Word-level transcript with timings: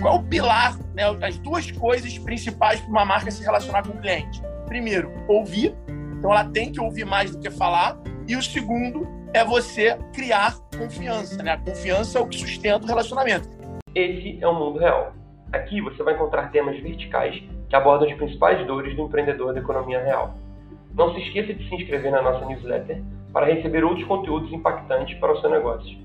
qual 0.00 0.14
é 0.14 0.18
o 0.18 0.22
pilar, 0.22 0.78
né, 0.94 1.04
as 1.22 1.38
duas 1.38 1.70
coisas 1.70 2.18
principais 2.18 2.80
para 2.80 2.90
uma 2.90 3.04
marca 3.04 3.30
se 3.30 3.44
relacionar 3.44 3.82
com 3.82 3.90
o 3.90 4.00
cliente? 4.00 4.42
Primeiro, 4.66 5.12
ouvir. 5.28 5.74
Então 6.18 6.32
ela 6.32 6.44
tem 6.44 6.72
que 6.72 6.80
ouvir 6.80 7.04
mais 7.04 7.30
do 7.30 7.38
que 7.38 7.50
falar. 7.50 7.98
E 8.26 8.34
o 8.34 8.42
segundo 8.42 9.06
é 9.34 9.44
você 9.44 9.98
criar 10.12 10.56
confiança, 10.76 11.42
né? 11.42 11.52
A 11.52 11.58
confiança 11.58 12.18
é 12.18 12.22
o 12.22 12.26
que 12.26 12.38
sustenta 12.38 12.84
o 12.84 12.86
relacionamento. 12.86 13.48
Esse 13.94 14.38
é 14.40 14.46
o 14.46 14.54
mundo 14.54 14.78
real. 14.78 15.12
Aqui 15.52 15.80
você 15.80 16.02
vai 16.02 16.14
encontrar 16.14 16.50
temas 16.50 16.80
verticais 16.80 17.42
que 17.68 17.76
abordam 17.76 18.08
as 18.08 18.16
principais 18.16 18.64
dores 18.66 18.96
do 18.96 19.02
empreendedor 19.02 19.52
da 19.52 19.60
economia 19.60 20.02
real. 20.02 20.34
Não 20.94 21.12
se 21.14 21.20
esqueça 21.20 21.52
de 21.52 21.68
se 21.68 21.74
inscrever 21.74 22.10
na 22.10 22.22
nossa 22.22 22.44
newsletter 22.46 23.02
para 23.32 23.46
receber 23.46 23.84
outros 23.84 24.06
conteúdos 24.06 24.52
impactantes 24.52 25.18
para 25.18 25.32
o 25.32 25.40
seu 25.40 25.50
negócio. 25.50 25.98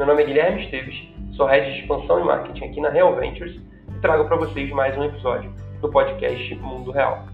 Meu 0.00 0.06
nome 0.06 0.22
é 0.22 0.26
Guilherme 0.26 0.64
Esteves, 0.64 0.96
sou 1.36 1.44
head 1.44 1.74
de 1.74 1.80
expansão 1.82 2.18
e 2.20 2.24
marketing 2.24 2.64
aqui 2.64 2.80
na 2.80 2.88
Real 2.88 3.14
Ventures 3.16 3.54
e 3.54 4.00
trago 4.00 4.24
para 4.24 4.38
vocês 4.38 4.70
mais 4.70 4.96
um 4.96 5.04
episódio 5.04 5.54
do 5.82 5.90
podcast 5.90 6.54
Mundo 6.54 6.90
Real. 6.90 7.28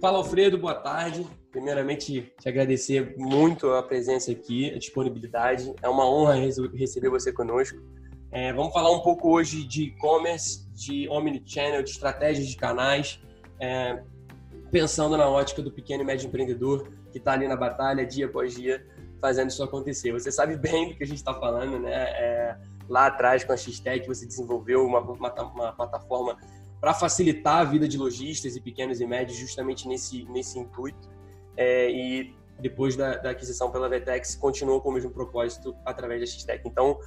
Fala 0.00 0.18
Alfredo, 0.18 0.56
boa 0.56 0.74
tarde. 0.74 1.26
Primeiramente, 1.50 2.32
te 2.38 2.48
agradecer 2.48 3.12
muito 3.18 3.72
a 3.72 3.82
presença 3.82 4.30
aqui, 4.30 4.70
a 4.72 4.78
disponibilidade. 4.78 5.74
É 5.82 5.88
uma 5.88 6.08
honra 6.08 6.36
receber 6.36 7.08
você 7.08 7.32
conosco. 7.32 7.76
É, 8.32 8.52
vamos 8.52 8.72
falar 8.72 8.92
um 8.92 9.00
pouco 9.00 9.28
hoje 9.28 9.64
de 9.64 9.84
e-commerce, 9.84 10.64
de 10.72 11.08
omnichannel, 11.08 11.82
de 11.82 11.90
estratégias 11.90 12.46
de 12.46 12.56
canais, 12.56 13.20
é, 13.58 14.02
pensando 14.70 15.16
na 15.16 15.28
ótica 15.28 15.60
do 15.60 15.70
pequeno 15.70 16.04
e 16.04 16.06
médio 16.06 16.28
empreendedor 16.28 16.92
que 17.10 17.18
está 17.18 17.32
ali 17.32 17.48
na 17.48 17.56
batalha 17.56 18.06
dia 18.06 18.26
após 18.26 18.54
dia 18.54 18.86
fazendo 19.20 19.50
isso 19.50 19.62
acontecer. 19.64 20.12
Você 20.12 20.30
sabe 20.30 20.56
bem 20.56 20.90
do 20.90 20.96
que 20.96 21.02
a 21.02 21.06
gente 21.06 21.18
está 21.18 21.34
falando, 21.34 21.80
né? 21.80 21.92
É, 21.92 22.56
lá 22.88 23.06
atrás 23.06 23.42
com 23.42 23.52
a 23.52 23.56
X-Tech 23.56 24.06
você 24.06 24.24
desenvolveu 24.24 24.86
uma, 24.86 25.00
uma, 25.00 25.42
uma 25.42 25.72
plataforma 25.72 26.38
para 26.80 26.94
facilitar 26.94 27.58
a 27.58 27.64
vida 27.64 27.86
de 27.86 27.98
lojistas 27.98 28.54
e 28.56 28.60
pequenos 28.60 29.00
e 29.00 29.06
médios 29.06 29.36
justamente 29.36 29.88
nesse, 29.88 30.24
nesse 30.26 30.56
intuito. 30.56 31.10
É, 31.56 31.90
e 31.90 32.32
depois 32.60 32.94
da, 32.94 33.16
da, 33.16 33.30
aquisição 33.30 33.70
pela 33.70 33.88
Vetex, 33.88 34.36
continuou 34.36 34.80
com 34.80 34.90
o 34.90 34.92
mesmo 34.92 35.10
propósito 35.10 35.74
através 35.84 36.20
da 36.20 36.26
X-Tech. 36.26 36.62
Então, 36.64 36.98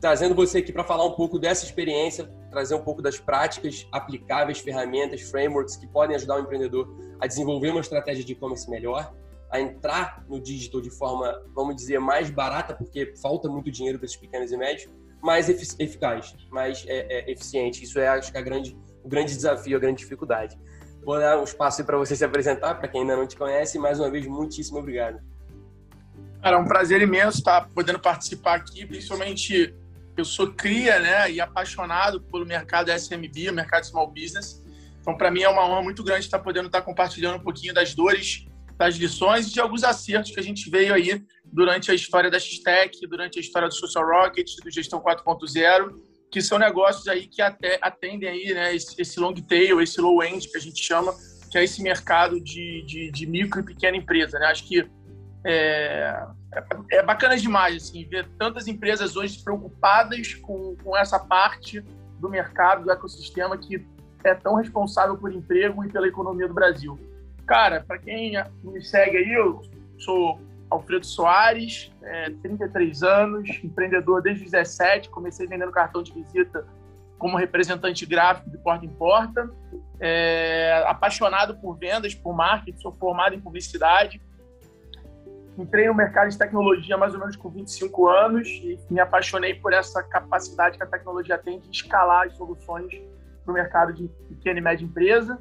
trazendo 0.00 0.34
você 0.34 0.58
aqui 0.58 0.72
para 0.72 0.84
falar 0.84 1.04
um 1.04 1.12
pouco 1.12 1.38
dessa 1.38 1.64
experiência, 1.64 2.30
trazer 2.50 2.74
um 2.74 2.82
pouco 2.82 3.02
das 3.02 3.18
práticas 3.18 3.86
aplicáveis, 3.92 4.58
ferramentas, 4.58 5.22
frameworks 5.22 5.76
que 5.76 5.86
podem 5.86 6.16
ajudar 6.16 6.36
o 6.36 6.40
empreendedor 6.40 6.88
a 7.20 7.26
desenvolver 7.26 7.70
uma 7.70 7.80
estratégia 7.80 8.24
de 8.24 8.32
e-commerce 8.32 8.68
melhor, 8.70 9.14
a 9.50 9.60
entrar 9.60 10.24
no 10.28 10.40
digital 10.40 10.80
de 10.80 10.90
forma, 10.90 11.40
vamos 11.54 11.76
dizer, 11.76 11.98
mais 11.98 12.30
barata, 12.30 12.74
porque 12.74 13.14
falta 13.20 13.48
muito 13.48 13.70
dinheiro 13.70 13.98
para 13.98 14.06
esses 14.06 14.16
pequenos 14.16 14.52
e 14.52 14.56
médios, 14.56 14.90
mais 15.22 15.48
eficaz, 15.48 16.36
mais 16.50 16.84
é, 16.86 17.28
é, 17.28 17.32
eficiente. 17.32 17.82
Isso 17.82 17.98
é, 17.98 18.08
acho 18.08 18.30
que, 18.30 18.38
a 18.38 18.42
grande, 18.42 18.76
o 19.02 19.08
grande 19.08 19.34
desafio, 19.34 19.76
a 19.76 19.80
grande 19.80 19.98
dificuldade. 19.98 20.58
Vou 21.04 21.18
dar 21.18 21.38
um 21.38 21.44
espaço 21.44 21.84
para 21.84 21.96
você 21.96 22.16
se 22.16 22.24
apresentar, 22.24 22.74
para 22.74 22.88
quem 22.88 23.02
ainda 23.02 23.16
não 23.16 23.26
te 23.26 23.36
conhece. 23.36 23.78
Mais 23.78 23.98
uma 23.98 24.10
vez, 24.10 24.26
muitíssimo 24.26 24.78
obrigado. 24.78 25.20
Cara, 26.42 26.56
é 26.56 26.58
um 26.58 26.64
prazer 26.64 27.00
imenso 27.00 27.38
estar 27.38 27.68
podendo 27.70 27.98
participar 27.98 28.56
aqui, 28.56 28.84
principalmente 28.84 29.74
eu 30.16 30.24
sou 30.24 30.52
cria, 30.52 30.98
né, 30.98 31.30
e 31.30 31.40
apaixonado 31.40 32.20
pelo 32.20 32.46
mercado 32.46 32.90
SMB, 32.90 33.50
o 33.50 33.54
mercado 33.54 33.84
small 33.84 34.08
business. 34.08 34.62
Então, 35.00 35.16
para 35.16 35.30
mim 35.30 35.42
é 35.42 35.48
uma 35.48 35.64
honra 35.64 35.82
muito 35.82 36.02
grande 36.02 36.24
estar 36.24 36.38
podendo 36.38 36.66
estar 36.66 36.82
compartilhando 36.82 37.36
um 37.36 37.42
pouquinho 37.42 37.74
das 37.74 37.94
dores, 37.94 38.46
das 38.76 38.96
lições 38.96 39.48
e 39.48 39.52
de 39.52 39.60
alguns 39.60 39.84
acertos 39.84 40.32
que 40.32 40.40
a 40.40 40.42
gente 40.42 40.68
veio 40.68 40.92
aí 40.92 41.22
durante 41.44 41.90
a 41.90 41.94
história 41.94 42.30
da 42.30 42.38
X-Tech, 42.38 43.06
durante 43.06 43.38
a 43.38 43.40
história 43.40 43.68
do 43.68 43.74
Social 43.74 44.04
Rocket, 44.04 44.50
do 44.62 44.70
Gestão 44.70 45.00
4.0, 45.00 45.94
que 46.30 46.42
são 46.42 46.58
negócios 46.58 47.06
aí 47.08 47.26
que 47.26 47.40
até 47.40 47.78
atendem 47.80 48.28
aí, 48.28 48.52
né, 48.52 48.74
esse, 48.74 49.00
esse 49.00 49.20
long 49.20 49.34
tail, 49.34 49.80
esse 49.80 50.00
low 50.00 50.22
end 50.22 50.48
que 50.48 50.56
a 50.56 50.60
gente 50.60 50.82
chama, 50.82 51.14
que 51.50 51.56
é 51.56 51.64
esse 51.64 51.82
mercado 51.82 52.40
de, 52.40 52.82
de, 52.86 53.10
de 53.10 53.26
micro 53.26 53.60
e 53.60 53.64
pequena 53.64 53.96
empresa, 53.96 54.38
né? 54.38 54.46
Acho 54.46 54.66
que 54.66 54.86
é, 55.48 56.26
é, 56.52 56.64
é, 56.96 57.02
bacana 57.04 57.36
demais 57.36 57.76
assim, 57.76 58.04
ver 58.04 58.28
tantas 58.36 58.66
empresas 58.66 59.16
hoje 59.16 59.40
preocupadas 59.44 60.34
com, 60.34 60.74
com 60.82 60.96
essa 60.96 61.20
parte 61.20 61.80
do 62.18 62.28
mercado, 62.28 62.82
do 62.82 62.90
ecossistema 62.90 63.56
que 63.56 63.86
é 64.24 64.34
tão 64.34 64.56
responsável 64.56 65.16
por 65.16 65.32
emprego 65.32 65.84
e 65.84 65.88
pela 65.88 66.08
economia 66.08 66.48
do 66.48 66.54
Brasil. 66.54 66.98
Cara, 67.46 67.84
para 67.86 67.96
quem 67.96 68.32
me 68.64 68.82
segue 68.82 69.18
aí, 69.18 69.32
eu 69.32 69.62
sou 69.98 70.40
Alfredo 70.68 71.06
Soares, 71.06 71.92
é, 72.02 72.30
33 72.42 73.04
anos, 73.04 73.48
empreendedor 73.62 74.20
desde 74.20 74.42
17, 74.46 75.10
comecei 75.10 75.46
vendendo 75.46 75.70
cartão 75.70 76.02
de 76.02 76.12
visita 76.12 76.66
como 77.18 77.36
representante 77.36 78.04
gráfico 78.04 78.50
de 78.50 78.58
porta 78.58 78.84
em 78.84 78.88
porta, 78.88 79.48
é, 80.00 80.84
apaixonado 80.88 81.56
por 81.58 81.78
vendas, 81.78 82.16
por 82.16 82.34
marketing, 82.34 82.78
sou 82.80 82.92
formado 82.92 83.34
em 83.34 83.40
publicidade, 83.40 84.20
entrei 85.58 85.86
no 85.86 85.94
mercado 85.94 86.28
de 86.28 86.38
tecnologia 86.38 86.96
mais 86.96 87.14
ou 87.14 87.20
menos 87.20 87.36
com 87.36 87.48
25 87.48 88.08
anos 88.08 88.48
e 88.48 88.78
me 88.90 89.00
apaixonei 89.00 89.54
por 89.54 89.72
essa 89.72 90.02
capacidade 90.02 90.76
que 90.76 90.82
a 90.82 90.86
tecnologia 90.86 91.38
tem 91.38 91.58
de 91.60 91.70
escalar 91.70 92.26
as 92.26 92.36
soluções 92.36 92.92
para 93.44 93.50
o 93.50 93.54
mercado 93.54 93.92
de 93.92 94.08
pequena 94.28 94.58
e 94.58 94.62
média 94.62 94.84
empresa. 94.84 95.38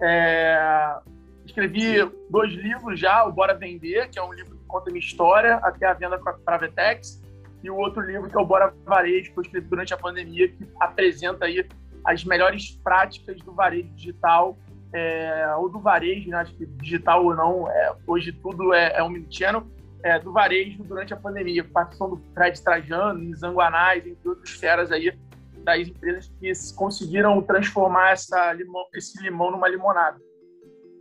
É, 0.00 0.98
escrevi 1.44 1.96
dois 2.30 2.52
livros 2.52 2.98
já, 2.98 3.24
o 3.24 3.32
Bora 3.32 3.54
Vender, 3.54 4.10
que 4.10 4.18
é 4.18 4.22
um 4.22 4.32
livro 4.32 4.56
que 4.56 4.64
conta 4.66 4.90
minha 4.90 5.04
história 5.04 5.56
até 5.56 5.86
a 5.86 5.94
venda 5.94 6.18
para 6.18 6.54
a 6.54 6.58
Vetex, 6.58 7.22
e 7.62 7.70
o 7.70 7.76
outro 7.76 8.02
livro 8.02 8.28
que 8.28 8.36
é 8.36 8.40
o 8.40 8.46
Bora 8.46 8.72
Varejo, 8.84 9.32
que 9.32 9.38
eu 9.38 9.42
escrevi 9.42 9.66
durante 9.66 9.94
a 9.94 9.96
pandemia, 9.96 10.48
que 10.48 10.68
apresenta 10.78 11.46
aí 11.46 11.66
as 12.04 12.24
melhores 12.24 12.70
práticas 12.84 13.40
do 13.40 13.52
varejo 13.52 13.88
digital 13.94 14.56
é, 14.96 15.54
ou 15.56 15.68
do 15.68 15.78
varejo, 15.78 16.30
né? 16.30 16.38
acho 16.38 16.54
que 16.54 16.64
digital 16.64 17.22
ou 17.22 17.34
não, 17.34 17.70
é, 17.70 17.94
hoje 18.06 18.32
tudo 18.32 18.72
é, 18.72 18.96
é 18.96 19.02
um 19.02 19.06
omnichannel, 19.06 19.66
é, 20.02 20.18
do 20.18 20.32
varejo 20.32 20.82
durante 20.84 21.12
a 21.12 21.16
pandemia, 21.16 21.64
participação 21.64 22.16
do 22.16 22.22
Fred 22.32 22.62
Trajano, 22.62 23.36
Zanguanais, 23.36 24.06
entre 24.06 24.28
outras 24.28 24.50
feras 24.52 24.90
aí 24.90 25.12
das 25.58 25.88
empresas 25.88 26.32
que 26.40 26.52
conseguiram 26.74 27.42
transformar 27.42 28.12
essa 28.12 28.52
limão, 28.54 28.86
esse 28.94 29.22
limão 29.22 29.50
numa 29.50 29.68
limonada. 29.68 30.18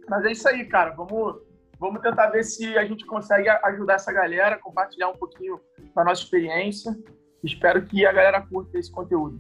Mas 0.10 0.26
é 0.26 0.32
isso 0.32 0.48
aí, 0.50 0.66
cara. 0.66 0.92
Vamos, 0.92 1.38
vamos 1.80 2.02
tentar 2.02 2.28
ver 2.32 2.44
se 2.44 2.78
a 2.78 2.84
gente 2.86 3.06
consegue 3.06 3.48
ajudar 3.48 3.94
essa 3.94 4.12
galera, 4.12 4.58
compartilhar 4.58 5.10
um 5.10 5.18
pouquinho 5.18 5.60
da 5.96 6.04
nossa 6.04 6.24
experiência. 6.24 6.94
Espero 7.44 7.86
que 7.86 8.06
a 8.06 8.12
galera 8.12 8.42
curta 8.42 8.78
esse 8.78 8.92
conteúdo. 8.92 9.40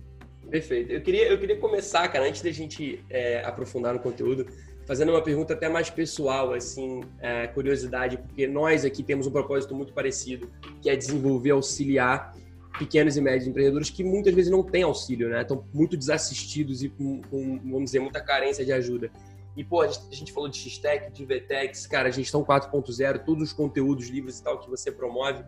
Perfeito. 0.49 0.91
Eu 0.91 1.01
queria, 1.01 1.27
eu 1.27 1.37
queria 1.37 1.57
começar, 1.57 2.07
cara, 2.07 2.27
antes 2.27 2.41
da 2.41 2.51
gente 2.51 3.03
é, 3.09 3.43
aprofundar 3.43 3.93
no 3.93 3.99
conteúdo, 3.99 4.45
fazendo 4.85 5.11
uma 5.11 5.21
pergunta 5.21 5.53
até 5.53 5.67
mais 5.67 5.89
pessoal, 5.89 6.53
assim, 6.53 7.01
é, 7.19 7.47
curiosidade, 7.47 8.17
porque 8.17 8.47
nós 8.47 8.85
aqui 8.85 9.03
temos 9.03 9.25
um 9.27 9.31
propósito 9.31 9.75
muito 9.75 9.93
parecido, 9.93 10.49
que 10.81 10.89
é 10.89 10.95
desenvolver, 10.95 11.51
auxiliar 11.51 12.33
pequenos 12.77 13.15
e 13.17 13.21
médios 13.21 13.47
empreendedores 13.47 13.89
que 13.89 14.03
muitas 14.03 14.33
vezes 14.33 14.51
não 14.51 14.61
têm 14.61 14.83
auxílio, 14.83 15.29
né? 15.29 15.41
Estão 15.41 15.65
muito 15.73 15.95
desassistidos 15.97 16.83
e 16.83 16.89
com, 16.89 17.21
com, 17.23 17.59
vamos 17.59 17.85
dizer, 17.85 17.99
muita 17.99 18.21
carência 18.21 18.65
de 18.65 18.71
ajuda. 18.71 19.09
E, 19.55 19.63
pô, 19.63 19.81
a 19.81 19.87
gente, 19.87 20.07
a 20.11 20.15
gente 20.15 20.33
falou 20.33 20.49
de 20.49 20.57
X-Tech, 20.57 21.11
de 21.11 21.25
VTEX, 21.25 21.87
cara, 21.87 22.11
gestão 22.11 22.43
4.0, 22.43 23.23
todos 23.23 23.43
os 23.43 23.53
conteúdos, 23.53 24.09
livros 24.09 24.39
e 24.39 24.43
tal 24.43 24.59
que 24.59 24.69
você 24.69 24.91
promove. 24.91 25.43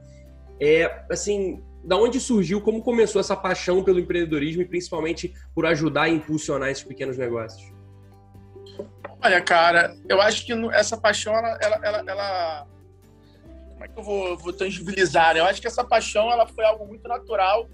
É, 0.60 1.06
assim, 1.10 1.64
da 1.84 1.96
onde 1.96 2.20
surgiu, 2.20 2.62
como 2.62 2.82
começou 2.82 3.20
essa 3.20 3.36
paixão 3.36 3.84
pelo 3.84 4.00
empreendedorismo 4.00 4.62
e 4.62 4.66
principalmente 4.66 5.34
por 5.54 5.66
ajudar 5.66 6.10
e 6.10 6.16
impulsionar 6.16 6.70
esses 6.70 6.84
pequenos 6.84 7.18
negócios? 7.18 7.72
Olha, 9.22 9.42
cara, 9.42 9.96
eu 10.08 10.22
acho 10.22 10.46
que 10.46 10.54
essa 10.74 10.98
paixão, 10.98 11.34
ela, 11.34 11.58
ela, 11.82 12.04
ela, 12.08 12.68
como 13.72 13.86
é 13.86 13.88
que 13.88 14.00
eu 14.00 14.04
vou, 14.04 14.38
vou 14.38 14.54
tangibilizar? 14.54 15.36
Eu 15.38 15.46
acho 15.46 15.62
que 15.62 15.68
essa 15.68 15.84
paixão, 15.84 16.32
ela 16.32 16.46
foi 16.48 16.66
algo 16.66 16.86
muito 16.86 17.08
natural, 17.08 17.68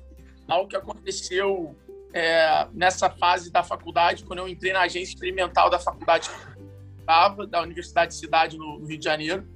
algo 0.48 0.69
que 0.69 0.75
aconteceu 0.75 1.75
é, 2.13 2.68
nessa 2.72 3.10
fase 3.10 3.52
da 3.52 3.63
faculdade, 3.63 4.24
quando 4.24 4.40
eu 4.40 4.48
entrei 4.48 4.72
na 4.72 4.81
agência 4.81 5.13
experimental 5.13 5.69
da 5.69 5.80
faculdade 5.80 6.30
da 7.50 7.62
Universidade 7.62 8.13
de 8.13 8.19
Cidade 8.19 8.57
no 8.57 8.86
Rio 8.86 8.98
de 8.98 9.04
Janeiro. 9.04 9.48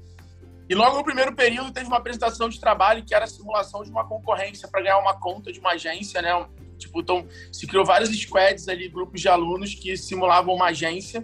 E 0.70 0.76
logo 0.76 0.98
no 0.98 1.04
primeiro 1.04 1.34
período 1.34 1.72
teve 1.72 1.88
uma 1.88 1.98
apresentação 1.98 2.50
de 2.50 2.60
trabalho 2.60 3.04
que 3.06 3.16
era 3.16 3.24
a 3.24 3.28
simulação 3.28 3.84
de 3.84 3.90
uma 3.90 4.06
concorrência 4.06 4.68
para 4.68 4.82
ganhar 4.82 5.00
uma 5.00 5.18
conta 5.20 5.52
de 5.52 5.60
uma 5.60 5.72
agência, 5.72 6.22
né? 6.22 6.32
Tipo, 6.78 7.00
então 7.00 7.26
se 7.52 7.66
criou 7.66 7.86
vários 7.86 8.10
squads 8.10 8.68
ali, 8.68 8.90
grupos 8.90 9.22
de 9.22 9.30
alunos 9.30 9.74
que 9.74 9.96
simulavam 9.96 10.54
uma 10.54 10.68
agência 10.68 11.24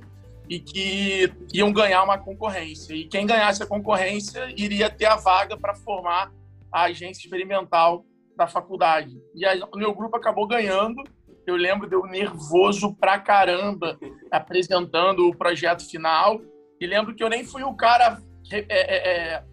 e 0.49 0.59
que 0.59 1.31
iam 1.53 1.71
ganhar 1.71 2.03
uma 2.03 2.17
concorrência. 2.17 2.93
E 2.93 3.05
quem 3.05 3.25
ganhasse 3.25 3.61
a 3.61 3.67
concorrência 3.67 4.53
iria 4.57 4.89
ter 4.89 5.05
a 5.05 5.15
vaga 5.15 5.57
para 5.57 5.75
formar 5.75 6.31
a 6.71 6.83
agência 6.83 7.21
experimental 7.21 8.05
da 8.35 8.47
faculdade. 8.47 9.21
E 9.35 9.45
o 9.45 9.77
meu 9.77 9.93
grupo 9.93 10.17
acabou 10.17 10.47
ganhando. 10.47 11.03
Eu 11.45 11.55
lembro 11.55 11.87
de 11.87 11.95
eu 11.95 12.05
nervoso 12.05 12.95
pra 12.95 13.19
caramba 13.19 13.99
apresentando 14.31 15.27
o 15.27 15.35
projeto 15.35 15.85
final 15.89 16.39
E 16.79 16.87
lembro 16.87 17.13
que 17.13 17.21
eu 17.21 17.29
nem 17.29 17.43
fui 17.43 17.63
o 17.63 17.75
cara 17.75 18.21
é, 18.57 18.65
é, 18.69 19.33
é, 19.35 19.43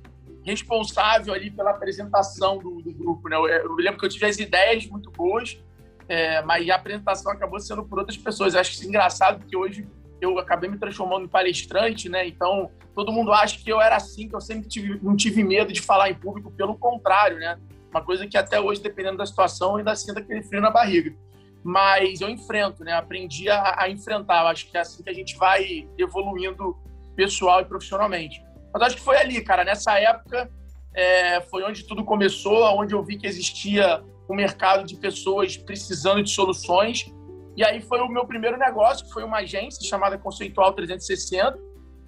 responsável 0.45 1.33
ali 1.33 1.51
pela 1.51 1.71
apresentação 1.71 2.59
do, 2.59 2.81
do 2.83 2.93
grupo, 2.93 3.29
né? 3.29 3.37
Eu, 3.37 3.47
eu, 3.47 3.75
lembro 3.77 3.99
que 3.99 4.07
eu 4.07 4.09
tive 4.09 4.27
as 4.27 4.39
ideias 4.39 4.87
muito 4.87 5.11
boas, 5.11 5.63
é, 6.09 6.43
mas 6.43 6.69
a 6.69 6.75
apresentação 6.75 7.33
acabou 7.33 7.61
sendo 7.61 7.85
por 7.85 7.99
outras 7.99 8.17
pessoas. 8.17 8.55
Acho 8.55 8.73
isso 8.73 8.87
engraçado, 8.87 9.39
porque 9.39 9.57
hoje 9.57 9.87
eu 10.21 10.39
acabei 10.39 10.69
me 10.69 10.79
transformando 10.79 11.25
em 11.25 11.29
palestrante, 11.29 12.09
né? 12.09 12.27
Então, 12.27 12.71
todo 12.95 13.13
mundo 13.13 13.33
acha 13.33 13.59
que 13.59 13.71
eu 13.71 13.81
era 13.81 13.97
assim, 13.97 14.29
que 14.29 14.35
eu 14.35 14.41
sempre 14.41 14.69
tive, 14.69 14.99
não 15.03 15.17
tive 15.17 15.43
medo 15.43 15.73
de 15.73 15.81
falar 15.81 16.11
em 16.11 16.15
público, 16.15 16.51
pelo 16.51 16.77
contrário, 16.77 17.39
né? 17.39 17.59
Uma 17.91 18.03
coisa 18.03 18.27
que 18.27 18.37
até 18.37 18.61
hoje, 18.61 18.83
dependendo 18.83 19.19
da 19.19 19.27
situação, 19.27 19.77
ainda 19.77 19.95
sinto 19.97 20.19
aquele 20.19 20.43
frio 20.43 20.61
na 20.61 20.71
barriga. 20.71 21.15
Mas 21.63 22.21
eu 22.21 22.29
enfrento, 22.29 22.85
né? 22.85 22.93
Aprendi 22.93 23.49
a, 23.49 23.83
a 23.83 23.91
enfrentar. 23.91 24.43
Eu 24.43 24.49
acho 24.49 24.71
que 24.71 24.77
é 24.77 24.81
assim 24.81 25.03
que 25.03 25.11
a 25.11 25.15
gente 25.15 25.37
vai 25.37 25.89
evoluindo 25.99 26.77
pessoal 27.15 27.61
e 27.61 27.65
profissionalmente. 27.65 28.43
Mas 28.73 28.83
acho 28.83 28.97
que 28.97 29.03
foi 29.03 29.17
ali, 29.17 29.41
cara. 29.43 29.65
Nessa 29.65 29.99
época, 29.99 30.51
é, 30.95 31.41
foi 31.43 31.63
onde 31.65 31.85
tudo 31.85 32.05
começou, 32.05 32.63
onde 32.79 32.95
eu 32.95 33.03
vi 33.03 33.17
que 33.17 33.27
existia 33.27 34.03
um 34.29 34.35
mercado 34.35 34.85
de 34.85 34.97
pessoas 34.97 35.57
precisando 35.57 36.23
de 36.23 36.31
soluções 36.31 37.13
e 37.57 37.65
aí 37.65 37.81
foi 37.81 38.01
o 38.01 38.09
meu 38.09 38.25
primeiro 38.25 38.57
negócio, 38.57 39.05
que 39.05 39.13
foi 39.13 39.25
uma 39.25 39.39
agência 39.39 39.87
chamada 39.87 40.17
Conceitual 40.17 40.73
360, 40.73 41.59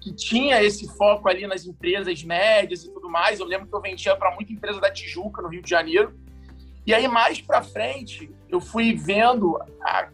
que 0.01 0.11
tinha 0.11 0.61
esse 0.63 0.87
foco 0.97 1.29
ali 1.29 1.45
nas 1.45 1.65
empresas 1.65 2.23
médias 2.23 2.83
e 2.83 2.91
tudo 2.91 3.09
mais. 3.09 3.39
Eu 3.39 3.45
lembro 3.45 3.67
que 3.67 3.75
eu 3.75 3.79
vendia 3.79 4.15
para 4.15 4.33
muita 4.33 4.51
empresa 4.51 4.79
da 4.81 4.91
Tijuca, 4.91 5.41
no 5.41 5.49
Rio 5.49 5.61
de 5.61 5.69
Janeiro. 5.69 6.17
E 6.87 6.93
aí, 6.93 7.07
mais 7.07 7.39
para 7.39 7.61
frente, 7.61 8.29
eu 8.49 8.59
fui 8.59 8.93
vendo 8.93 9.59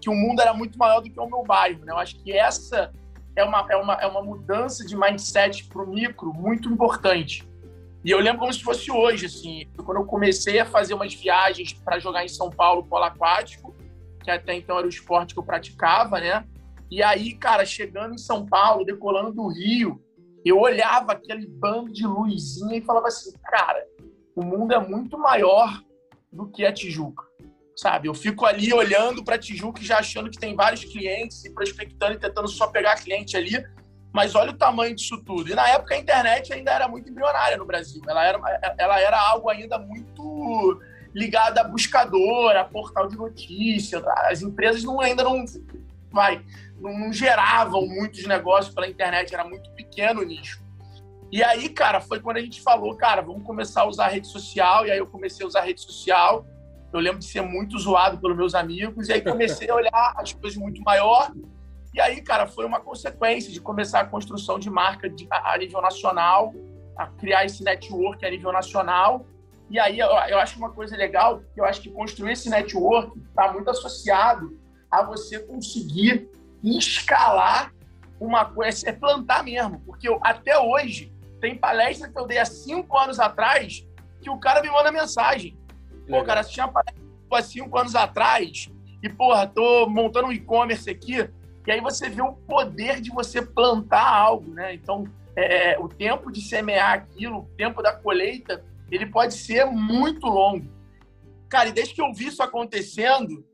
que 0.01 0.09
o 0.09 0.13
mundo 0.13 0.41
era 0.41 0.53
muito 0.53 0.77
maior 0.77 0.99
do 0.99 1.09
que 1.09 1.19
o 1.19 1.25
meu 1.25 1.43
bairro. 1.43 1.85
Né? 1.85 1.91
Eu 1.93 1.97
acho 1.97 2.21
que 2.21 2.31
essa 2.31 2.91
é 3.39 3.43
uma, 3.43 3.65
é 3.69 3.75
uma, 3.75 3.93
é 3.95 4.07
uma 4.07 4.21
mudança 4.21 4.85
de 4.85 4.95
mindset 4.95 5.65
para 5.65 5.81
o 5.81 5.87
micro 5.87 6.33
muito 6.33 6.69
importante. 6.69 7.47
E 8.03 8.11
eu 8.11 8.19
lembro 8.19 8.39
como 8.39 8.53
se 8.53 8.63
fosse 8.63 8.91
hoje, 8.91 9.25
assim, 9.25 9.65
quando 9.85 9.97
eu 9.97 10.05
comecei 10.05 10.59
a 10.59 10.65
fazer 10.65 10.93
umas 10.93 11.13
viagens 11.13 11.73
para 11.73 11.99
jogar 11.99 12.23
em 12.23 12.29
São 12.29 12.49
Paulo, 12.49 12.85
polo 12.85 13.03
aquático, 13.03 13.75
que 14.23 14.31
até 14.31 14.55
então 14.55 14.77
era 14.77 14.85
o 14.85 14.89
esporte 14.89 15.33
que 15.33 15.39
eu 15.39 15.43
praticava, 15.43 16.19
né? 16.19 16.45
E 16.89 17.03
aí, 17.03 17.33
cara, 17.33 17.65
chegando 17.65 18.15
em 18.15 18.17
São 18.17 18.45
Paulo, 18.45 18.85
decolando 18.85 19.31
do 19.31 19.47
Rio, 19.47 20.01
eu 20.45 20.59
olhava 20.59 21.11
aquele 21.11 21.45
bando 21.45 21.91
de 21.91 22.05
luzinha 22.05 22.77
e 22.77 22.81
falava 22.81 23.07
assim, 23.07 23.31
cara, 23.43 23.85
o 24.35 24.43
mundo 24.43 24.73
é 24.73 24.79
muito 24.79 25.17
maior 25.17 25.81
do 26.31 26.47
que 26.47 26.65
a 26.65 26.73
Tijuca, 26.73 27.23
sabe? 27.79 28.09
Eu 28.09 28.13
fico 28.13 28.45
ali 28.45 28.73
olhando 28.73 29.23
para 29.23 29.37
Tijuca 29.37 29.81
e 29.81 29.85
já 29.85 29.99
achando 29.99 30.29
que 30.29 30.37
tem 30.37 30.53
vários 30.53 30.83
clientes 30.83 31.45
e 31.45 31.49
prospectando 31.49 32.13
e 32.13 32.19
tentando 32.19 32.47
só 32.49 32.67
pegar 32.67 32.97
cliente 32.97 33.37
ali, 33.37 33.65
mas 34.11 34.35
olha 34.35 34.51
o 34.51 34.57
tamanho 34.57 34.93
disso 34.93 35.17
tudo. 35.23 35.49
E 35.49 35.55
na 35.55 35.67
época 35.69 35.95
a 35.95 35.97
internet 35.97 36.51
ainda 36.51 36.71
era 36.71 36.87
muito 36.89 37.09
embrionária 37.09 37.57
no 37.57 37.65
Brasil. 37.65 38.01
Ela 38.07 38.25
era, 38.25 38.75
ela 38.77 38.99
era 38.99 39.21
algo 39.21 39.49
ainda 39.49 39.79
muito 39.79 40.81
ligada 41.15 41.61
a 41.61 41.63
buscador, 41.63 42.55
a 42.55 42.65
portal 42.65 43.07
de 43.07 43.15
notícias. 43.15 44.03
As 44.29 44.41
empresas 44.41 44.83
não, 44.83 44.99
ainda 44.99 45.23
não, 45.23 45.45
vai, 46.11 46.43
não 46.79 47.13
geravam 47.13 47.87
muitos 47.87 48.25
negócios 48.25 48.73
pela 48.75 48.87
internet, 48.87 49.33
era 49.33 49.45
muito 49.45 49.69
pequeno 49.71 50.21
o 50.21 50.25
nicho. 50.25 50.61
E 51.31 51.41
aí, 51.43 51.69
cara, 51.69 52.01
foi 52.01 52.19
quando 52.19 52.37
a 52.37 52.41
gente 52.41 52.59
falou, 52.61 52.95
cara, 52.95 53.21
vamos 53.21 53.43
começar 53.43 53.83
a 53.83 53.87
usar 53.87 54.05
a 54.05 54.09
rede 54.09 54.27
social. 54.27 54.85
E 54.85 54.91
aí 54.91 54.97
eu 54.97 55.07
comecei 55.07 55.45
a 55.45 55.47
usar 55.47 55.59
a 55.59 55.63
rede 55.63 55.79
social. 55.79 56.45
Eu 56.91 56.99
lembro 56.99 57.19
de 57.19 57.25
ser 57.25 57.41
muito 57.41 57.77
zoado 57.77 58.17
pelos 58.19 58.35
meus 58.35 58.55
amigos. 58.55 59.09
E 59.09 59.13
aí 59.13 59.21
comecei 59.21 59.69
a 59.69 59.75
olhar 59.75 60.13
as 60.17 60.33
coisas 60.33 60.57
muito 60.57 60.81
maior. 60.81 61.31
E 61.93 61.99
aí, 61.99 62.21
cara, 62.21 62.47
foi 62.47 62.65
uma 62.65 62.79
consequência 62.79 63.51
de 63.51 63.59
começar 63.59 64.01
a 64.01 64.05
construção 64.05 64.59
de 64.59 64.69
marca 64.69 65.09
de, 65.09 65.27
a, 65.29 65.53
a 65.53 65.57
nível 65.57 65.81
nacional, 65.81 66.53
a 66.95 67.07
criar 67.07 67.45
esse 67.45 67.63
network 67.63 68.25
a 68.25 68.29
nível 68.29 68.51
nacional. 68.51 69.25
E 69.69 69.79
aí 69.79 69.99
eu, 69.99 70.07
eu 70.07 70.39
acho 70.39 70.57
uma 70.57 70.71
coisa 70.71 70.97
legal, 70.97 71.41
que 71.53 71.61
eu 71.61 71.65
acho 71.65 71.81
que 71.81 71.89
construir 71.91 72.33
esse 72.33 72.49
network 72.49 73.17
está 73.19 73.51
muito 73.51 73.69
associado 73.69 74.57
a 74.89 75.03
você 75.03 75.39
conseguir 75.39 76.29
escalar 76.63 77.71
uma 78.19 78.45
coisa, 78.45 78.89
é 78.89 78.91
plantar 78.91 79.43
mesmo. 79.43 79.79
Porque 79.81 80.09
eu, 80.09 80.19
até 80.23 80.57
hoje, 80.59 81.13
tem 81.39 81.55
palestra 81.55 82.09
que 82.09 82.19
eu 82.19 82.25
dei 82.25 82.37
há 82.37 82.45
cinco 82.45 82.97
anos 82.97 83.19
atrás 83.19 83.87
que 84.21 84.29
o 84.29 84.39
cara 84.39 84.61
me 84.61 84.69
manda 84.69 84.91
mensagem. 84.91 85.57
Pô, 86.09 86.23
cara, 86.23 86.41
você 86.41 86.51
tinha 86.51 86.67
palestra 86.67 87.03
há 87.31 87.41
cinco 87.43 87.77
anos 87.77 87.95
atrás 87.95 88.69
e, 89.01 89.07
porra, 89.07 89.47
tô 89.47 89.87
montando 89.87 90.27
um 90.27 90.31
e-commerce 90.31 90.89
aqui. 90.89 91.29
E 91.67 91.71
aí 91.71 91.79
você 91.81 92.09
vê 92.09 92.21
o 92.21 92.33
poder 92.33 92.99
de 92.99 93.11
você 93.11 93.43
plantar 93.43 94.07
algo, 94.07 94.51
né? 94.51 94.73
Então, 94.73 95.03
é, 95.35 95.77
o 95.79 95.87
tempo 95.87 96.31
de 96.31 96.41
semear 96.41 96.93
aquilo, 96.93 97.39
o 97.39 97.49
tempo 97.55 97.83
da 97.83 97.93
colheita, 97.93 98.65
ele 98.89 99.05
pode 99.05 99.35
ser 99.35 99.65
muito 99.65 100.25
longo. 100.25 100.67
Cara, 101.47 101.69
e 101.69 101.71
desde 101.71 101.93
que 101.93 102.01
eu 102.01 102.11
vi 102.11 102.27
isso 102.27 102.41
acontecendo, 102.41 103.45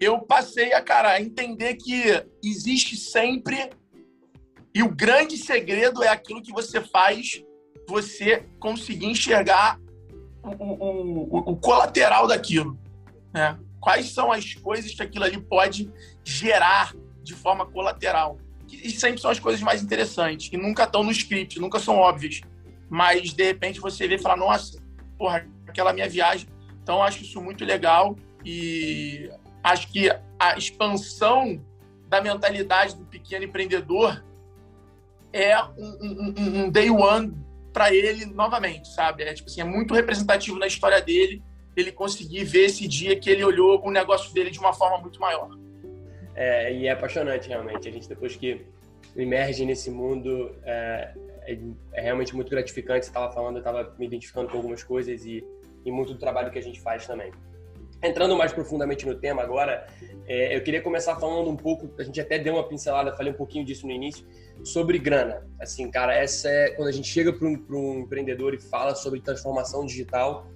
eu 0.00 0.20
passei 0.20 0.72
a, 0.72 0.80
cara, 0.80 1.10
a 1.10 1.20
entender 1.20 1.74
que 1.74 2.24
existe 2.42 2.96
sempre 2.96 3.70
e 4.74 4.82
o 4.82 4.88
grande 4.88 5.36
segredo 5.36 6.02
é 6.02 6.08
aquilo 6.08 6.42
que 6.42 6.52
você 6.52 6.80
faz 6.80 7.42
você 7.86 8.46
conseguir 8.58 9.06
enxergar 9.06 9.78
o, 10.42 10.48
o, 10.48 11.38
o, 11.52 11.56
colateral 11.56 12.26
daquilo. 12.26 12.78
Né? 13.32 13.58
Quais 13.80 14.12
são 14.12 14.30
as 14.30 14.54
coisas 14.54 14.94
que 14.94 15.02
aquilo 15.02 15.24
ali 15.24 15.40
pode 15.40 15.90
gerar 16.24 16.94
de 17.22 17.34
forma 17.34 17.66
colateral? 17.66 18.38
E 18.70 18.90
sempre 18.90 19.20
são 19.20 19.30
as 19.30 19.38
coisas 19.38 19.60
mais 19.60 19.82
interessantes, 19.82 20.48
que 20.48 20.56
nunca 20.56 20.84
estão 20.84 21.02
no 21.02 21.10
script, 21.10 21.58
nunca 21.58 21.80
são 21.80 21.96
óbvias 21.96 22.40
mas 22.90 23.32
de 23.32 23.44
repente 23.44 23.80
você 23.80 24.08
vê 24.08 24.16
e 24.16 24.18
fala, 24.18 24.36
nossa, 24.36 24.82
porra, 25.16 25.46
aquela 25.68 25.92
minha 25.92 26.08
viagem. 26.08 26.48
Então 26.82 27.00
acho 27.00 27.22
isso 27.22 27.40
muito 27.40 27.64
legal 27.64 28.16
e 28.44 29.30
acho 29.62 29.86
que 29.92 30.10
a 30.38 30.58
expansão 30.58 31.64
da 32.08 32.20
mentalidade 32.20 32.96
do 32.96 33.04
pequeno 33.04 33.44
empreendedor 33.44 34.24
é 35.32 35.62
um, 35.62 36.34
um, 36.36 36.64
um 36.64 36.70
day 36.70 36.90
one 36.90 37.32
para 37.72 37.94
ele 37.94 38.26
novamente, 38.26 38.88
sabe? 38.88 39.22
É, 39.22 39.32
tipo 39.32 39.48
assim, 39.48 39.60
é 39.60 39.64
muito 39.64 39.94
representativo 39.94 40.58
na 40.58 40.66
história 40.66 41.00
dele 41.00 41.42
ele 41.76 41.92
conseguir 41.92 42.44
ver 42.44 42.66
esse 42.66 42.86
dia 42.86 43.18
que 43.18 43.30
ele 43.30 43.44
olhou 43.44 43.80
o 43.84 43.90
negócio 43.90 44.32
dele 44.34 44.50
de 44.50 44.58
uma 44.58 44.72
forma 44.72 44.98
muito 44.98 45.20
maior. 45.20 45.50
É, 46.34 46.72
e 46.72 46.86
é 46.86 46.90
apaixonante 46.90 47.48
realmente. 47.48 47.88
A 47.88 47.92
gente 47.92 48.08
depois 48.08 48.36
que 48.36 48.66
emerge 49.16 49.64
nesse 49.64 49.90
mundo, 49.90 50.54
é, 50.64 51.14
é, 51.42 51.58
é 51.92 52.00
realmente 52.00 52.34
muito 52.34 52.50
gratificante. 52.50 53.06
Você 53.06 53.10
estava 53.10 53.32
falando, 53.32 53.56
eu 53.56 53.60
estava 53.60 53.94
me 53.98 54.06
identificando 54.06 54.48
com 54.48 54.56
algumas 54.56 54.82
coisas 54.82 55.24
e, 55.24 55.44
e 55.84 55.90
muito 55.90 56.12
do 56.12 56.18
trabalho 56.18 56.50
que 56.50 56.58
a 56.58 56.62
gente 56.62 56.80
faz 56.80 57.06
também. 57.06 57.32
Entrando 58.02 58.34
mais 58.36 58.52
profundamente 58.52 59.06
no 59.06 59.14
tema 59.14 59.42
agora, 59.42 59.86
é, 60.26 60.56
eu 60.56 60.62
queria 60.62 60.80
começar 60.80 61.16
falando 61.16 61.50
um 61.50 61.56
pouco, 61.56 61.90
a 61.98 62.02
gente 62.02 62.18
até 62.20 62.38
deu 62.38 62.54
uma 62.54 62.66
pincelada, 62.66 63.14
falei 63.14 63.32
um 63.32 63.36
pouquinho 63.36 63.64
disso 63.64 63.86
no 63.86 63.92
início, 63.92 64.26
sobre 64.64 64.98
grana. 64.98 65.46
Assim, 65.60 65.90
cara, 65.90 66.14
essa 66.14 66.48
é 66.48 66.70
quando 66.70 66.88
a 66.88 66.92
gente 66.92 67.08
chega 67.08 67.32
para 67.32 67.46
um, 67.46 67.62
um, 67.70 68.00
empreendedor 68.00 68.54
e 68.54 68.60
fala 68.60 68.94
sobre 68.94 69.20
transformação 69.20 69.84
digital, 69.84 70.46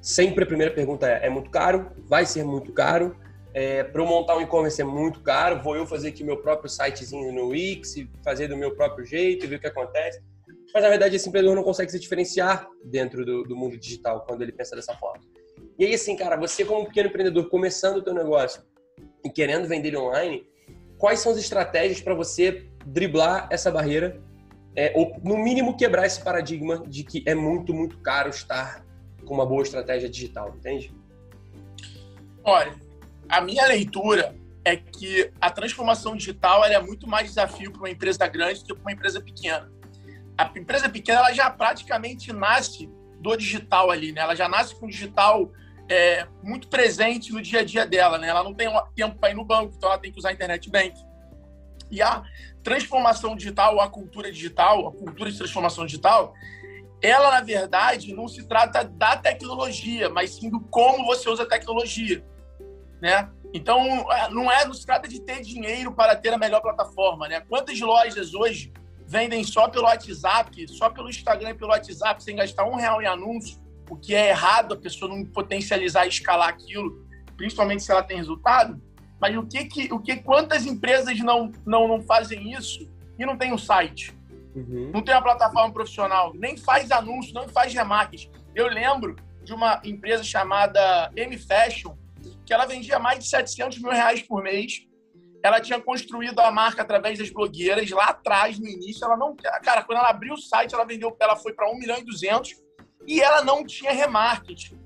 sempre 0.00 0.42
a 0.42 0.46
primeira 0.46 0.72
pergunta 0.72 1.08
é: 1.08 1.26
é 1.26 1.30
muito 1.30 1.50
caro? 1.50 1.92
Vai 2.08 2.26
ser 2.26 2.44
muito 2.44 2.72
caro? 2.72 3.16
É, 3.52 3.82
para 3.82 4.00
eu 4.00 4.06
montar 4.06 4.36
um 4.36 4.40
e-commerce 4.40 4.80
é 4.80 4.84
muito 4.84 5.20
caro, 5.22 5.60
vou 5.62 5.76
eu 5.76 5.84
fazer 5.84 6.08
aqui 6.08 6.22
meu 6.22 6.36
próprio 6.36 6.70
sitezinho 6.70 7.32
no 7.32 7.48
Wix, 7.48 7.94
fazer 8.24 8.46
do 8.46 8.56
meu 8.56 8.74
próprio 8.76 9.04
jeito, 9.04 9.46
ver 9.46 9.56
o 9.56 9.60
que 9.60 9.66
acontece. 9.66 10.22
Mas 10.72 10.82
na 10.82 10.88
verdade 10.88 11.16
esse 11.16 11.28
empreendedor 11.28 11.56
não 11.56 11.64
consegue 11.64 11.90
se 11.90 11.98
diferenciar 11.98 12.68
dentro 12.84 13.24
do, 13.24 13.42
do, 13.42 13.56
mundo 13.56 13.76
digital 13.76 14.24
quando 14.24 14.42
ele 14.42 14.52
pensa 14.52 14.76
dessa 14.76 14.94
forma. 14.94 15.24
E 15.80 15.86
aí 15.86 15.94
assim, 15.94 16.14
cara, 16.14 16.36
você 16.36 16.62
como 16.62 16.84
pequeno 16.84 17.08
empreendedor 17.08 17.48
começando 17.48 17.96
o 17.96 18.02
teu 18.02 18.12
negócio 18.12 18.62
e 19.24 19.30
querendo 19.30 19.66
vender 19.66 19.96
online, 19.96 20.46
quais 20.98 21.20
são 21.20 21.32
as 21.32 21.38
estratégias 21.38 22.02
para 22.02 22.14
você 22.14 22.68
driblar 22.84 23.48
essa 23.50 23.70
barreira 23.70 24.22
é, 24.76 24.92
ou 24.94 25.18
no 25.24 25.38
mínimo 25.38 25.74
quebrar 25.78 26.04
esse 26.04 26.22
paradigma 26.22 26.86
de 26.86 27.02
que 27.02 27.24
é 27.26 27.34
muito, 27.34 27.72
muito 27.72 27.96
caro 28.00 28.28
estar 28.28 28.84
com 29.24 29.32
uma 29.32 29.46
boa 29.46 29.62
estratégia 29.62 30.06
digital, 30.06 30.54
entende? 30.54 30.94
Olha, 32.44 32.74
a 33.26 33.40
minha 33.40 33.66
leitura 33.66 34.36
é 34.62 34.76
que 34.76 35.32
a 35.40 35.48
transformação 35.48 36.14
digital 36.14 36.62
é 36.62 36.78
muito 36.78 37.08
mais 37.08 37.28
desafio 37.28 37.72
para 37.72 37.80
uma 37.80 37.90
empresa 37.90 38.26
grande 38.26 38.60
do 38.60 38.66
que 38.66 38.74
para 38.74 38.82
uma 38.82 38.92
empresa 38.92 39.18
pequena. 39.18 39.72
A 40.36 40.52
empresa 40.58 40.90
pequena 40.90 41.20
ela 41.20 41.32
já 41.32 41.48
praticamente 41.48 42.34
nasce 42.34 42.86
do 43.18 43.34
digital 43.34 43.90
ali, 43.90 44.12
né? 44.12 44.20
Ela 44.20 44.34
já 44.34 44.46
nasce 44.46 44.74
com 44.74 44.84
o 44.84 44.90
digital 44.90 45.50
é, 45.90 46.26
muito 46.42 46.68
presente 46.68 47.32
no 47.32 47.42
dia 47.42 47.60
a 47.60 47.64
dia 47.64 47.84
dela, 47.84 48.16
né? 48.16 48.28
Ela 48.28 48.42
não 48.42 48.54
tem 48.54 48.68
tempo 48.94 49.18
para 49.18 49.30
ir 49.30 49.34
no 49.34 49.44
banco, 49.44 49.74
então 49.76 49.90
ela 49.90 49.98
tem 49.98 50.12
que 50.12 50.18
usar 50.18 50.30
a 50.30 50.32
internet 50.32 50.70
bank. 50.70 50.94
E 51.90 52.00
a 52.00 52.22
transformação 52.62 53.34
digital, 53.34 53.80
a 53.80 53.88
cultura 53.90 54.30
digital, 54.30 54.88
a 54.88 54.92
cultura 54.92 55.30
de 55.30 55.36
transformação 55.36 55.84
digital, 55.84 56.32
ela 57.02 57.30
na 57.32 57.40
verdade 57.40 58.14
não 58.14 58.28
se 58.28 58.46
trata 58.46 58.84
da 58.84 59.16
tecnologia, 59.16 60.08
mas 60.08 60.36
sim 60.36 60.48
do 60.48 60.60
como 60.60 61.04
você 61.04 61.28
usa 61.28 61.42
a 61.42 61.46
tecnologia 61.46 62.22
né? 63.00 63.30
Então, 63.52 63.80
é, 64.12 64.28
não 64.30 64.50
é, 64.50 64.64
não 64.64 64.74
se 64.74 64.84
trata 64.84 65.08
de 65.08 65.20
ter 65.20 65.40
dinheiro 65.40 65.92
para 65.92 66.14
ter 66.14 66.32
a 66.32 66.38
melhor 66.38 66.60
plataforma, 66.60 67.26
né? 67.26 67.40
Quantas 67.40 67.80
lojas 67.80 68.34
hoje 68.34 68.72
vendem 69.06 69.42
só 69.42 69.68
pelo 69.68 69.86
WhatsApp, 69.86 70.68
só 70.68 70.90
pelo 70.90 71.08
Instagram 71.08 71.50
e 71.50 71.54
pelo 71.54 71.70
WhatsApp, 71.70 72.22
sem 72.22 72.36
gastar 72.36 72.64
um 72.64 72.76
real 72.76 73.02
em 73.02 73.06
anúncio, 73.06 73.58
o 73.90 73.96
que 73.96 74.14
é 74.14 74.28
errado 74.28 74.74
a 74.74 74.76
pessoa 74.76 75.14
não 75.14 75.24
potencializar 75.24 76.06
e 76.06 76.08
escalar 76.08 76.48
aquilo, 76.48 77.04
principalmente 77.36 77.82
se 77.82 77.90
ela 77.90 78.02
tem 78.02 78.16
resultado. 78.16 78.80
Mas 79.20 79.36
o 79.36 79.44
que 79.44 79.64
que, 79.64 79.92
o 79.92 79.98
que 79.98 80.16
quantas 80.16 80.64
empresas 80.64 81.18
não, 81.18 81.52
não, 81.66 81.88
não 81.88 82.00
fazem 82.00 82.52
isso 82.52 82.88
e 83.18 83.26
não 83.26 83.36
tem 83.36 83.52
um 83.52 83.58
site? 83.58 84.16
Uhum. 84.54 84.90
Não 84.94 85.02
tem 85.02 85.14
uma 85.14 85.22
plataforma 85.22 85.72
profissional, 85.72 86.32
nem 86.34 86.56
faz 86.56 86.90
anúncio, 86.90 87.34
não 87.34 87.48
faz 87.48 87.74
remarketing. 87.74 88.30
Eu 88.54 88.68
lembro 88.68 89.16
de 89.42 89.52
uma 89.52 89.80
empresa 89.84 90.22
chamada 90.22 91.10
M 91.16 91.36
Fashion, 91.36 91.96
que 92.46 92.54
ela 92.54 92.66
vendia 92.66 92.98
mais 92.98 93.18
de 93.18 93.28
700 93.28 93.78
mil 93.80 93.90
reais 93.90 94.22
por 94.22 94.42
mês. 94.42 94.86
Ela 95.42 95.60
tinha 95.60 95.80
construído 95.80 96.38
a 96.40 96.50
marca 96.50 96.82
através 96.82 97.18
das 97.18 97.30
blogueiras 97.30 97.88
lá 97.90 98.06
atrás, 98.06 98.58
no 98.58 98.66
início. 98.66 99.04
Ela 99.04 99.16
não, 99.16 99.34
cara, 99.62 99.82
quando 99.82 99.98
ela 99.98 100.10
abriu 100.10 100.34
o 100.34 100.40
site, 100.40 100.74
ela 100.74 100.84
vendeu, 100.84 101.16
ela 101.18 101.36
foi 101.36 101.52
para 101.52 101.70
1 101.70 101.78
milhão 101.78 101.98
e 101.98 102.04
200 102.04 102.54
e 103.06 103.20
ela 103.20 103.42
não 103.42 103.64
tinha 103.64 103.92
remarketing. 103.92 104.78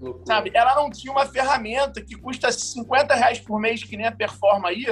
Loucura. 0.00 0.26
Sabe? 0.26 0.50
Ela 0.54 0.74
não 0.74 0.90
tinha 0.90 1.12
uma 1.12 1.26
ferramenta 1.26 2.02
que 2.02 2.16
custa 2.16 2.50
50 2.50 3.14
reais 3.14 3.38
por 3.38 3.60
mês, 3.60 3.84
que 3.84 3.96
nem 3.96 4.06
a 4.06 4.12
Performa 4.12 4.68
aí, 4.68 4.84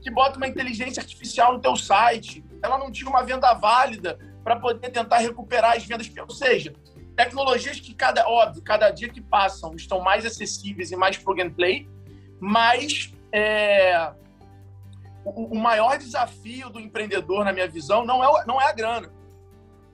que 0.00 0.10
bota 0.10 0.36
uma 0.36 0.48
inteligência 0.48 1.00
artificial 1.00 1.52
no 1.52 1.60
teu 1.60 1.76
site. 1.76 2.44
Ela 2.62 2.76
não 2.76 2.90
tinha 2.90 3.08
uma 3.08 3.22
venda 3.22 3.54
válida 3.54 4.18
para 4.42 4.56
poder 4.56 4.90
tentar 4.90 5.18
recuperar 5.18 5.76
as 5.76 5.84
vendas. 5.84 6.10
Ou 6.18 6.30
seja, 6.30 6.74
tecnologias 7.16 7.78
que, 7.80 7.94
cada, 7.94 8.28
óbvio, 8.28 8.62
cada 8.62 8.90
dia 8.90 9.08
que 9.08 9.20
passam 9.20 9.74
estão 9.74 10.00
mais 10.00 10.24
acessíveis 10.24 10.90
e 10.90 10.96
mais 10.96 11.16
plug 11.16 11.42
and 11.42 11.50
play, 11.50 11.88
mas 12.40 13.12
é, 13.32 14.12
o, 15.24 15.54
o, 15.54 15.58
maior 15.58 15.98
desafio 15.98 16.70
do 16.70 16.80
empreendedor, 16.80 17.44
na 17.44 17.52
minha 17.52 17.68
visão, 17.68 18.04
não 18.04 18.22
é, 18.22 18.46
não 18.46 18.60
é 18.60 18.68
a 18.68 18.72
grana. 18.72 19.12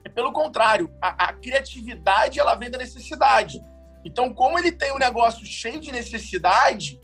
É 0.05 0.09
pelo 0.09 0.31
contrário, 0.31 0.93
a, 1.01 1.29
a 1.29 1.33
criatividade 1.33 2.39
ela 2.39 2.53
vem 2.53 2.69
da 2.69 2.77
necessidade. 2.77 3.59
Então, 4.05 4.31
como 4.31 4.59
ele 4.59 4.71
tem 4.71 4.93
um 4.93 4.99
negócio 4.99 5.43
cheio 5.43 5.79
de 5.79 5.91
necessidade, 5.91 7.01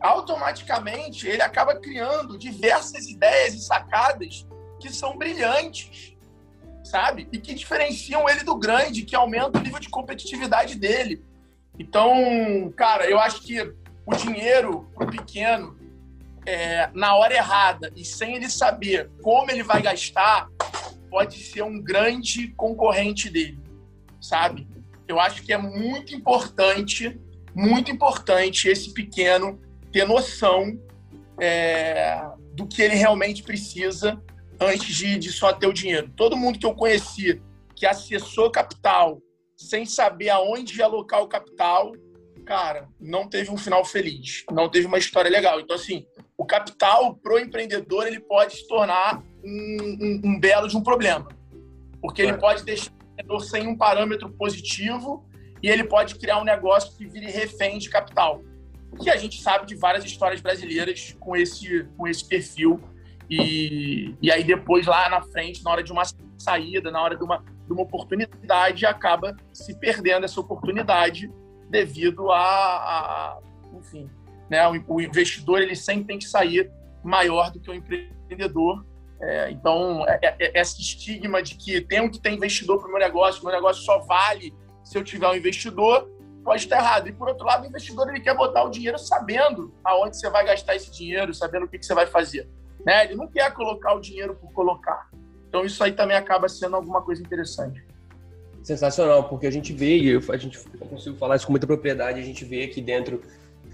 automaticamente 0.00 1.28
ele 1.28 1.40
acaba 1.40 1.76
criando 1.76 2.36
diversas 2.36 3.06
ideias 3.08 3.54
e 3.54 3.60
sacadas 3.60 4.44
que 4.80 4.92
são 4.92 5.16
brilhantes, 5.16 6.16
sabe? 6.82 7.28
E 7.32 7.38
que 7.38 7.54
diferenciam 7.54 8.28
ele 8.28 8.42
do 8.42 8.56
grande, 8.56 9.04
que 9.04 9.14
aumenta 9.14 9.58
o 9.58 9.62
nível 9.62 9.78
de 9.78 9.88
competitividade 9.88 10.74
dele. 10.74 11.24
Então, 11.78 12.72
cara, 12.76 13.08
eu 13.08 13.20
acho 13.20 13.40
que 13.42 13.60
o 14.04 14.14
dinheiro 14.16 14.90
pro 14.94 15.06
pequeno, 15.06 15.78
é, 16.44 16.90
na 16.92 17.14
hora 17.14 17.34
errada 17.34 17.92
e 17.94 18.04
sem 18.04 18.34
ele 18.34 18.50
saber 18.50 19.08
como 19.22 19.48
ele 19.48 19.62
vai 19.62 19.80
gastar, 19.80 20.48
pode 21.12 21.36
ser 21.36 21.62
um 21.62 21.78
grande 21.78 22.48
concorrente 22.56 23.28
dele, 23.28 23.58
sabe? 24.18 24.66
Eu 25.06 25.20
acho 25.20 25.42
que 25.42 25.52
é 25.52 25.58
muito 25.58 26.14
importante, 26.14 27.20
muito 27.54 27.90
importante 27.90 28.66
esse 28.66 28.94
pequeno 28.94 29.60
ter 29.92 30.06
noção 30.06 30.80
é, 31.38 32.18
do 32.54 32.66
que 32.66 32.80
ele 32.80 32.94
realmente 32.94 33.42
precisa 33.42 34.18
antes 34.58 34.96
de, 34.96 35.18
de 35.18 35.30
só 35.30 35.52
ter 35.52 35.66
o 35.66 35.72
dinheiro. 35.72 36.10
Todo 36.16 36.34
mundo 36.34 36.58
que 36.58 36.64
eu 36.64 36.74
conheci 36.74 37.42
que 37.76 37.84
acessou 37.84 38.50
capital 38.50 39.20
sem 39.54 39.84
saber 39.84 40.30
aonde 40.30 40.80
alocar 40.80 41.20
o 41.20 41.28
capital, 41.28 41.92
cara, 42.46 42.88
não 42.98 43.28
teve 43.28 43.50
um 43.50 43.58
final 43.58 43.84
feliz, 43.84 44.44
não 44.50 44.66
teve 44.66 44.86
uma 44.86 44.98
história 44.98 45.30
legal. 45.30 45.60
Então, 45.60 45.76
assim, 45.76 46.06
o 46.38 46.46
capital 46.46 47.14
pro 47.16 47.38
empreendedor 47.38 48.06
ele 48.06 48.18
pode 48.18 48.56
se 48.56 48.66
tornar 48.66 49.22
um, 49.44 49.98
um, 50.00 50.20
um 50.24 50.40
belo 50.40 50.68
de 50.68 50.76
um 50.76 50.82
problema, 50.82 51.28
porque 52.00 52.22
ele 52.22 52.34
pode 52.34 52.64
deixar 52.64 52.90
sem 53.40 53.66
um 53.66 53.76
parâmetro 53.76 54.28
positivo 54.30 55.24
e 55.62 55.68
ele 55.68 55.84
pode 55.84 56.16
criar 56.16 56.40
um 56.40 56.44
negócio 56.44 56.96
que 56.96 57.06
vire 57.06 57.30
refém 57.30 57.78
de 57.78 57.88
capital. 57.88 58.42
Que 59.00 59.08
a 59.08 59.16
gente 59.16 59.40
sabe 59.40 59.66
de 59.66 59.74
várias 59.74 60.04
histórias 60.04 60.40
brasileiras 60.40 61.16
com 61.18 61.36
esse, 61.36 61.84
com 61.96 62.06
esse 62.06 62.26
perfil. 62.26 62.80
E, 63.30 64.14
e 64.20 64.30
aí 64.30 64.44
depois, 64.44 64.86
lá 64.86 65.08
na 65.08 65.22
frente, 65.22 65.62
na 65.64 65.70
hora 65.70 65.82
de 65.82 65.92
uma 65.92 66.02
saída, 66.36 66.90
na 66.90 67.00
hora 67.00 67.16
de 67.16 67.22
uma, 67.22 67.38
de 67.38 67.72
uma 67.72 67.82
oportunidade, 67.82 68.84
acaba 68.84 69.34
se 69.52 69.78
perdendo 69.78 70.24
essa 70.24 70.40
oportunidade 70.40 71.30
devido 71.70 72.30
a, 72.30 72.38
a 72.38 73.38
enfim, 73.74 74.10
né, 74.50 74.68
o, 74.68 74.94
o 74.94 75.00
investidor 75.00 75.62
ele 75.62 75.74
sempre 75.74 76.04
tem 76.04 76.18
que 76.18 76.26
sair 76.26 76.70
maior 77.02 77.50
do 77.50 77.58
que 77.58 77.70
o 77.70 77.74
empreendedor 77.74 78.84
é, 79.22 79.50
então, 79.52 80.04
é, 80.08 80.18
é, 80.20 80.36
é, 80.40 80.60
esse 80.60 80.80
estigma 80.80 81.40
de 81.40 81.54
que 81.54 81.80
tenho 81.80 82.10
que 82.10 82.18
ter 82.18 82.30
investidor 82.32 82.78
para 82.78 82.88
o 82.88 82.90
meu 82.90 82.98
negócio, 82.98 83.44
meu 83.44 83.52
negócio 83.52 83.84
só 83.84 84.00
vale 84.00 84.52
se 84.82 84.98
eu 84.98 85.04
tiver 85.04 85.28
um 85.28 85.36
investidor, 85.36 86.10
pode 86.42 86.64
estar 86.64 86.78
errado. 86.78 87.08
E, 87.08 87.12
por 87.12 87.28
outro 87.28 87.46
lado, 87.46 87.62
o 87.62 87.66
investidor 87.68 88.08
ele 88.08 88.18
quer 88.18 88.36
botar 88.36 88.64
o 88.64 88.68
dinheiro 88.68 88.98
sabendo 88.98 89.72
aonde 89.84 90.16
você 90.16 90.28
vai 90.28 90.44
gastar 90.44 90.74
esse 90.74 90.90
dinheiro, 90.90 91.32
sabendo 91.32 91.66
o 91.66 91.68
que, 91.68 91.78
que 91.78 91.86
você 91.86 91.94
vai 91.94 92.04
fazer. 92.04 92.48
Né? 92.84 93.04
Ele 93.04 93.14
não 93.14 93.28
quer 93.28 93.52
colocar 93.54 93.94
o 93.94 94.00
dinheiro 94.00 94.34
por 94.34 94.52
colocar. 94.52 95.08
Então, 95.48 95.64
isso 95.64 95.84
aí 95.84 95.92
também 95.92 96.16
acaba 96.16 96.48
sendo 96.48 96.74
alguma 96.74 97.00
coisa 97.00 97.22
interessante. 97.22 97.80
Sensacional, 98.64 99.28
porque 99.28 99.46
a 99.46 99.52
gente 99.52 99.72
vê, 99.72 99.98
e 99.98 100.08
eu, 100.08 100.20
a 100.30 100.36
gente, 100.36 100.58
eu 100.80 100.86
consigo 100.86 101.16
falar 101.16 101.36
isso 101.36 101.46
com 101.46 101.52
muita 101.52 101.66
propriedade, 101.66 102.18
a 102.18 102.24
gente 102.24 102.44
vê 102.44 102.64
aqui 102.64 102.80
dentro 102.80 103.22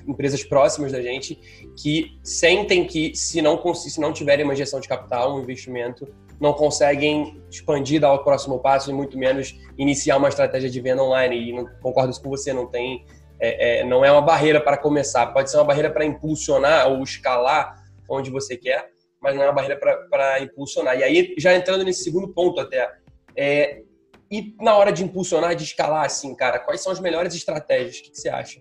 empresas 0.09 0.43
próximas 0.43 0.91
da 0.91 1.03
gente 1.03 1.39
que 1.77 2.19
sentem 2.25 2.85
que 2.85 3.15
se 3.15 3.43
não 3.43 3.75
se 3.75 4.01
não 4.01 4.13
tiverem 4.13 4.45
uma 4.45 4.55
injeção 4.55 4.81
de 4.81 4.89
capital, 4.89 5.37
um 5.37 5.41
investimento, 5.41 6.09
não 6.41 6.53
conseguem 6.53 7.43
expandir, 7.51 8.01
dar 8.01 8.13
o 8.13 8.25
próximo 8.25 8.59
passo 8.61 8.91
e 8.91 8.95
muito 8.95 9.19
menos 9.19 9.55
iniciar 9.77 10.17
uma 10.17 10.29
estratégia 10.29 10.71
de 10.71 10.81
venda 10.81 11.03
online. 11.03 11.51
E 11.51 11.53
não, 11.53 11.67
concordo 11.81 12.19
com 12.21 12.31
você, 12.31 12.53
não 12.53 12.67
tem, 12.67 13.05
é, 13.41 13.81
é, 13.81 13.85
não 13.85 14.05
é 14.05 14.11
uma 14.11 14.23
barreira 14.23 14.61
para 14.61 14.77
começar. 14.77 15.27
Pode 15.29 15.51
ser 15.51 15.59
uma 15.59 15.65
barreira 15.65 15.91
para 15.91 16.05
impulsionar 16.05 16.89
ou 16.89 17.03
escalar 17.03 17.85
onde 18.09 18.31
você 18.31 18.57
quer, 18.57 18.91
mas 19.21 19.35
não 19.35 19.43
é 19.43 19.47
uma 19.47 19.53
barreira 19.53 19.79
para 20.09 20.41
impulsionar. 20.41 20.99
E 20.99 21.03
aí, 21.03 21.35
já 21.39 21.55
entrando 21.55 21.85
nesse 21.85 22.05
segundo 22.05 22.29
ponto 22.29 22.61
até, 22.61 22.89
é, 23.37 23.83
e 24.31 24.55
na 24.61 24.77
hora 24.77 24.93
de 24.93 25.03
impulsionar, 25.03 25.55
de 25.55 25.65
escalar, 25.65 26.05
assim, 26.05 26.35
cara, 26.35 26.59
quais 26.59 26.83
são 26.83 26.93
as 26.93 27.01
melhores 27.01 27.35
estratégias? 27.35 27.99
O 27.99 28.03
que, 28.05 28.11
que 28.11 28.19
você 28.19 28.29
acha? 28.29 28.61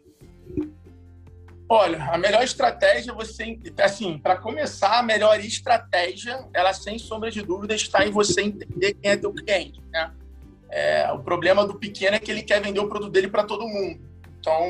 Olha, 1.70 2.02
a 2.06 2.18
melhor 2.18 2.44
estratégia 2.44 3.14
você, 3.14 3.60
assim, 3.84 4.18
para 4.18 4.38
começar, 4.38 5.00
a 5.00 5.04
melhor 5.04 5.38
estratégia, 5.40 6.48
ela 6.54 6.72
sem 6.72 6.98
sombra 6.98 7.30
de 7.30 7.42
dúvida 7.42 7.76
está 7.76 8.06
em 8.06 8.12
você 8.12 8.42
entender 8.42 8.94
quem 8.94 9.12
é 9.12 9.18
teu 9.18 9.34
cliente, 9.34 9.82
né? 9.92 10.12
É, 10.70 11.12
o 11.12 11.20
problema 11.20 11.66
do 11.66 11.76
pequeno 11.76 12.16
é 12.16 12.20
que 12.20 12.32
ele 12.32 12.42
quer 12.42 12.62
vender 12.62 12.80
o 12.80 12.88
produto 12.88 13.12
dele 13.12 13.28
para 13.28 13.44
todo 13.44 13.68
mundo. 13.68 14.00
Então, 14.40 14.64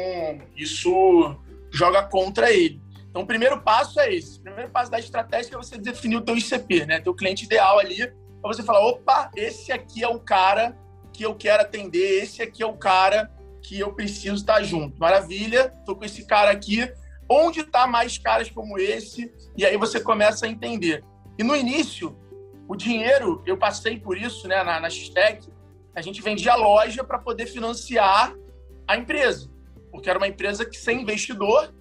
isso 0.56 1.36
joga 1.72 2.02
contra 2.02 2.52
ele. 2.52 2.82
Então, 3.10 3.22
o 3.22 3.28
primeiro 3.28 3.62
passo 3.62 4.00
é 4.00 4.14
esse. 4.14 4.40
O 4.40 4.42
primeiro 4.42 4.72
passo 4.72 4.90
da 4.90 5.00
estratégia 5.00 5.54
é 5.54 5.58
você 5.58 5.78
definir 5.78 6.18
o 6.18 6.22
teu 6.22 6.36
ICP, 6.36 6.88
né? 6.88 7.00
Teu 7.00 7.14
cliente 7.14 7.46
ideal 7.46 7.78
ali, 7.78 8.08
para 8.42 8.54
você 8.54 8.64
falar, 8.64 8.84
opa, 8.86 9.30
esse 9.36 9.72
aqui 9.72 10.04
é 10.04 10.08
o 10.08 10.20
cara 10.20 10.76
que 11.14 11.24
eu 11.24 11.36
quero 11.36 11.62
atender, 11.62 12.24
esse 12.24 12.42
aqui 12.42 12.64
é 12.64 12.66
o 12.66 12.74
cara 12.74 13.32
que 13.68 13.78
eu 13.78 13.92
preciso 13.92 14.36
estar 14.36 14.64
junto. 14.64 14.98
Maravilha, 14.98 15.74
estou 15.78 15.94
com 15.94 16.06
esse 16.06 16.26
cara 16.26 16.50
aqui. 16.50 16.90
Onde 17.30 17.60
está 17.60 17.86
mais 17.86 18.18
caras 18.18 18.50
como 18.50 18.80
esse? 18.80 19.30
E 19.58 19.66
aí 19.66 19.76
você 19.76 20.00
começa 20.00 20.46
a 20.46 20.50
entender. 20.50 21.04
E 21.38 21.44
no 21.44 21.54
início, 21.54 22.18
o 22.66 22.78
dinheiro, 22.78 23.44
eu 23.46 23.58
passei 23.58 24.00
por 24.00 24.18
isso 24.18 24.48
né, 24.48 24.64
na, 24.64 24.80
na 24.80 24.90
X-Tech, 24.90 25.50
a 25.94 26.02
gente 26.02 26.22
vendia 26.22 26.56
loja 26.56 27.04
para 27.04 27.20
poder 27.20 27.46
financiar 27.46 28.34
a 28.88 28.96
empresa. 28.96 29.50
Porque 29.92 30.10
era 30.10 30.18
uma 30.18 30.30
empresa 30.30 30.66
que 30.66 30.78
sem 30.78 31.02
investidor, 31.02 31.74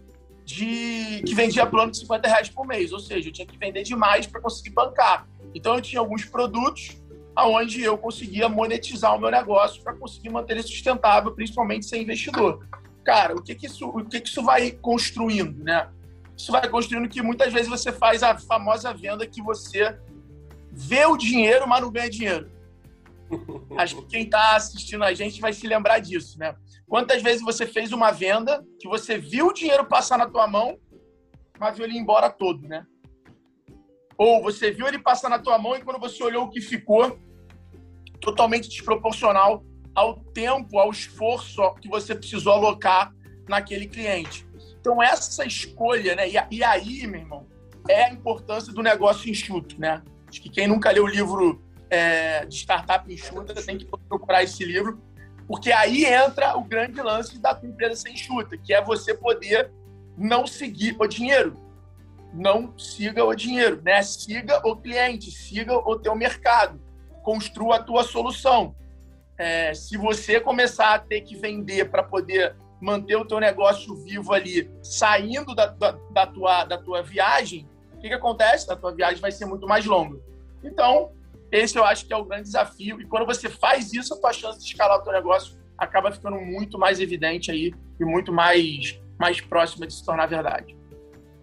de 0.45 1.23
que 1.25 1.35
vendia 1.37 1.67
plano 1.67 1.93
de 1.93 1.99
50 1.99 2.29
reais 2.29 2.49
por 2.49 2.67
mês. 2.67 2.93
Ou 2.93 2.99
seja, 2.99 3.29
eu 3.29 3.33
tinha 3.33 3.47
que 3.47 3.57
vender 3.57 3.85
demais 3.85 4.27
para 4.27 4.41
conseguir 4.41 4.71
bancar. 4.71 5.29
Então 5.55 5.77
eu 5.77 5.81
tinha 5.81 6.01
alguns 6.01 6.25
produtos 6.25 7.01
aonde 7.37 7.83
eu 7.83 7.99
conseguia 7.99 8.49
monetizar 8.49 9.15
o 9.15 9.21
meu 9.21 9.31
negócio 9.31 9.83
para 9.83 9.95
conseguir 9.95 10.31
manter 10.31 10.55
ele 10.55 10.63
sustentável, 10.63 11.33
principalmente 11.33 11.85
sem 11.85 12.03
investidor. 12.03 12.67
Cara, 13.05 13.35
o 13.35 13.43
que 13.43 13.55
que 13.55 13.67
isso, 13.67 13.87
o 13.87 14.03
que 14.05 14.21
que 14.21 14.29
isso 14.29 14.43
vai 14.43 14.71
construindo, 14.71 15.63
né? 15.63 15.91
Isso 16.35 16.51
vai 16.51 16.67
construindo 16.69 17.09
que 17.09 17.23
muitas 17.23 17.53
vezes 17.53 17.69
você 17.69 17.93
faz 17.93 18.23
a 18.23 18.37
famosa 18.39 18.93
venda 18.95 19.27
que 19.27 19.43
você 19.43 19.99
vê 20.73 21.05
o 21.05 21.17
dinheiro, 21.17 21.69
mas 21.69 21.83
não 21.83 21.93
ganha 21.93 22.09
dinheiro. 22.09 22.51
Acho 23.77 23.97
que 23.97 24.07
quem 24.07 24.23
está 24.23 24.57
assistindo 24.57 25.05
a 25.05 25.13
gente 25.13 25.41
vai 25.41 25.53
se 25.53 25.67
lembrar 25.67 25.99
disso, 25.99 26.39
né? 26.39 26.57
Quantas 26.89 27.23
vezes 27.23 27.43
você 27.43 27.67
fez 27.67 27.93
uma 27.93 28.11
venda 28.11 28.65
que 28.81 28.89
você 28.89 29.19
viu 29.19 29.49
o 29.49 29.53
dinheiro 29.53 29.85
passar 29.85 30.17
na 30.17 30.29
tua 30.29 30.47
mão, 30.47 30.79
mas 31.59 31.77
viu 31.77 31.85
ele 31.85 31.99
embora 31.99 32.31
todo, 32.31 32.67
né? 32.67 32.87
Ou 34.17 34.43
você 34.43 34.71
viu 34.71 34.87
ele 34.87 34.99
passar 34.99 35.29
na 35.29 35.39
tua 35.39 35.59
mão 35.59 35.77
e 35.77 35.83
quando 35.83 36.01
você 36.01 36.23
olhou 36.23 36.45
o 36.45 36.51
que 36.51 36.61
ficou, 36.61 37.19
totalmente 38.21 38.69
desproporcional 38.69 39.65
ao 39.95 40.17
tempo, 40.17 40.79
ao 40.79 40.91
esforço 40.91 41.63
que 41.81 41.89
você 41.89 42.15
precisou 42.15 42.53
alocar 42.53 43.13
naquele 43.49 43.87
cliente. 43.87 44.47
Então, 44.79 45.03
essa 45.03 45.45
escolha, 45.45 46.15
né? 46.15 46.29
E, 46.51 46.63
aí, 46.63 47.07
meu 47.07 47.21
irmão, 47.21 47.47
é 47.89 48.05
a 48.05 48.13
importância 48.13 48.73
do 48.73 48.83
negócio 48.83 49.31
enxuto, 49.31 49.81
né? 49.81 50.03
Acho 50.29 50.41
que 50.41 50.51
quem 50.51 50.67
nunca 50.67 50.91
leu 50.91 51.05
o 51.05 51.09
livro 51.09 51.63
é, 51.89 52.45
de 52.45 52.55
startup 52.57 53.13
enxuta, 53.13 53.55
tem 53.55 53.79
que 53.79 53.87
procurar 54.09 54.43
esse 54.43 54.65
livro, 54.65 55.01
porque 55.47 55.73
aí 55.73 56.05
entra 56.05 56.57
o 56.57 56.63
grande 56.63 57.01
lance 57.01 57.39
da 57.39 57.55
tua 57.55 57.69
empresa 57.69 57.97
ser 57.97 58.11
enxuta, 58.11 58.57
que 58.59 58.75
é 58.75 58.83
você 58.83 59.15
poder 59.15 59.71
não 60.17 60.47
seguir 60.47 60.97
o 60.99 61.07
dinheiro. 61.07 61.55
Não 62.33 62.77
siga 62.77 63.25
o 63.25 63.35
dinheiro, 63.35 63.81
né? 63.83 64.03
Siga 64.03 64.61
o 64.65 64.77
cliente, 64.77 65.31
siga 65.31 65.75
o 65.75 65.99
teu 65.99 66.15
mercado, 66.15 66.81
construa 67.27 67.77
a 67.77 67.83
tua 67.83 68.05
solução. 68.05 68.73
É, 69.37 69.75
se 69.75 69.97
você 69.97 70.39
começar 70.39 70.95
a 70.95 70.99
ter 71.01 71.23
que 71.23 71.35
vender 71.35 71.91
para 71.91 72.05
poder 72.05 72.55
manter 72.81 73.17
o 73.17 73.25
teu 73.25 73.41
negócio 73.41 73.97
vivo 73.97 74.33
ali, 74.33 74.71
saindo 74.81 75.53
da, 75.53 75.67
da, 75.67 75.99
da, 76.13 76.25
tua, 76.25 76.65
da 76.65 76.79
tua 76.79 77.03
viagem, 77.03 77.69
o 77.95 77.99
que, 77.99 78.07
que 78.07 78.15
acontece? 78.15 78.71
A 78.71 78.77
tua 78.77 78.95
viagem 78.95 79.21
vai 79.21 79.33
ser 79.33 79.45
muito 79.45 79.67
mais 79.67 79.85
longa. 79.85 80.21
Então, 80.63 81.11
esse 81.51 81.77
eu 81.77 81.85
acho 81.85 82.07
que 82.07 82.13
é 82.13 82.17
o 82.17 82.25
grande 82.25 82.45
desafio. 82.45 83.01
E 83.01 83.07
quando 83.07 83.27
você 83.27 83.51
faz 83.51 83.93
isso, 83.93 84.15
a 84.15 84.21
tua 84.21 84.33
chance 84.33 84.61
de 84.61 84.67
escalar 84.67 85.01
o 85.01 85.03
teu 85.03 85.13
negócio 85.13 85.59
acaba 85.77 86.13
ficando 86.13 86.37
muito 86.37 86.79
mais 86.79 87.01
evidente 87.01 87.51
aí 87.51 87.75
e 87.99 88.05
muito 88.05 88.33
mais, 88.33 89.01
mais 89.19 89.41
próxima 89.41 89.85
de 89.85 89.95
se 89.95 90.05
tornar 90.05 90.27
verdade. 90.27 90.77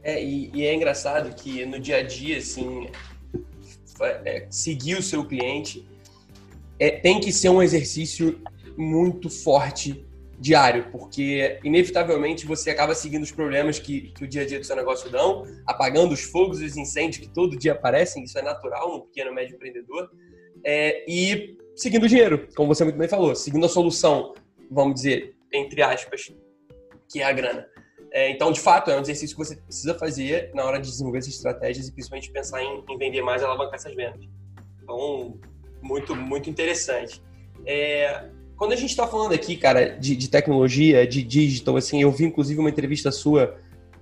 É, 0.02 0.24
e, 0.24 0.50
e 0.54 0.66
é 0.66 0.74
engraçado 0.74 1.36
que 1.36 1.66
no 1.66 1.78
dia 1.78 1.98
a 1.98 2.04
dia, 2.04 2.38
assim, 2.38 2.90
é, 4.02 4.48
seguir 4.50 4.98
o 4.98 5.04
seu 5.04 5.26
cliente 5.26 5.88
é, 6.80 6.92
tem 6.92 7.20
que 7.20 7.32
ser 7.32 7.50
um 7.50 7.62
exercício 7.62 8.42
muito 8.76 9.30
forte 9.30 10.06
diário, 10.40 10.90
porque 10.92 11.60
inevitavelmente 11.64 12.46
você 12.46 12.70
acaba 12.70 12.94
seguindo 12.94 13.24
os 13.24 13.32
problemas 13.32 13.80
que, 13.80 14.12
que 14.12 14.26
o 14.26 14.28
dia 14.28 14.42
a 14.42 14.46
dia 14.46 14.60
do 14.60 14.66
seu 14.66 14.76
negócio 14.76 15.10
dão, 15.10 15.46
apagando 15.66 16.14
os 16.14 16.22
fogos 16.22 16.60
e 16.60 16.66
os 16.66 16.76
incêndios 16.76 17.26
que 17.26 17.34
todo 17.34 17.58
dia 17.58 17.72
aparecem, 17.72 18.24
isso 18.24 18.38
é 18.38 18.42
natural 18.42 18.92
no 18.92 19.02
pequeno 19.06 19.34
médio 19.34 19.56
empreendedor, 19.56 20.10
é, 20.66 21.06
e 21.10 21.58
seguindo 21.76 22.04
o 22.04 22.08
dinheiro, 22.10 22.50
como 22.56 22.74
você 22.74 22.84
muito 22.84 22.98
bem 22.98 23.08
falou, 23.08 23.36
seguindo 23.36 23.66
a 23.66 23.70
solução, 23.70 24.34
vamos 24.70 24.96
dizer, 24.96 25.36
entre 25.54 25.82
aspas, 25.82 26.34
que 27.10 27.22
é 27.22 27.26
a 27.26 27.32
grana. 27.32 27.68
É, 28.14 28.30
então, 28.30 28.52
de 28.52 28.60
fato, 28.60 28.92
é 28.92 28.96
um 28.96 29.02
exercício 29.02 29.36
que 29.36 29.44
você 29.44 29.56
precisa 29.56 29.98
fazer 29.98 30.52
na 30.54 30.64
hora 30.64 30.80
de 30.80 30.88
desenvolver 30.88 31.18
essas 31.18 31.34
estratégias 31.34 31.88
e 31.88 31.92
principalmente 31.92 32.30
pensar 32.32 32.62
em, 32.62 32.84
em 32.88 32.98
vender 32.98 33.24
mais 33.24 33.42
e 33.42 33.46
alavancar 33.46 33.74
essas 33.74 33.96
vendas. 33.96 34.24
Então, 34.84 35.40
muito, 35.82 36.16
muito 36.16 36.48
interessante. 36.48 37.24
É, 37.66 38.26
quando 38.56 38.74
a 38.74 38.76
gente 38.76 38.92
está 38.92 39.08
falando 39.08 39.34
aqui, 39.34 39.58
cara, 39.58 39.98
de, 39.98 40.16
de, 40.16 40.30
tecnologia, 40.30 41.08
de 41.08 41.24
digital, 41.24 41.76
assim, 41.76 42.04
eu 42.04 42.12
vi 42.12 42.26
inclusive 42.26 42.60
uma 42.60 42.70
entrevista 42.70 43.12
sua, 43.12 43.58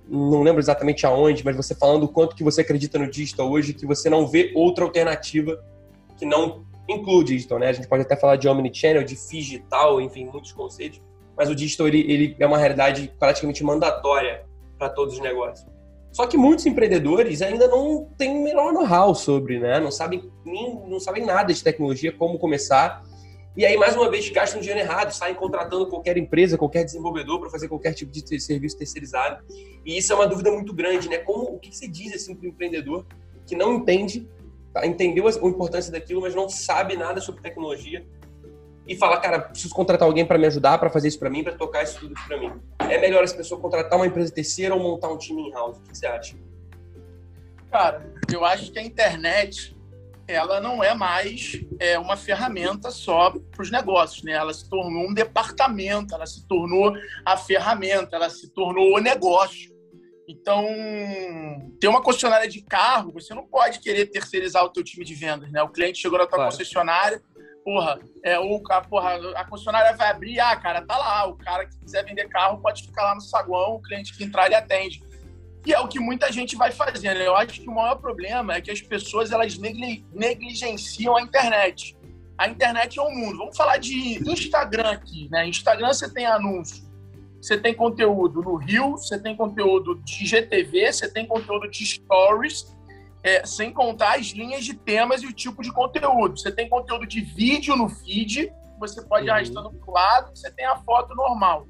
não 0.06 0.42
lembro 0.42 0.60
exatamente 0.60 1.06
aonde, 1.06 1.42
mas 1.42 1.56
você 1.56 1.74
falando 1.74 2.02
o 2.02 2.08
quanto 2.08 2.36
que 2.36 2.44
você 2.44 2.60
acredita 2.60 2.98
no 2.98 3.10
digital 3.10 3.50
hoje, 3.50 3.72
que 3.72 3.86
você 3.86 4.10
não 4.10 4.26
vê 4.26 4.52
outra 4.54 4.84
alternativa 4.84 5.58
que 6.18 6.26
não 6.26 6.66
inclui 6.86 7.24
digital, 7.24 7.58
né? 7.58 7.68
A 7.68 7.72
gente 7.72 7.88
pode 7.88 8.02
até 8.02 8.14
falar 8.14 8.36
de 8.36 8.46
omnichannel, 8.46 9.04
de 9.04 9.16
digital, 9.16 10.02
enfim, 10.02 10.26
muitos 10.26 10.52
conceitos, 10.52 11.00
mas 11.36 11.48
o 11.48 11.54
digital 11.54 11.88
ele, 11.88 12.00
ele 12.12 12.36
é 12.38 12.46
uma 12.46 12.58
realidade 12.58 13.12
praticamente 13.18 13.64
mandatória 13.64 14.44
para 14.78 14.88
todos 14.88 15.14
os 15.14 15.20
negócios. 15.20 15.66
Só 16.12 16.26
que 16.26 16.36
muitos 16.36 16.66
empreendedores 16.66 17.40
ainda 17.40 17.66
não 17.66 18.06
têm 18.18 18.36
o 18.36 18.44
melhor 18.44 18.72
know-how 18.72 19.14
sobre, 19.14 19.58
né? 19.58 19.80
Não 19.80 19.90
sabem 19.90 20.30
nem, 20.44 20.74
não 20.86 21.00
sabem 21.00 21.24
nada 21.24 21.54
de 21.54 21.64
tecnologia, 21.64 22.12
como 22.12 22.38
começar. 22.38 23.02
E 23.56 23.64
aí, 23.64 23.76
mais 23.78 23.96
uma 23.96 24.10
vez, 24.10 24.28
gastam 24.28 24.60
dinheiro 24.60 24.80
errado, 24.80 25.10
saem 25.12 25.34
contratando 25.34 25.86
qualquer 25.86 26.18
empresa, 26.18 26.58
qualquer 26.58 26.84
desenvolvedor 26.84 27.40
para 27.40 27.48
fazer 27.48 27.68
qualquer 27.68 27.94
tipo 27.94 28.10
de 28.10 28.40
serviço 28.40 28.76
terceirizado. 28.76 29.42
E 29.84 29.96
isso 29.96 30.12
é 30.12 30.16
uma 30.16 30.26
dúvida 30.26 30.50
muito 30.50 30.74
grande, 30.74 31.08
né? 31.08 31.18
Como, 31.18 31.44
o 31.44 31.58
que 31.58 31.74
você 31.74 31.88
diz 31.88 32.14
assim, 32.14 32.34
para 32.34 32.46
o 32.46 32.48
empreendedor 32.48 33.06
que 33.46 33.56
não 33.56 33.74
entende, 33.74 34.28
tá? 34.72 34.86
entendeu 34.86 35.26
a 35.26 35.30
importância 35.30 35.90
daquilo, 35.90 36.20
mas 36.20 36.34
não 36.34 36.48
sabe 36.48 36.94
nada 36.96 37.20
sobre 37.20 37.42
tecnologia 37.42 38.06
e 38.86 38.96
fala, 38.96 39.18
cara, 39.18 39.40
preciso 39.40 39.74
contratar 39.74 40.06
alguém 40.06 40.26
para 40.26 40.38
me 40.38 40.46
ajudar, 40.46 40.78
para 40.78 40.90
fazer 40.90 41.08
isso 41.08 41.18
para 41.18 41.30
mim, 41.30 41.44
para 41.44 41.54
tocar 41.54 41.82
isso 41.82 42.00
tudo 42.00 42.14
para 42.26 42.36
mim. 42.36 42.52
É 42.80 42.98
melhor 42.98 43.22
essa 43.22 43.36
pessoa 43.36 43.60
contratar 43.60 43.98
uma 43.98 44.06
empresa 44.06 44.32
terceira 44.32 44.74
ou 44.74 44.80
montar 44.80 45.08
um 45.08 45.18
time 45.18 45.48
in-house? 45.48 45.78
O 45.78 45.82
que 45.82 45.96
você 45.96 46.06
acha? 46.06 46.36
Cara, 47.70 48.12
eu 48.32 48.44
acho 48.44 48.72
que 48.72 48.78
a 48.78 48.82
internet 48.82 49.76
ela 50.26 50.60
não 50.60 50.82
é 50.82 50.94
mais 50.94 51.60
é, 51.78 51.98
uma 51.98 52.16
ferramenta 52.16 52.90
só 52.90 53.30
para 53.30 53.62
os 53.62 53.70
negócios, 53.70 54.22
né? 54.22 54.32
Ela 54.32 54.52
se 54.54 54.68
tornou 54.68 55.08
um 55.08 55.14
departamento, 55.14 56.14
ela 56.14 56.26
se 56.26 56.46
tornou 56.46 56.92
a 57.24 57.36
ferramenta, 57.36 58.16
ela 58.16 58.30
se 58.30 58.48
tornou 58.52 58.96
o 58.96 59.00
negócio. 59.00 59.72
Então, 60.28 60.64
ter 61.80 61.88
uma 61.88 62.02
concessionária 62.02 62.48
de 62.48 62.62
carro, 62.62 63.12
você 63.12 63.34
não 63.34 63.46
pode 63.46 63.80
querer 63.80 64.06
terceirizar 64.06 64.64
o 64.64 64.70
teu 64.70 64.82
time 64.82 65.04
de 65.04 65.14
vendas, 65.14 65.50
né? 65.50 65.62
O 65.62 65.68
cliente 65.68 66.00
chegou 66.00 66.18
na 66.18 66.26
tua 66.26 66.36
claro. 66.36 66.50
concessionária, 66.50 67.20
porra, 67.64 67.98
é, 68.22 68.38
ou 68.38 68.62
a, 68.70 68.80
porra, 68.80 69.14
a 69.36 69.44
concessionária 69.44 69.96
vai 69.96 70.10
abrir, 70.10 70.38
ah, 70.40 70.56
cara, 70.56 70.82
tá 70.82 70.96
lá, 70.96 71.26
o 71.26 71.36
cara 71.36 71.66
que 71.66 71.78
quiser 71.78 72.04
vender 72.04 72.28
carro 72.28 72.60
pode 72.60 72.82
ficar 72.82 73.04
lá 73.04 73.14
no 73.14 73.20
saguão, 73.20 73.76
o 73.76 73.82
cliente 73.82 74.16
que 74.16 74.24
entrar 74.24 74.46
ele 74.46 74.54
atende. 74.54 75.02
E 75.64 75.72
é 75.72 75.78
o 75.78 75.86
que 75.86 76.00
muita 76.00 76.30
gente 76.32 76.56
vai 76.56 76.72
fazendo. 76.72 77.20
Eu 77.20 77.36
acho 77.36 77.60
que 77.60 77.68
o 77.68 77.74
maior 77.74 77.96
problema 77.96 78.54
é 78.54 78.60
que 78.60 78.70
as 78.70 78.80
pessoas 78.80 79.30
elas 79.30 79.56
negligenciam 79.58 81.16
a 81.16 81.22
internet. 81.22 81.96
A 82.36 82.48
internet 82.48 82.98
é 82.98 83.02
um 83.02 83.14
mundo. 83.14 83.38
Vamos 83.38 83.56
falar 83.56 83.76
de 83.76 84.18
Instagram 84.28 84.90
aqui, 84.90 85.28
né? 85.30 85.46
Instagram 85.46 85.92
você 85.92 86.12
tem 86.12 86.26
anúncio, 86.26 86.84
você 87.40 87.56
tem 87.56 87.72
conteúdo 87.74 88.42
no 88.42 88.56
Rio, 88.56 88.92
você 88.92 89.20
tem 89.20 89.36
conteúdo 89.36 90.00
de 90.04 90.26
GTV, 90.26 90.92
você 90.92 91.08
tem 91.08 91.26
conteúdo 91.26 91.70
de 91.70 91.86
stories, 91.86 92.76
é, 93.22 93.46
sem 93.46 93.72
contar 93.72 94.18
as 94.18 94.26
linhas 94.26 94.64
de 94.64 94.74
temas 94.74 95.22
e 95.22 95.26
o 95.26 95.32
tipo 95.32 95.62
de 95.62 95.72
conteúdo. 95.72 96.38
Você 96.38 96.50
tem 96.50 96.68
conteúdo 96.68 97.06
de 97.06 97.20
vídeo 97.20 97.76
no 97.76 97.88
feed, 97.88 98.52
você 98.78 99.00
pode 99.02 99.26
ir 99.26 99.28
uhum. 99.28 99.36
arrastando 99.36 99.70
para 99.70 99.90
o 99.90 99.92
lado, 99.92 100.36
você 100.36 100.50
tem 100.50 100.66
a 100.66 100.76
foto 100.76 101.14
normal. 101.14 101.68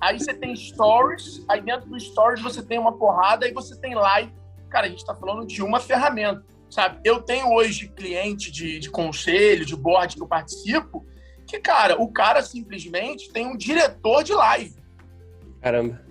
Aí 0.00 0.18
você 0.18 0.34
tem 0.34 0.54
stories, 0.54 1.44
aí 1.48 1.60
dentro 1.60 1.88
do 1.88 1.98
stories 1.98 2.42
você 2.42 2.62
tem 2.62 2.78
uma 2.78 2.92
porrada, 2.96 3.46
aí 3.46 3.52
você 3.52 3.76
tem 3.80 3.94
live. 3.94 4.32
Cara, 4.68 4.86
a 4.86 4.88
gente 4.88 4.98
está 4.98 5.14
falando 5.14 5.46
de 5.46 5.62
uma 5.62 5.80
ferramenta, 5.80 6.44
sabe? 6.70 7.00
Eu 7.02 7.22
tenho 7.22 7.52
hoje 7.52 7.88
cliente 7.88 8.52
de, 8.52 8.78
de 8.78 8.90
conselho, 8.90 9.64
de 9.64 9.74
board 9.74 10.14
que 10.14 10.22
eu 10.22 10.28
participo, 10.28 11.04
que, 11.46 11.58
cara, 11.58 12.00
o 12.00 12.12
cara 12.12 12.42
simplesmente 12.42 13.32
tem 13.32 13.46
um 13.46 13.56
diretor 13.56 14.22
de 14.22 14.34
live. 14.34 14.76
Caramba. 15.60 16.04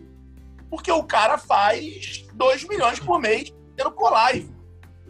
Porque 0.69 0.91
o 0.91 1.03
cara 1.03 1.37
faz 1.37 2.25
2 2.33 2.67
milhões 2.67 2.99
por 2.99 3.19
mês 3.19 3.53
tendo 3.75 3.91
por 3.91 4.11
live. 4.11 4.54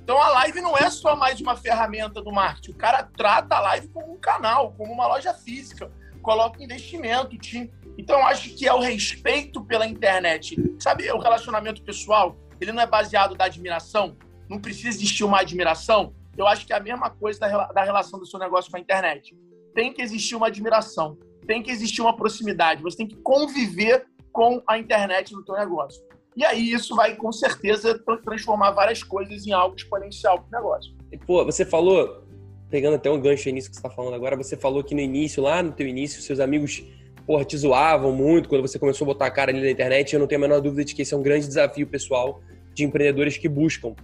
Então 0.06 0.22
a 0.22 0.30
live 0.30 0.62
não 0.62 0.78
é 0.78 0.88
só 0.90 1.16
mais 1.16 1.42
uma 1.42 1.56
ferramenta 1.56 2.22
do 2.22 2.32
marketing. 2.32 2.72
O 2.72 2.76
cara 2.76 3.04
trata 3.04 3.56
a 3.56 3.60
live 3.60 3.88
como 3.88 4.14
um 4.14 4.20
canal, 4.20 4.72
como 4.78 4.94
uma 4.94 5.08
loja 5.08 5.34
física. 5.34 5.92
Coloca 6.22 6.64
investimento, 6.64 7.36
time 7.38 7.74
então, 7.98 8.20
eu 8.20 8.26
acho 8.26 8.50
que 8.50 8.68
é 8.68 8.74
o 8.74 8.80
respeito 8.80 9.64
pela 9.64 9.88
internet. 9.88 10.56
Sabe, 10.80 11.10
o 11.12 11.18
relacionamento 11.18 11.82
pessoal, 11.82 12.38
ele 12.60 12.72
não 12.72 12.82
é 12.82 12.86
baseado 12.86 13.36
da 13.36 13.46
admiração? 13.46 14.18
Não 14.50 14.60
precisa 14.60 14.90
existir 14.90 15.24
uma 15.24 15.40
admiração? 15.40 16.14
Eu 16.38 16.46
acho 16.46 16.66
que 16.66 16.74
é 16.74 16.76
a 16.76 16.80
mesma 16.80 17.10
coisa 17.10 17.40
da, 17.40 17.68
da 17.68 17.84
relação 17.84 18.20
do 18.20 18.26
seu 18.26 18.38
negócio 18.38 18.70
com 18.70 18.78
a 18.78 18.80
internet. 18.80 19.36
Tem 19.74 19.94
que 19.94 20.02
existir 20.02 20.36
uma 20.36 20.48
admiração, 20.48 21.18
tem 21.48 21.64
que 21.64 21.72
existir 21.72 22.02
uma 22.02 22.16
proximidade. 22.16 22.84
Você 22.84 22.98
tem 22.98 23.08
que 23.08 23.16
conviver 23.16 24.06
com 24.32 24.62
a 24.68 24.78
internet 24.78 25.34
no 25.34 25.44
seu 25.46 25.56
negócio. 25.56 26.04
E 26.36 26.44
aí 26.44 26.72
isso 26.72 26.96
vai, 26.96 27.16
com 27.16 27.32
certeza, 27.32 27.98
transformar 28.24 28.72
várias 28.72 29.02
coisas 29.02 29.48
em 29.48 29.52
algo 29.52 29.76
exponencial 29.76 30.42
para 30.42 30.60
o 30.60 30.64
negócio. 30.64 30.94
E, 31.12 31.18
pô, 31.18 31.46
você 31.46 31.64
falou, 31.64 32.24
pegando 32.70 32.96
até 32.96 33.10
um 33.10 33.20
gancho 33.20 33.50
nisso 33.52 33.70
que 33.70 33.76
você 33.76 33.80
está 33.80 33.90
falando 33.90 34.14
agora, 34.14 34.36
você 34.36 34.58
falou 34.58 34.84
que 34.84 34.94
no 34.94 35.02
início, 35.02 35.42
lá 35.42 35.64
no 35.64 35.72
teu 35.72 35.88
início, 35.88 36.22
seus 36.22 36.40
amigos 36.40 36.84
porra, 37.26 37.44
te 37.44 37.58
zoavam 37.58 38.12
muito 38.12 38.48
quando 38.48 38.62
você 38.62 38.78
começou 38.78 39.06
a 39.06 39.08
botar 39.08 39.26
a 39.26 39.32
cara 39.32 39.52
ali 39.52 39.62
na 39.62 39.70
internet. 39.70 40.14
Eu 40.14 40.20
não 40.20 40.28
tenho 40.28 40.40
a 40.40 40.48
menor 40.48 40.62
dúvida 40.62 40.86
de 40.86 40.94
que 40.94 41.02
esse 41.02 41.14
é 41.14 41.18
um 41.18 41.24
grande 41.24 41.48
desafio 41.48 41.88
pessoal 41.88 42.42
de 42.74 42.84
empreendedores 42.84 43.38
que 43.38 43.50
buscam, 43.50 43.96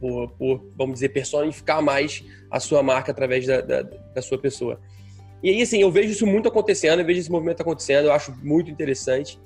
por, 0.00 0.30
por 0.32 0.66
vamos 0.76 0.94
dizer, 0.94 1.10
personificar 1.10 1.82
mais 1.82 2.24
a 2.50 2.58
sua 2.58 2.82
marca 2.82 3.12
através 3.12 3.46
da, 3.46 3.60
da, 3.60 3.82
da, 3.82 4.22
sua 4.22 4.38
pessoa. 4.38 4.80
E 5.42 5.50
aí, 5.50 5.62
assim, 5.62 5.80
eu 5.80 5.90
vejo 5.90 6.10
isso 6.10 6.26
muito 6.26 6.48
acontecendo, 6.48 7.00
eu 7.00 7.06
vejo 7.06 7.20
esse 7.20 7.30
movimento 7.30 7.60
acontecendo, 7.60 8.06
eu 8.06 8.12
acho 8.12 8.34
muito 8.42 8.70
interessante. 8.70 9.38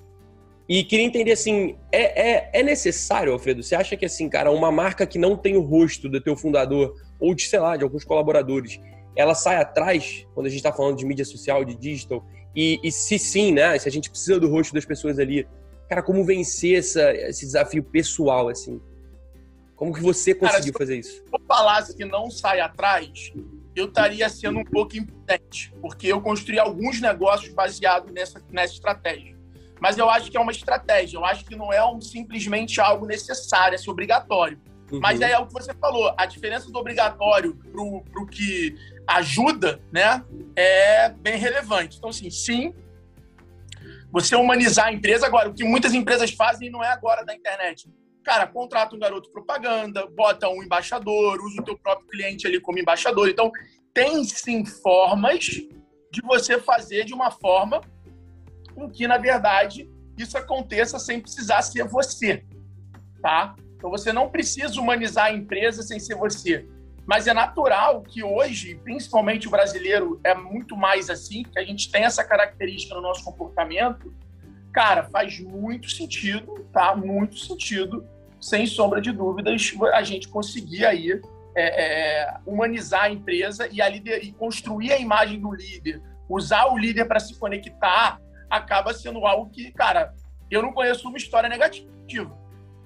E 0.68 0.82
queria 0.82 1.04
entender, 1.04 1.32
assim, 1.32 1.76
é, 1.92 2.30
é, 2.30 2.50
é 2.54 2.62
necessário, 2.62 3.32
Alfredo? 3.32 3.62
Você 3.62 3.74
acha 3.74 3.96
que, 3.96 4.06
assim, 4.06 4.28
cara, 4.28 4.50
uma 4.50 4.72
marca 4.72 5.06
que 5.06 5.18
não 5.18 5.36
tem 5.36 5.56
o 5.56 5.60
rosto 5.60 6.08
do 6.08 6.20
teu 6.20 6.34
fundador, 6.34 6.94
ou 7.20 7.34
de, 7.34 7.46
sei 7.46 7.58
lá, 7.58 7.76
de 7.76 7.84
alguns 7.84 8.04
colaboradores, 8.04 8.80
ela 9.14 9.34
sai 9.34 9.56
atrás, 9.56 10.26
quando 10.34 10.46
a 10.46 10.48
gente 10.48 10.58
está 10.58 10.72
falando 10.72 10.96
de 10.96 11.04
mídia 11.04 11.24
social, 11.24 11.64
de 11.64 11.74
digital, 11.74 12.24
e, 12.56 12.80
e, 12.82 12.90
se 12.90 13.18
sim, 13.18 13.52
né? 13.52 13.78
Se 13.78 13.88
a 13.88 13.92
gente 13.92 14.08
precisa 14.08 14.40
do 14.40 14.48
rosto 14.48 14.72
das 14.72 14.84
pessoas 14.84 15.18
ali, 15.18 15.46
cara, 15.88 16.02
como 16.02 16.24
vencer 16.24 16.78
essa, 16.78 17.12
esse 17.12 17.44
desafio 17.44 17.82
pessoal, 17.82 18.48
assim? 18.48 18.80
Como 19.76 19.92
que 19.92 20.00
você 20.00 20.34
conseguiu 20.34 20.72
cara, 20.72 20.84
fazer 20.84 20.98
isso? 20.98 21.10
Se 21.10 21.24
eu 21.32 21.40
falasse 21.46 21.96
que 21.96 22.04
não 22.04 22.30
sai 22.30 22.60
atrás, 22.60 23.32
eu 23.74 23.86
estaria 23.86 24.28
sendo 24.28 24.60
um 24.60 24.64
pouco 24.64 24.96
impotente, 24.96 25.74
porque 25.80 26.06
eu 26.06 26.20
construí 26.20 26.58
alguns 26.58 27.00
negócios 27.00 27.52
baseados 27.52 28.12
nessa, 28.12 28.40
nessa 28.50 28.74
estratégia. 28.74 29.33
Mas 29.84 29.98
eu 29.98 30.08
acho 30.08 30.30
que 30.30 30.36
é 30.38 30.40
uma 30.40 30.50
estratégia, 30.50 31.18
eu 31.18 31.26
acho 31.26 31.44
que 31.44 31.54
não 31.54 31.70
é 31.70 31.84
um, 31.84 32.00
simplesmente 32.00 32.80
algo 32.80 33.04
necessário, 33.04 33.76
é 33.76 33.90
obrigatório. 33.90 34.58
Uhum. 34.90 34.98
Mas 34.98 35.20
aí 35.20 35.30
é 35.30 35.38
o 35.38 35.46
que 35.46 35.52
você 35.52 35.74
falou, 35.74 36.10
a 36.16 36.24
diferença 36.24 36.72
do 36.72 36.78
obrigatório 36.78 37.54
pro, 37.70 38.02
pro 38.10 38.26
que 38.26 38.74
ajuda, 39.06 39.82
né, 39.92 40.24
é 40.56 41.10
bem 41.10 41.36
relevante. 41.36 41.98
Então, 41.98 42.08
assim, 42.08 42.30
sim, 42.30 42.74
você 44.10 44.34
humanizar 44.34 44.86
a 44.86 44.92
empresa 44.94 45.26
agora, 45.26 45.50
o 45.50 45.54
que 45.54 45.64
muitas 45.64 45.92
empresas 45.92 46.30
fazem 46.30 46.70
não 46.70 46.82
é 46.82 46.88
agora 46.88 47.22
da 47.22 47.34
internet. 47.34 47.86
Cara, 48.24 48.46
contrata 48.46 48.96
um 48.96 48.98
garoto 48.98 49.30
propaganda, 49.30 50.06
bota 50.06 50.48
um 50.48 50.62
embaixador, 50.62 51.38
usa 51.44 51.60
o 51.60 51.64
teu 51.64 51.76
próprio 51.76 52.08
cliente 52.08 52.46
ali 52.46 52.58
como 52.58 52.78
embaixador. 52.78 53.28
Então, 53.28 53.52
tem 53.92 54.24
sim 54.24 54.64
formas 54.64 55.44
de 55.44 56.22
você 56.22 56.58
fazer 56.58 57.04
de 57.04 57.12
uma 57.12 57.30
forma 57.30 57.82
com 58.74 58.90
que, 58.90 59.06
na 59.06 59.18
verdade, 59.18 59.88
isso 60.18 60.36
aconteça 60.36 60.98
sem 60.98 61.20
precisar 61.20 61.62
ser 61.62 61.84
você, 61.84 62.44
tá? 63.22 63.54
Então 63.76 63.90
você 63.90 64.12
não 64.12 64.30
precisa 64.30 64.80
humanizar 64.80 65.26
a 65.26 65.32
empresa 65.32 65.82
sem 65.82 65.98
ser 65.98 66.16
você. 66.16 66.66
Mas 67.06 67.26
é 67.26 67.34
natural 67.34 68.02
que 68.02 68.22
hoje, 68.22 68.76
principalmente 68.76 69.46
o 69.46 69.50
brasileiro, 69.50 70.18
é 70.24 70.34
muito 70.34 70.76
mais 70.76 71.10
assim, 71.10 71.42
que 71.42 71.58
a 71.58 71.64
gente 71.64 71.90
tem 71.90 72.04
essa 72.04 72.24
característica 72.24 72.94
no 72.94 73.02
nosso 73.02 73.22
comportamento. 73.22 74.14
Cara, 74.72 75.04
faz 75.04 75.38
muito 75.38 75.90
sentido, 75.90 76.66
tá? 76.72 76.96
Muito 76.96 77.38
sentido, 77.38 78.06
sem 78.40 78.66
sombra 78.66 79.00
de 79.00 79.12
dúvidas, 79.12 79.72
a 79.92 80.02
gente 80.02 80.28
conseguir 80.28 80.86
aí 80.86 81.20
é, 81.54 82.22
é, 82.22 82.34
humanizar 82.46 83.04
a 83.04 83.10
empresa 83.10 83.68
e, 83.70 83.80
a 83.80 83.88
líder, 83.88 84.24
e 84.24 84.32
construir 84.32 84.92
a 84.92 84.98
imagem 84.98 85.40
do 85.40 85.52
líder, 85.52 86.02
usar 86.28 86.66
o 86.66 86.76
líder 86.76 87.04
para 87.04 87.20
se 87.20 87.38
conectar, 87.38 88.18
acaba 88.56 88.92
sendo 88.94 89.26
algo 89.26 89.50
que, 89.50 89.70
cara, 89.72 90.14
eu 90.50 90.62
não 90.62 90.72
conheço 90.72 91.08
uma 91.08 91.16
história 91.16 91.48
negativa. 91.48 92.36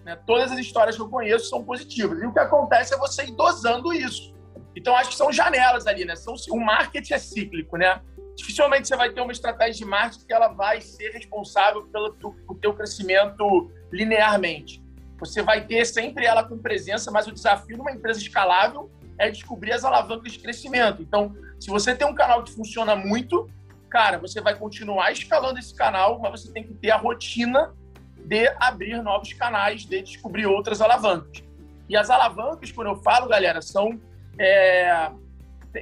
Né? 0.04 0.16
Todas 0.26 0.52
as 0.52 0.58
histórias 0.58 0.96
que 0.96 1.02
eu 1.02 1.08
conheço 1.08 1.48
são 1.48 1.64
positivas. 1.64 2.20
E 2.22 2.26
o 2.26 2.32
que 2.32 2.38
acontece 2.38 2.94
é 2.94 2.98
você 2.98 3.24
ir 3.24 3.32
dosando 3.32 3.92
isso. 3.92 4.34
Então, 4.74 4.94
acho 4.94 5.10
que 5.10 5.16
são 5.16 5.32
janelas 5.32 5.86
ali, 5.86 6.04
né? 6.04 6.14
São, 6.14 6.34
o 6.50 6.60
marketing 6.60 7.14
é 7.14 7.18
cíclico, 7.18 7.76
né? 7.76 8.00
Dificilmente 8.36 8.86
você 8.86 8.96
vai 8.96 9.10
ter 9.10 9.20
uma 9.20 9.32
estratégia 9.32 9.84
de 9.84 9.84
marketing 9.84 10.26
que 10.26 10.32
ela 10.32 10.48
vai 10.48 10.80
ser 10.80 11.10
responsável 11.10 11.86
pelo, 11.88 12.12
pelo 12.12 12.34
teu 12.60 12.72
crescimento 12.72 13.70
linearmente. 13.92 14.80
Você 15.18 15.42
vai 15.42 15.66
ter 15.66 15.84
sempre 15.84 16.24
ela 16.24 16.44
com 16.44 16.56
presença, 16.56 17.10
mas 17.10 17.26
o 17.26 17.32
desafio 17.32 17.76
numa 17.76 17.90
empresa 17.90 18.20
escalável 18.20 18.88
é 19.18 19.28
descobrir 19.28 19.72
as 19.72 19.84
alavancas 19.84 20.32
de 20.32 20.38
crescimento. 20.38 21.02
Então, 21.02 21.34
se 21.58 21.68
você 21.68 21.94
tem 21.94 22.06
um 22.06 22.14
canal 22.14 22.44
que 22.44 22.52
funciona 22.52 22.94
muito, 22.94 23.50
cara, 23.88 24.18
você 24.18 24.40
vai 24.40 24.56
continuar 24.56 25.10
escalando 25.12 25.58
esse 25.58 25.74
canal, 25.74 26.18
mas 26.18 26.42
você 26.42 26.52
tem 26.52 26.62
que 26.62 26.74
ter 26.74 26.90
a 26.90 26.96
rotina 26.96 27.74
de 28.16 28.46
abrir 28.60 29.02
novos 29.02 29.32
canais, 29.32 29.84
de 29.84 30.02
descobrir 30.02 30.46
outras 30.46 30.80
alavancas. 30.80 31.42
E 31.88 31.96
as 31.96 32.10
alavancas, 32.10 32.70
quando 32.70 32.88
eu 32.88 32.96
falo, 32.96 33.28
galera, 33.28 33.62
são. 33.62 33.98
É, 34.38 35.10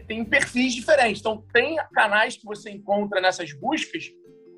tem 0.06 0.24
perfis 0.24 0.74
diferentes. 0.74 1.20
Então, 1.20 1.44
tem 1.52 1.76
canais 1.92 2.36
que 2.36 2.44
você 2.44 2.70
encontra 2.70 3.20
nessas 3.20 3.52
buscas 3.52 4.04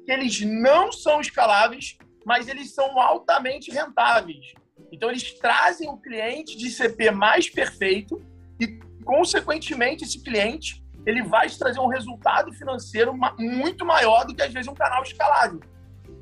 que 0.04 0.12
eles 0.12 0.40
não 0.40 0.92
são 0.92 1.20
escaláveis, 1.20 1.96
mas 2.24 2.48
eles 2.48 2.74
são 2.74 2.98
altamente 2.98 3.70
rentáveis. 3.70 4.52
Então, 4.92 5.10
eles 5.10 5.32
trazem 5.38 5.88
o 5.88 5.96
cliente 5.96 6.56
de 6.56 6.70
CP 6.70 7.10
mais 7.10 7.48
perfeito 7.48 8.22
e, 8.60 8.78
consequentemente, 9.04 10.04
esse 10.04 10.22
cliente 10.22 10.82
ele 11.08 11.22
vai 11.22 11.48
te 11.48 11.58
trazer 11.58 11.80
um 11.80 11.86
resultado 11.86 12.52
financeiro 12.52 13.18
muito 13.38 13.82
maior 13.86 14.26
do 14.26 14.34
que, 14.34 14.42
às 14.42 14.52
vezes, 14.52 14.68
um 14.68 14.74
canal 14.74 15.02
escalável 15.02 15.58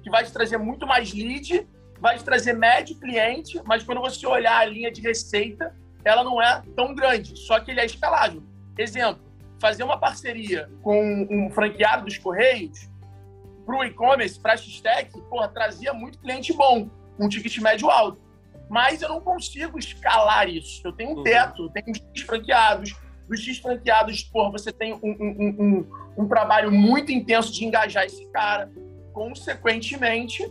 que 0.01 0.09
vai 0.09 0.23
te 0.23 0.33
trazer 0.33 0.57
muito 0.59 0.87
mais 0.87 1.13
lead, 1.13 1.67
vai 1.99 2.17
te 2.17 2.23
trazer 2.23 2.53
médio 2.53 2.97
cliente, 3.01 3.61
mas 3.65 3.83
quando 3.83 4.01
você 4.01 4.25
olhar 4.25 4.59
a 4.59 4.65
linha 4.65 4.93
de 4.93 5.01
receita, 5.01 5.75
ela 6.05 6.23
não 6.23 6.41
é 6.41 6.63
tão 6.77 6.95
grande, 6.95 7.37
só 7.37 7.59
que 7.59 7.73
ele 7.73 7.81
é 7.81 7.87
escalável. 7.87 8.41
Exemplo, 8.79 9.21
fazer 9.59 9.83
uma 9.83 9.99
parceria 9.99 10.71
com 10.83 11.27
um 11.29 11.51
franqueado 11.51 12.05
dos 12.05 12.17
Correios 12.19 12.89
para 13.65 13.77
o 13.77 13.85
e-commerce, 13.85 14.39
para 14.39 14.53
a 14.53 14.57
X-Tech, 14.57 15.11
porra, 15.29 15.49
trazia 15.49 15.93
muito 15.93 16.21
cliente 16.21 16.53
bom, 16.53 16.89
um 17.19 17.29
ticket 17.29 17.59
médio 17.59 17.91
alto. 17.91 18.23
Mas 18.71 19.03
eu 19.03 19.09
não 19.09 19.21
consigo 19.21 19.77
escalar 19.79 20.49
isso. 20.49 20.81
Eu 20.85 20.93
tenho 20.93 21.11
um 21.11 21.17
uhum. 21.17 21.23
teto, 21.25 21.65
eu 21.65 21.71
tenho 21.71 21.97
X 21.97 22.23
franqueados. 22.25 22.95
Dos 23.29 23.41
X 23.41 23.59
franqueados, 23.59 24.23
porra, 24.23 24.53
você 24.53 24.73
tem 24.73 24.95
um, 24.95 25.01
um, 25.03 25.57
um, 25.59 26.23
um 26.23 26.29
trabalho 26.29 26.71
muito 26.71 27.11
intenso 27.11 27.53
de 27.53 27.65
engajar 27.65 28.05
esse 28.05 28.25
cara 28.31 28.71
consequentemente, 29.13 30.47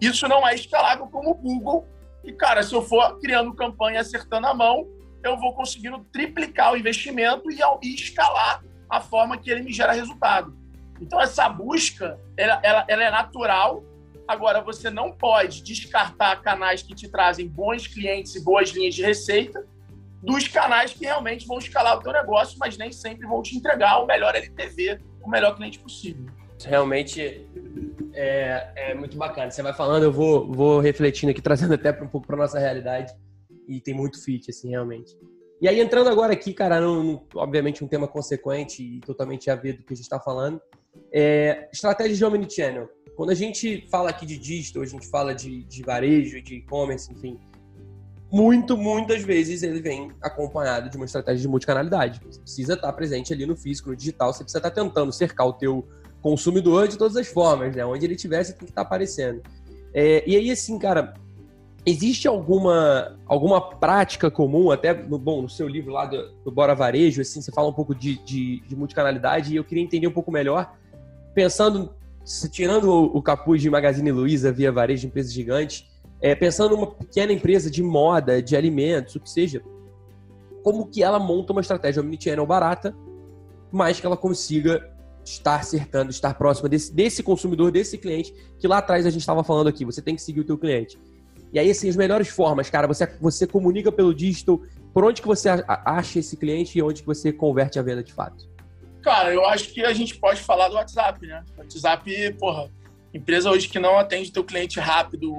isso 0.00 0.26
não 0.26 0.48
é 0.48 0.54
escalável 0.54 1.06
como 1.06 1.32
o 1.32 1.34
Google. 1.34 1.86
E, 2.24 2.32
cara, 2.32 2.62
se 2.62 2.74
eu 2.74 2.80
for 2.80 3.18
criando 3.20 3.52
campanha 3.54 4.00
acertando 4.00 4.46
a 4.46 4.54
mão, 4.54 4.88
eu 5.22 5.36
vou 5.36 5.52
conseguindo 5.52 5.98
triplicar 6.10 6.72
o 6.72 6.76
investimento 6.78 7.50
e, 7.50 7.58
e 7.82 7.94
escalar 7.94 8.64
a 8.88 9.00
forma 9.02 9.36
que 9.36 9.50
ele 9.50 9.62
me 9.62 9.72
gera 9.72 9.92
resultado. 9.92 10.56
Então, 10.98 11.20
essa 11.20 11.46
busca, 11.48 12.18
ela, 12.38 12.58
ela, 12.62 12.84
ela 12.88 13.04
é 13.04 13.10
natural. 13.10 13.84
Agora, 14.26 14.62
você 14.62 14.88
não 14.88 15.12
pode 15.12 15.62
descartar 15.62 16.40
canais 16.40 16.82
que 16.82 16.94
te 16.94 17.08
trazem 17.08 17.46
bons 17.46 17.86
clientes 17.86 18.34
e 18.34 18.42
boas 18.42 18.70
linhas 18.70 18.94
de 18.94 19.02
receita 19.02 19.62
dos 20.22 20.48
canais 20.48 20.92
que 20.92 21.04
realmente 21.04 21.46
vão 21.46 21.58
escalar 21.58 21.98
o 21.98 22.02
teu 22.02 22.12
negócio, 22.12 22.58
mas 22.58 22.76
nem 22.76 22.90
sempre 22.92 23.26
vão 23.26 23.42
te 23.42 23.56
entregar 23.56 24.02
o 24.02 24.06
melhor 24.06 24.34
LTV, 24.34 24.98
o 25.22 25.28
melhor 25.28 25.54
cliente 25.54 25.78
possível. 25.78 26.26
Realmente 26.64 27.46
é, 28.14 28.72
é 28.76 28.94
muito 28.94 29.16
bacana. 29.16 29.50
Você 29.50 29.62
vai 29.62 29.74
falando, 29.74 30.04
eu 30.04 30.12
vou, 30.12 30.50
vou 30.50 30.80
refletindo 30.80 31.30
aqui, 31.30 31.40
trazendo 31.42 31.74
até 31.74 31.90
um 32.02 32.08
pouco 32.08 32.26
para 32.26 32.36
nossa 32.36 32.58
realidade. 32.58 33.12
E 33.68 33.80
tem 33.80 33.94
muito 33.94 34.22
fit, 34.22 34.50
assim, 34.50 34.70
realmente. 34.70 35.16
E 35.60 35.68
aí, 35.68 35.80
entrando 35.80 36.08
agora 36.08 36.32
aqui, 36.32 36.52
cara, 36.52 36.80
num, 36.80 37.20
obviamente 37.34 37.82
um 37.82 37.88
tema 37.88 38.06
consequente 38.06 38.82
e 38.82 39.00
totalmente 39.00 39.50
a 39.50 39.54
ver 39.54 39.72
do 39.74 39.84
que 39.84 39.92
a 39.92 39.96
gente 39.96 40.04
está 40.04 40.20
falando, 40.20 40.60
é 41.12 41.68
estratégia 41.72 42.14
de 42.14 42.24
omnichannel. 42.24 42.88
Quando 43.16 43.30
a 43.30 43.34
gente 43.34 43.86
fala 43.90 44.10
aqui 44.10 44.26
de 44.26 44.36
digital, 44.36 44.82
a 44.82 44.86
gente 44.86 45.08
fala 45.08 45.34
de, 45.34 45.64
de 45.64 45.82
varejo, 45.82 46.40
de 46.42 46.56
e-commerce, 46.56 47.10
enfim, 47.10 47.40
muito, 48.30 48.76
muitas 48.76 49.22
vezes 49.22 49.62
ele 49.62 49.80
vem 49.80 50.10
acompanhado 50.20 50.90
de 50.90 50.96
uma 50.96 51.06
estratégia 51.06 51.42
de 51.42 51.48
multicanalidade. 51.48 52.20
Você 52.26 52.40
precisa 52.40 52.74
estar 52.74 52.92
presente 52.92 53.32
ali 53.32 53.46
no 53.46 53.56
físico, 53.56 53.90
no 53.90 53.96
digital, 53.96 54.32
você 54.32 54.42
precisa 54.42 54.58
estar 54.58 54.70
tentando 54.70 55.12
cercar 55.12 55.46
o 55.46 55.52
teu 55.52 55.86
consumidor 56.20 56.88
de 56.88 56.98
todas 56.98 57.16
as 57.16 57.28
formas, 57.28 57.74
né? 57.74 57.84
Onde 57.84 58.04
ele 58.04 58.16
tivesse 58.16 58.52
tem 58.52 58.64
que 58.64 58.72
estar 58.72 58.82
aparecendo. 58.82 59.40
É, 59.94 60.24
e 60.26 60.36
aí, 60.36 60.50
assim, 60.50 60.78
cara, 60.78 61.14
existe 61.86 62.26
alguma, 62.26 63.16
alguma 63.26 63.60
prática 63.60 64.28
comum, 64.28 64.72
até 64.72 64.92
no, 64.92 65.18
bom, 65.18 65.42
no 65.42 65.48
seu 65.48 65.68
livro 65.68 65.92
lá 65.92 66.04
do, 66.04 66.32
do 66.44 66.50
Bora 66.50 66.74
Varejo, 66.74 67.22
assim, 67.22 67.40
você 67.40 67.52
fala 67.52 67.68
um 67.68 67.72
pouco 67.72 67.94
de, 67.94 68.18
de, 68.24 68.60
de 68.60 68.74
multicanalidade 68.74 69.52
e 69.52 69.56
eu 69.56 69.62
queria 69.62 69.84
entender 69.84 70.08
um 70.08 70.12
pouco 70.12 70.32
melhor, 70.32 70.76
pensando, 71.32 71.94
tirando 72.50 72.90
o, 72.90 73.16
o 73.16 73.22
capuz 73.22 73.62
de 73.62 73.70
Magazine 73.70 74.10
Luiza 74.10 74.50
via 74.50 74.72
varejo 74.72 75.02
de 75.02 75.06
empresas 75.06 75.32
gigantes, 75.32 75.86
é, 76.20 76.34
pensando 76.34 76.76
numa 76.76 76.86
pequena 76.86 77.32
empresa 77.32 77.70
de 77.70 77.82
moda, 77.82 78.42
de 78.42 78.56
alimentos, 78.56 79.14
o 79.14 79.20
que 79.20 79.30
seja, 79.30 79.62
como 80.62 80.86
que 80.86 81.02
ela 81.02 81.18
monta 81.18 81.52
uma 81.52 81.60
estratégia 81.60 82.02
omnichannel 82.02 82.46
barata, 82.46 82.96
mas 83.70 84.00
que 84.00 84.06
ela 84.06 84.16
consiga 84.16 84.92
estar 85.24 85.64
cercando, 85.64 86.10
estar 86.10 86.34
próxima 86.34 86.68
desse, 86.68 86.94
desse 86.94 87.22
consumidor, 87.22 87.70
desse 87.70 87.98
cliente, 87.98 88.34
que 88.58 88.66
lá 88.66 88.78
atrás 88.78 89.04
a 89.06 89.10
gente 89.10 89.20
estava 89.20 89.42
falando 89.44 89.68
aqui, 89.68 89.84
você 89.84 90.00
tem 90.00 90.14
que 90.14 90.22
seguir 90.22 90.40
o 90.40 90.44
teu 90.44 90.56
cliente. 90.56 90.98
E 91.52 91.58
aí, 91.58 91.70
assim, 91.70 91.88
as 91.88 91.96
melhores 91.96 92.28
formas, 92.28 92.68
cara, 92.70 92.86
você, 92.86 93.06
você 93.20 93.46
comunica 93.46 93.90
pelo 93.92 94.14
digital, 94.14 94.60
por 94.92 95.04
onde 95.04 95.20
que 95.20 95.28
você 95.28 95.48
acha 95.66 96.18
esse 96.18 96.36
cliente 96.36 96.78
e 96.78 96.82
onde 96.82 97.02
que 97.02 97.06
você 97.06 97.32
converte 97.32 97.78
a 97.78 97.82
venda 97.82 98.02
de 98.02 98.12
fato? 98.12 98.48
Cara, 99.02 99.32
eu 99.32 99.44
acho 99.46 99.72
que 99.72 99.84
a 99.84 99.92
gente 99.92 100.16
pode 100.18 100.40
falar 100.40 100.68
do 100.68 100.74
WhatsApp, 100.74 101.24
né? 101.26 101.44
WhatsApp, 101.56 102.32
porra, 102.34 102.70
empresa 103.14 103.50
hoje 103.50 103.68
que 103.68 103.78
não 103.78 103.98
atende 103.98 104.32
teu 104.32 104.42
cliente 104.42 104.80
rápido 104.80 105.36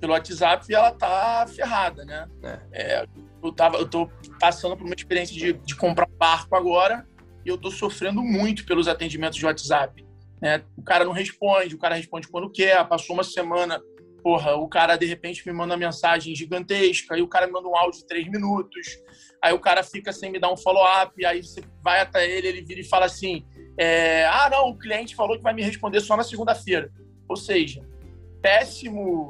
pelo 0.00 0.12
WhatsApp, 0.12 0.72
ela 0.72 0.92
tá 0.92 1.46
ferrada, 1.48 2.04
né? 2.04 2.28
É. 2.42 2.60
É, 2.72 3.06
eu, 3.42 3.52
tava, 3.52 3.76
eu 3.76 3.88
tô 3.88 4.08
passando 4.40 4.76
por 4.76 4.84
uma 4.84 4.94
experiência 4.94 5.34
de, 5.34 5.52
de 5.52 5.76
comprar 5.76 6.08
um 6.08 6.16
barco 6.16 6.54
agora, 6.54 7.06
e 7.44 7.48
eu 7.48 7.56
estou 7.56 7.70
sofrendo 7.70 8.22
muito 8.22 8.64
pelos 8.64 8.88
atendimentos 8.88 9.38
de 9.38 9.46
WhatsApp. 9.46 10.06
Né? 10.40 10.62
O 10.76 10.82
cara 10.82 11.04
não 11.04 11.12
responde, 11.12 11.74
o 11.74 11.78
cara 11.78 11.94
responde 11.94 12.28
quando 12.28 12.50
quer, 12.50 12.86
passou 12.88 13.14
uma 13.14 13.24
semana, 13.24 13.80
porra, 14.22 14.54
o 14.54 14.68
cara 14.68 14.96
de 14.96 15.06
repente 15.06 15.46
me 15.46 15.52
manda 15.52 15.74
uma 15.74 15.78
mensagem 15.78 16.34
gigantesca, 16.34 17.14
aí 17.14 17.22
o 17.22 17.28
cara 17.28 17.46
me 17.46 17.52
manda 17.52 17.68
um 17.68 17.76
áudio 17.76 18.00
de 18.00 18.06
três 18.06 18.28
minutos, 18.28 18.98
aí 19.42 19.52
o 19.52 19.58
cara 19.58 19.82
fica 19.82 20.12
sem 20.12 20.30
me 20.30 20.38
dar 20.38 20.52
um 20.52 20.56
follow-up, 20.56 21.24
aí 21.24 21.42
você 21.42 21.60
vai 21.82 22.00
até 22.00 22.28
ele, 22.28 22.48
ele 22.48 22.62
vira 22.62 22.80
e 22.80 22.84
fala 22.84 23.06
assim, 23.06 23.44
é, 23.76 24.26
ah, 24.26 24.48
não, 24.50 24.70
o 24.70 24.78
cliente 24.78 25.16
falou 25.16 25.36
que 25.36 25.42
vai 25.42 25.54
me 25.54 25.62
responder 25.62 26.00
só 26.00 26.16
na 26.16 26.24
segunda-feira. 26.24 26.90
Ou 27.28 27.36
seja, 27.36 27.82
péssimo 28.40 29.28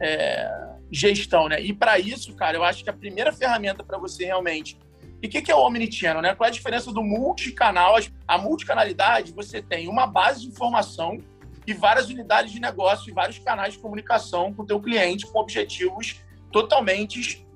é, 0.00 0.68
gestão, 0.90 1.48
né? 1.48 1.60
E 1.60 1.72
para 1.72 1.98
isso, 1.98 2.34
cara, 2.34 2.56
eu 2.56 2.64
acho 2.64 2.82
que 2.82 2.90
a 2.90 2.92
primeira 2.92 3.32
ferramenta 3.32 3.82
para 3.82 3.98
você 3.98 4.24
realmente 4.24 4.78
e 5.22 5.26
o 5.26 5.30
que, 5.30 5.42
que 5.42 5.50
é 5.50 5.54
o 5.54 5.60
omnichannel? 5.60 6.22
Né? 6.22 6.34
Qual 6.34 6.46
é 6.46 6.50
a 6.50 6.52
diferença 6.52 6.92
do 6.92 7.02
multicanal? 7.02 7.96
A 8.26 8.38
multicanalidade, 8.38 9.32
você 9.32 9.60
tem 9.60 9.88
uma 9.88 10.06
base 10.06 10.42
de 10.42 10.46
informação 10.48 11.18
e 11.66 11.74
várias 11.74 12.08
unidades 12.08 12.52
de 12.52 12.60
negócio 12.60 13.10
e 13.10 13.12
vários 13.12 13.38
canais 13.38 13.74
de 13.74 13.80
comunicação 13.80 14.54
com 14.54 14.62
o 14.62 14.66
teu 14.66 14.80
cliente 14.80 15.26
com 15.26 15.38
objetivos 15.38 16.22
totalmente 16.52 17.46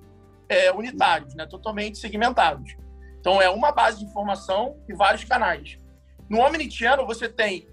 é, 0.49 0.73
unitários, 0.73 1.35
né? 1.35 1.47
totalmente 1.47 1.99
segmentados. 1.99 2.77
Então, 3.21 3.41
é 3.41 3.49
uma 3.49 3.71
base 3.71 4.01
de 4.01 4.07
informação 4.07 4.77
e 4.89 4.93
vários 4.93 5.23
canais. 5.23 5.79
No 6.29 6.41
Omnichannel, 6.41 7.07
você 7.07 7.29
tem 7.29 7.69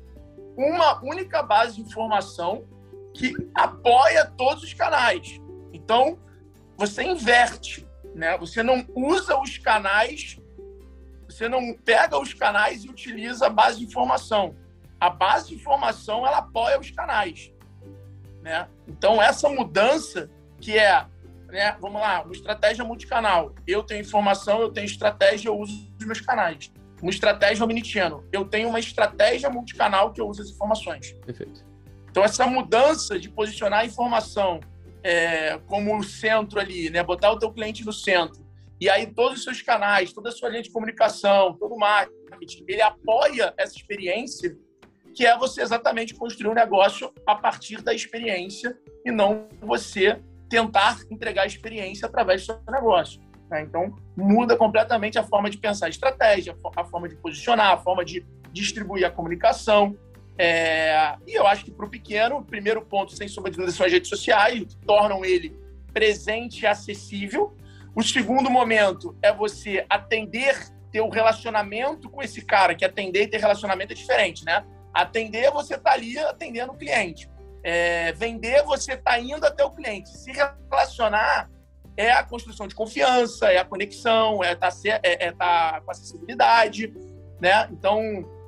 uma 0.55 1.03
única 1.03 1.41
base 1.41 1.75
de 1.75 1.81
informação 1.81 2.63
que 3.13 3.33
apoia 3.53 4.25
todos 4.25 4.63
os 4.63 4.73
canais. 4.73 5.39
Então, 5.73 6.19
você 6.77 7.03
inverte, 7.03 7.87
né? 8.15 8.37
Você 8.37 8.63
não 8.63 8.85
usa 8.95 9.37
os 9.39 9.57
canais, 9.57 10.39
você 11.27 11.47
não 11.47 11.73
pega 11.73 12.19
os 12.19 12.33
canais 12.33 12.83
e 12.83 12.89
utiliza 12.89 13.47
a 13.47 13.49
base 13.49 13.79
de 13.79 13.85
informação. 13.85 14.55
A 14.99 15.09
base 15.09 15.49
de 15.49 15.55
informação, 15.55 16.25
ela 16.25 16.39
apoia 16.39 16.79
os 16.79 16.91
canais, 16.91 17.51
né? 18.41 18.67
Então, 18.87 19.21
essa 19.21 19.47
mudança 19.49 20.29
que 20.59 20.77
é 20.77 21.05
né? 21.51 21.75
Vamos 21.79 21.99
lá, 21.99 22.21
uma 22.23 22.33
estratégia 22.33 22.83
multicanal. 22.83 23.53
Eu 23.67 23.83
tenho 23.83 24.01
informação, 24.01 24.61
eu 24.61 24.71
tenho 24.71 24.85
estratégia, 24.85 25.49
eu 25.49 25.57
uso 25.57 25.91
os 25.99 26.05
meus 26.05 26.21
canais. 26.21 26.71
Uma 27.01 27.11
estratégia 27.11 27.63
omnichannel. 27.63 28.23
Eu 28.31 28.45
tenho 28.45 28.69
uma 28.69 28.79
estratégia 28.79 29.49
multicanal 29.49 30.11
que 30.11 30.21
eu 30.21 30.27
uso 30.27 30.41
as 30.41 30.49
informações. 30.49 31.13
Perfeito. 31.25 31.65
Então, 32.09 32.23
essa 32.23 32.45
mudança 32.47 33.19
de 33.19 33.29
posicionar 33.29 33.81
a 33.81 33.85
informação 33.85 34.59
é, 35.03 35.57
como 35.67 35.97
o 35.97 36.03
centro 36.03 36.59
ali, 36.59 36.89
né? 36.89 37.03
botar 37.03 37.31
o 37.31 37.39
teu 37.39 37.51
cliente 37.51 37.85
no 37.85 37.93
centro, 37.93 38.45
e 38.79 38.89
aí 38.89 39.07
todos 39.07 39.39
os 39.39 39.43
seus 39.43 39.61
canais, 39.61 40.13
toda 40.13 40.29
a 40.29 40.31
sua 40.31 40.49
linha 40.49 40.63
de 40.63 40.71
comunicação, 40.71 41.53
todo 41.53 41.75
o 41.75 41.79
marketing, 41.79 42.63
ele 42.67 42.81
apoia 42.81 43.53
essa 43.57 43.75
experiência, 43.75 44.57
que 45.13 45.25
é 45.25 45.37
você 45.37 45.61
exatamente 45.61 46.13
construir 46.13 46.49
um 46.49 46.53
negócio 46.53 47.11
a 47.25 47.35
partir 47.35 47.81
da 47.81 47.93
experiência 47.93 48.77
e 49.05 49.11
não 49.11 49.47
você 49.61 50.21
tentar 50.49 50.99
entregar 51.11 51.45
experiência 51.45 52.07
através 52.07 52.41
do 52.41 52.45
seu 52.45 52.61
negócio. 52.71 53.21
Né? 53.49 53.63
Então, 53.63 53.95
muda 54.15 54.55
completamente 54.55 55.19
a 55.19 55.23
forma 55.23 55.49
de 55.49 55.57
pensar 55.57 55.87
a 55.87 55.89
estratégia, 55.89 56.55
a 56.75 56.85
forma 56.85 57.09
de 57.09 57.15
posicionar, 57.15 57.73
a 57.73 57.77
forma 57.77 58.05
de 58.05 58.25
distribuir 58.51 59.05
a 59.05 59.11
comunicação. 59.11 59.97
É... 60.41 61.17
E 61.27 61.33
eu 61.37 61.45
acho 61.45 61.65
que 61.65 61.71
para 61.71 61.85
o 61.85 61.89
pequeno, 61.89 62.37
o 62.37 62.45
primeiro 62.45 62.81
ponto, 62.81 63.13
sem 63.13 63.27
sombra 63.27 63.51
de 63.51 63.57
dúvida, 63.57 63.75
são 63.75 63.85
as 63.85 63.91
redes 63.91 64.09
sociais, 64.09 64.63
que 64.63 64.77
tornam 64.77 65.25
ele 65.25 65.53
presente 65.93 66.61
e 66.61 66.67
acessível. 66.67 67.57
O 67.93 68.01
segundo 68.01 68.49
momento 68.49 69.17
é 69.21 69.33
você 69.33 69.85
atender, 69.89 70.55
ter 70.93 71.01
o 71.01 71.07
um 71.07 71.09
relacionamento 71.09 72.09
com 72.09 72.21
esse 72.21 72.45
cara, 72.45 72.73
que 72.73 72.85
atender 72.85 73.23
e 73.23 73.27
ter 73.27 73.39
relacionamento 73.39 73.91
é 73.91 73.95
diferente, 73.95 74.45
né? 74.45 74.65
Atender, 74.93 75.51
você 75.51 75.75
está 75.75 75.91
ali 75.91 76.17
atendendo 76.17 76.71
o 76.71 76.77
cliente. 76.77 77.29
É, 77.61 78.13
vender, 78.13 78.63
você 78.63 78.93
está 78.93 79.19
indo 79.19 79.45
até 79.45 79.65
o 79.65 79.71
cliente. 79.71 80.09
Se 80.09 80.31
relacionar 80.31 81.49
é 81.97 82.11
a 82.11 82.23
construção 82.23 82.65
de 82.65 82.73
confiança, 82.73 83.51
é 83.51 83.57
a 83.57 83.65
conexão, 83.65 84.41
é 84.41 84.53
estar 84.53 84.71
tá, 84.71 84.77
é, 85.03 85.27
é 85.27 85.31
tá 85.33 85.81
com 85.83 85.91
acessibilidade, 85.91 86.93
né? 87.41 87.67
Então, 87.71 87.99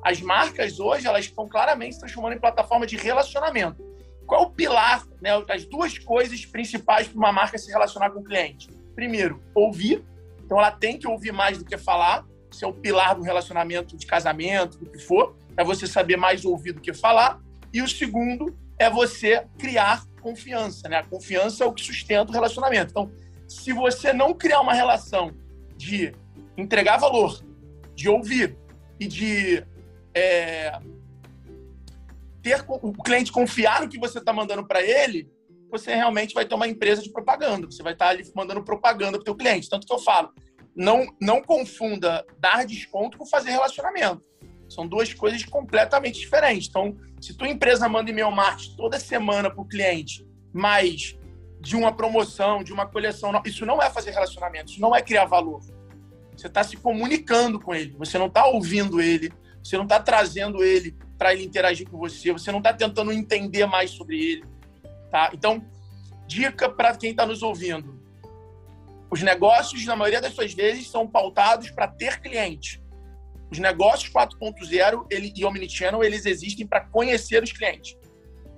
as 0.04 0.22
marcas 0.22 0.80
hoje, 0.80 1.08
elas 1.08 1.26
estão 1.26 1.48
claramente 1.48 1.94
se 1.94 2.00
transformando 2.00 2.36
em 2.36 2.40
plataforma 2.40 2.86
de 2.88 2.98
relacionamento. 2.98 3.84
Qual 4.26 4.44
é 4.44 4.46
o 4.46 4.50
pilar, 4.50 5.04
né? 5.22 5.32
As 5.50 5.66
duas 5.66 5.98
coisas 5.98 6.46
principais 6.46 7.08
para 7.08 7.18
uma 7.18 7.32
marca 7.32 7.58
se 7.58 7.70
relacionar 7.72 8.10
com 8.12 8.20
o 8.20 8.24
cliente. 8.24 8.70
Primeiro, 8.96 9.42
ouvir. 9.54 10.04
Então, 10.44 10.58
ela 10.58 10.72
tem 10.72 10.98
que 10.98 11.08
ouvir 11.08 11.32
mais 11.32 11.58
do 11.58 11.66
que 11.66 11.78
falar. 11.78 12.26
Isso 12.52 12.66
é 12.66 12.68
o 12.68 12.74
pilar 12.74 13.16
do 13.16 13.22
relacionamento 13.22 13.96
de 13.96 14.06
casamento, 14.06 14.78
do 14.78 14.90
que 14.90 15.00
for. 15.00 15.36
É 15.56 15.64
você 15.64 15.86
saber 15.86 16.18
mais 16.18 16.46
ouvir 16.46 16.72
do 16.72 16.82
que 16.82 16.94
falar. 16.94 17.40
E 17.74 17.82
o 17.82 17.88
segundo 17.88 18.58
é 18.80 18.90
você 18.90 19.46
criar 19.58 20.04
confiança, 20.22 20.90
né? 20.90 20.98
A 20.98 21.04
confiança 21.04 21.64
é 21.64 21.68
o 21.68 21.74
que 21.74 21.84
sustenta 21.84 22.32
o 22.32 22.34
relacionamento. 22.34 22.92
Então, 22.92 23.12
se 23.48 23.74
você 23.74 24.14
não 24.14 24.34
criar 24.34 24.62
uma 24.62 24.74
relação 24.74 25.32
de 25.78 26.14
entregar 26.58 26.98
valor, 26.98 27.44
de 27.96 28.08
ouvir 28.10 28.58
e 29.00 29.08
de 29.08 29.66
é, 30.14 30.80
ter 32.42 32.64
o 32.68 32.94
cliente 33.04 33.32
confiar 33.32 33.82
no 33.82 33.90
que 33.90 34.00
você 34.00 34.20
está 34.20 34.34
mandando 34.34 34.68
para 34.68 34.82
ele, 34.82 35.30
você 35.70 35.96
realmente 35.96 36.34
vai 36.34 36.46
ter 36.46 36.54
uma 36.54 36.68
empresa 36.68 37.02
de 37.02 37.12
propaganda. 37.12 37.66
Você 37.68 37.82
vai 37.82 37.94
estar 37.94 38.06
tá 38.06 38.12
ali 38.12 38.24
mandando 38.36 38.64
propaganda 38.64 39.20
para 39.20 39.32
o 39.32 39.36
cliente. 39.36 39.70
Tanto 39.70 39.88
que 39.88 39.94
eu 39.94 40.00
falo, 40.00 40.34
não, 40.76 41.08
não 41.20 41.42
confunda 41.42 42.26
dar 42.38 42.66
desconto 42.66 43.18
com 43.18 43.26
fazer 43.26 43.52
relacionamento. 43.52 44.22
São 44.70 44.88
duas 44.88 45.14
coisas 45.14 45.44
completamente 45.46 46.20
diferentes. 46.20 46.70
Então, 46.70 46.96
se 47.22 47.36
tua 47.36 47.48
empresa 47.48 47.88
manda 47.88 48.10
e-mail 48.10 48.32
marketing 48.32 48.76
toda 48.76 49.00
semana 49.00 49.50
para 49.50 49.62
o 49.62 49.68
cliente, 49.68 50.26
mas 50.54 51.18
de 51.60 51.76
uma 51.76 51.94
promoção, 51.94 52.64
de 52.64 52.74
uma 52.74 52.88
coleção, 52.88 53.32
isso 53.46 53.66
não 53.66 53.82
é 53.82 53.90
fazer 53.90 54.12
relacionamento, 54.12 54.72
isso 54.72 54.82
não 54.82 54.96
é 54.96 55.02
criar 55.02 55.26
valor. 55.26 55.62
Você 56.36 56.48
está 56.48 56.64
se 56.64 56.76
comunicando 56.78 57.60
com 57.60 57.76
ele, 57.76 57.96
você 57.98 58.18
não 58.18 58.26
está 58.26 58.46
ouvindo 58.48 59.00
ele, 59.00 59.32
você 59.64 59.78
não 59.78 59.84
está 59.84 60.00
trazendo 60.00 60.64
ele 60.64 60.96
para 61.18 61.34
ele 61.34 61.44
interagir 61.44 61.88
com 61.90 61.98
você, 61.98 62.32
você 62.32 62.52
não 62.52 62.60
está 62.60 62.74
tentando 62.74 63.12
entender 63.12 63.66
mais 63.66 63.92
sobre 63.92 64.18
ele. 64.18 64.46
Tá? 65.12 65.30
Então, 65.34 65.64
dica 66.28 66.70
para 66.70 66.96
quem 66.96 67.12
está 67.12 67.26
nos 67.26 67.44
ouvindo: 67.44 68.02
os 69.10 69.22
negócios, 69.22 69.86
na 69.86 69.96
maioria 69.96 70.22
das 70.22 70.34
suas 70.34 70.54
vezes, 70.54 70.90
são 70.90 71.08
pautados 71.08 71.70
para 71.70 71.88
ter 71.88 72.22
cliente. 72.22 72.82
Os 73.52 73.60
negócios 73.60 74.12
4.0 74.12 75.06
ele, 75.12 75.34
e 75.36 75.44
Omnichannel, 75.44 76.04
eles 76.04 76.26
existem 76.26 76.66
para 76.66 76.86
conhecer 76.86 77.44
os 77.44 77.52
clientes. 77.52 77.98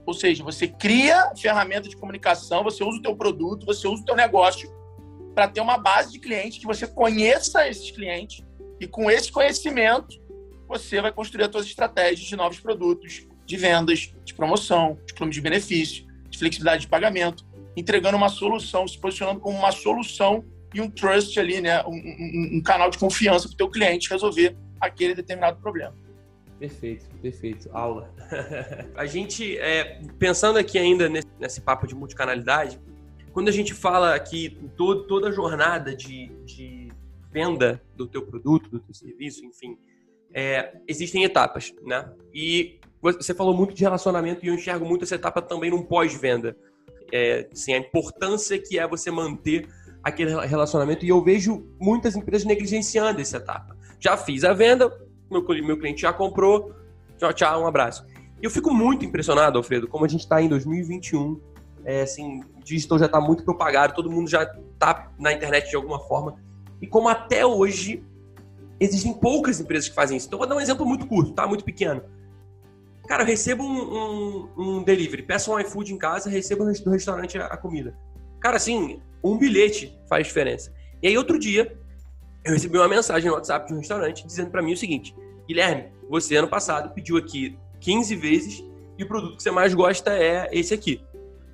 Ou 0.06 0.14
seja, 0.14 0.44
você 0.44 0.68
cria 0.68 1.34
ferramenta 1.36 1.90
de 1.90 1.98
comunicação, 1.98 2.64
você 2.64 2.84
usa 2.84 3.00
o 3.00 3.02
teu 3.02 3.16
produto, 3.16 3.66
você 3.66 3.88
usa 3.88 4.04
o 4.04 4.06
teu 4.06 4.16
negócio 4.16 4.72
para 5.34 5.48
ter 5.48 5.62
uma 5.62 5.78
base 5.78 6.12
de 6.12 6.20
clientes, 6.20 6.60
que 6.60 6.68
você 6.68 6.86
conheça 6.86 7.68
esses 7.68 7.90
clientes 7.90 8.46
e 8.80 8.86
com 8.86 9.10
esse 9.10 9.32
conhecimento 9.32 10.22
você 10.74 11.00
vai 11.02 11.12
construir 11.12 11.44
as 11.44 11.52
suas 11.52 11.66
estratégias 11.66 12.28
de 12.28 12.36
novos 12.36 12.60
produtos, 12.60 13.28
de 13.46 13.58
vendas, 13.58 14.14
de 14.24 14.34
promoção, 14.34 14.98
de 15.06 15.14
plano 15.14 15.32
de 15.32 15.40
benefício, 15.40 16.06
de 16.30 16.38
flexibilidade 16.38 16.84
de 16.84 16.88
pagamento, 16.88 17.46
entregando 17.78 18.18
uma 18.18 18.30
solução, 18.30 18.88
se 18.88 18.98
posicionando 18.98 19.40
como 19.40 19.58
uma 19.58 19.72
solução 19.72 20.44
e 20.74 20.82
um 20.82 20.90
trust 20.90 21.40
ali, 21.40 21.62
né? 21.62 21.84
um, 21.84 21.92
um, 21.92 22.58
um 22.58 22.64
canal 22.64 22.90
de 22.90 22.98
confiança 22.98 23.48
para 23.48 23.54
o 23.54 23.58
teu 23.58 23.70
cliente 23.70 24.10
resolver 24.10 24.56
aquele 24.82 25.14
determinado 25.14 25.60
problema. 25.60 25.96
Perfeito, 26.60 27.06
perfeito. 27.22 27.70
Aula. 27.74 28.12
a 28.96 29.06
gente, 29.06 29.58
é, 29.58 30.02
pensando 30.18 30.58
aqui 30.58 30.80
ainda 30.80 31.08
nesse, 31.10 31.28
nesse, 31.40 31.62
papo 31.62 31.86
de 31.86 31.94
multicanalidade, 31.94 32.80
quando 33.32 33.50
a 33.50 33.52
gente 33.52 33.74
fala 33.74 34.16
aqui 34.16 34.58
todo, 34.78 35.06
toda 35.06 35.30
a 35.30 35.32
jornada 35.32 35.96
de, 35.96 36.28
de, 36.46 36.90
venda 37.32 37.82
do 37.96 38.08
teu 38.08 38.26
produto, 38.26 38.70
do 38.70 38.80
teu 38.80 38.94
serviço, 38.94 39.44
enfim, 39.44 39.78
é, 40.34 40.78
existem 40.88 41.24
etapas, 41.24 41.74
né? 41.84 42.10
E 42.34 42.80
você 43.02 43.34
falou 43.34 43.54
muito 43.54 43.74
de 43.74 43.84
relacionamento 43.84 44.46
e 44.46 44.48
eu 44.48 44.54
enxergo 44.54 44.86
muito 44.86 45.04
essa 45.04 45.16
etapa 45.16 45.42
também 45.42 45.70
num 45.70 45.84
pós-venda. 45.84 46.56
É, 47.12 47.48
assim, 47.52 47.74
a 47.74 47.78
importância 47.78 48.58
que 48.58 48.80
é 48.80 48.88
você 48.88 49.12
manter 49.12 49.68
aquele 50.02 50.34
relacionamento 50.46 51.06
e 51.06 51.10
eu 51.10 51.22
vejo 51.24 51.68
muitas 51.80 52.16
empresas 52.16 52.46
negligenciando 52.46 53.22
essa 53.22 53.38
etapa 53.38 53.74
já 54.04 54.18
fiz 54.18 54.44
a 54.44 54.52
venda, 54.52 54.92
meu, 55.32 55.46
meu 55.64 55.80
cliente 55.80 56.02
já 56.02 56.12
comprou, 56.12 56.76
tchau, 57.18 57.32
tchau, 57.32 57.64
um 57.64 57.68
abraço. 57.68 58.06
Eu 58.42 58.50
fico 58.50 58.74
muito 58.74 59.06
impressionado, 59.06 59.58
Alfredo, 59.58 59.88
como 59.88 60.04
a 60.04 60.10
gente 60.10 60.22
está 60.22 60.42
em 60.42 60.50
2021, 60.50 61.40
é, 61.86 62.02
assim, 62.02 62.44
digital 62.66 63.00
já 63.00 63.06
está 63.06 63.22
muito 63.22 63.46
propagado, 63.46 63.94
todo 63.94 64.12
mundo 64.12 64.30
já 64.30 64.44
está 64.44 65.10
na 65.18 65.32
internet 65.32 65.70
de 65.70 65.78
alguma 65.78 66.02
forma, 66.02 66.36
e 66.82 66.88
como 66.88 67.08
até 67.08 67.46
hoje 67.46 68.04
existem 68.84 69.14
poucas 69.14 69.60
empresas 69.60 69.90
que 69.90 69.96
fazem 69.96 70.18
isso. 70.18 70.28
Então, 70.28 70.40
vou 70.40 70.48
dar 70.48 70.56
um 70.56 70.62
exemplo 70.62 70.86
muito 70.86 71.06
curto, 71.06 71.34
tá? 71.34 71.48
Muito 71.48 71.64
pequeno. 71.64 72.04
Cara, 73.08 73.24
eu 73.24 73.28
recebo 73.28 73.64
um, 73.64 73.78
um, 73.78 74.50
um 74.58 74.84
delivery, 74.84 75.24
peço 75.24 75.52
um 75.52 75.60
iFood 75.60 75.94
em 75.94 75.98
casa, 75.98 76.30
recebo 76.30 76.64
no 76.64 76.92
restaurante 76.92 77.38
a, 77.38 77.48
a 77.48 77.58
comida. 77.58 77.98
Cara, 78.40 78.58
assim, 78.58 79.02
um 79.24 79.38
bilhete 79.38 79.98
faz 80.08 80.28
diferença. 80.28 80.74
E 81.02 81.08
aí, 81.08 81.18
outro 81.18 81.38
dia, 81.38 81.78
eu 82.46 82.54
recebi 82.54 82.78
uma 82.78 82.88
mensagem 82.88 83.30
no 83.30 83.36
WhatsApp 83.36 83.68
de 83.68 83.74
um 83.74 83.78
restaurante 83.78 84.26
dizendo 84.26 84.52
para 84.52 84.62
mim 84.62 84.74
o 84.74 84.78
seguinte: 84.78 85.16
Guilherme, 85.48 85.92
você 86.10 86.36
ano 86.36 86.48
passado 86.48 86.94
pediu 86.94 87.18
aqui 87.18 87.58
15 87.80 88.16
vezes 88.16 88.64
e 88.98 89.04
o 89.04 89.08
produto 89.08 89.38
que 89.38 89.44
você 89.44 89.52
mais 89.52 89.74
gosta 89.74 90.18
é 90.18 90.50
esse 90.52 90.74
aqui. 90.74 91.02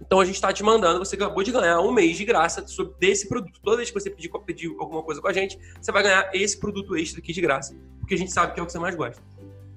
Então 0.10 0.20
a 0.20 0.26
gente 0.26 0.34
está 0.34 0.52
te 0.52 0.64
mandando, 0.64 1.06
você 1.06 1.16
acabou 1.16 1.44
de 1.44 1.52
ganhar 1.52 1.80
um 1.82 1.92
mês 1.92 2.18
de 2.18 2.26
graça 2.26 2.66
desse 2.98 3.30
produto. 3.30 3.60
Toda 3.62 3.78
vez 3.78 3.92
que 3.92 4.00
você 4.00 4.10
pedir, 4.10 4.28
pedir 4.44 4.76
alguma 4.80 5.04
coisa 5.04 5.22
com 5.22 5.28
a 5.28 5.34
gente, 5.34 5.60
você 5.80 5.92
vai 5.92 6.02
ganhar 6.02 6.32
esse 6.34 6.60
produto 6.60 6.98
extra 6.98 7.20
aqui 7.20 7.32
de 7.32 7.40
graça. 7.40 7.78
Porque 8.00 8.16
a 8.16 8.18
gente 8.18 8.32
sabe 8.32 8.56
que 8.56 8.60
é 8.60 8.64
o 8.64 8.66
que 8.66 8.72
você 8.72 8.80
mais 8.80 8.96
gosta. 8.96 9.22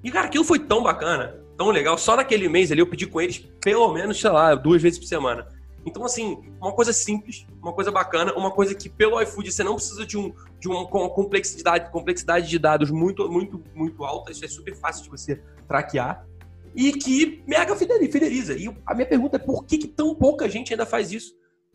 E, 0.03 0.11
cara, 0.11 0.29
aquilo 0.29 0.42
foi 0.42 0.59
tão 0.59 0.83
bacana, 0.83 1.38
tão 1.55 1.68
legal. 1.68 1.99
Só 1.99 2.16
naquele 2.16 2.49
mês 2.49 2.73
ali 2.73 2.81
eu 2.81 2.87
pedi 2.87 3.07
com 3.07 3.21
eles 3.21 3.47
pelo 3.61 3.92
menos, 3.92 4.18
sei 4.18 4.31
lá, 4.31 4.55
duas 4.55 4.81
vezes 4.81 4.99
por 4.99 5.05
semana. 5.05 5.47
Então, 5.85 6.03
assim, 6.03 6.40
uma 6.59 6.73
coisa 6.73 6.95
simples, 6.95 7.47
uma 7.61 7.75
coisa 7.75 7.90
bacana, 7.90 8.33
uma 8.33 8.51
coisa 8.51 8.75
que 8.75 8.88
pelo 8.88 9.21
iFood 9.21 9.53
você 9.53 9.62
não 9.62 9.75
precisa 9.75 10.07
de, 10.07 10.16
um, 10.16 10.33
de 10.59 10.66
uma 10.66 10.87
complexidade, 10.87 11.90
complexidade 11.90 12.49
de 12.49 12.59
dados 12.59 12.90
muito, 12.90 13.29
muito, 13.31 13.62
muito 13.75 14.03
alta, 14.03 14.33
isso 14.33 14.45
é 14.47 14.49
super 14.49 14.75
fácil 14.77 15.05
de 15.05 15.11
você 15.11 15.42
traquear, 15.68 16.25
e 16.75 16.93
que 16.93 17.43
mega 17.47 17.77
fideliza. 17.77 18.55
E 18.55 18.75
a 18.87 18.95
minha 18.95 19.07
pergunta 19.07 19.37
é 19.37 19.39
por 19.39 19.65
que, 19.65 19.79
que 19.79 19.89
tão 19.89 20.15
pouca 20.15 20.49
gente 20.49 20.73
ainda 20.73 20.87
faz 20.87 21.13
isso? 21.13 21.35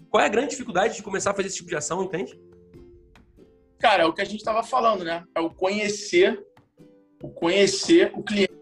Qual 0.10 0.22
é 0.22 0.26
a 0.26 0.30
grande 0.30 0.52
dificuldade 0.52 0.96
de 0.96 1.04
começar 1.04 1.32
a 1.32 1.34
fazer 1.34 1.48
esse 1.48 1.58
tipo 1.58 1.70
de 1.70 1.76
ação, 1.76 2.04
entende? 2.04 2.40
Cara, 3.80 4.04
é 4.04 4.06
o 4.06 4.14
que 4.14 4.22
a 4.22 4.26
gente 4.26 4.40
estava 4.40 4.64
falando, 4.64 5.04
né? 5.04 5.24
É 5.36 5.40
o 5.40 5.50
conhecer, 5.50 6.44
o 7.22 7.30
conhecer 7.30 8.12
o 8.16 8.24
cliente 8.24 8.58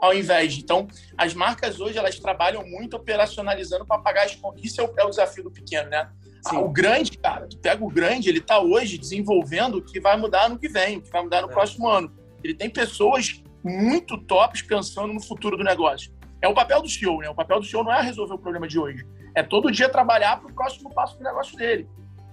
ao 0.00 0.14
invés 0.14 0.54
de. 0.54 0.60
Então, 0.60 0.86
as 1.16 1.34
marcas 1.34 1.80
hoje 1.80 1.98
elas 1.98 2.18
trabalham 2.18 2.64
muito 2.66 2.96
operacionalizando 2.96 3.86
para 3.86 4.00
pagar 4.00 4.24
as 4.24 4.34
contas. 4.34 4.62
Isso 4.64 4.80
é 4.80 4.84
o, 4.84 4.92
é 4.98 5.04
o 5.04 5.10
desafio 5.10 5.44
do 5.44 5.50
pequeno, 5.50 5.88
né? 5.90 6.10
Ah, 6.46 6.58
o 6.58 6.70
grande, 6.70 7.18
cara, 7.18 7.46
tu 7.46 7.58
pega 7.58 7.84
o 7.84 7.90
grande, 7.90 8.28
ele 8.28 8.38
está 8.38 8.60
hoje 8.60 8.96
desenvolvendo 8.96 9.76
o 9.76 9.82
que 9.82 10.00
vai 10.00 10.16
mudar 10.16 10.48
no 10.48 10.58
que 10.58 10.68
vem, 10.68 10.98
o 10.98 11.02
que 11.02 11.10
vai 11.10 11.22
mudar 11.22 11.42
no 11.42 11.50
é. 11.50 11.52
próximo 11.52 11.86
ano. 11.86 12.12
Ele 12.42 12.54
tem 12.54 12.70
pessoas 12.70 13.42
muito 13.62 14.18
tops 14.18 14.62
pensando 14.62 15.12
no 15.12 15.22
futuro 15.22 15.56
do 15.56 15.64
negócio. 15.64 16.12
É 16.42 16.48
o 16.48 16.54
papel 16.54 16.80
do 16.82 16.88
CEO, 16.88 17.18
né? 17.18 17.28
O 17.28 17.34
papel 17.34 17.60
do 17.60 17.66
CEO 17.66 17.84
não 17.84 17.92
é 17.92 18.00
resolver 18.00 18.34
o 18.34 18.38
problema 18.38 18.66
de 18.66 18.78
hoje. 18.78 19.06
É 19.34 19.42
todo 19.42 19.70
dia 19.70 19.88
trabalhar 19.88 20.40
para 20.40 20.50
o 20.50 20.54
próximo 20.54 20.92
passo 20.92 21.18
do 21.18 21.24
negócio 21.24 21.56
dele. 21.56 21.88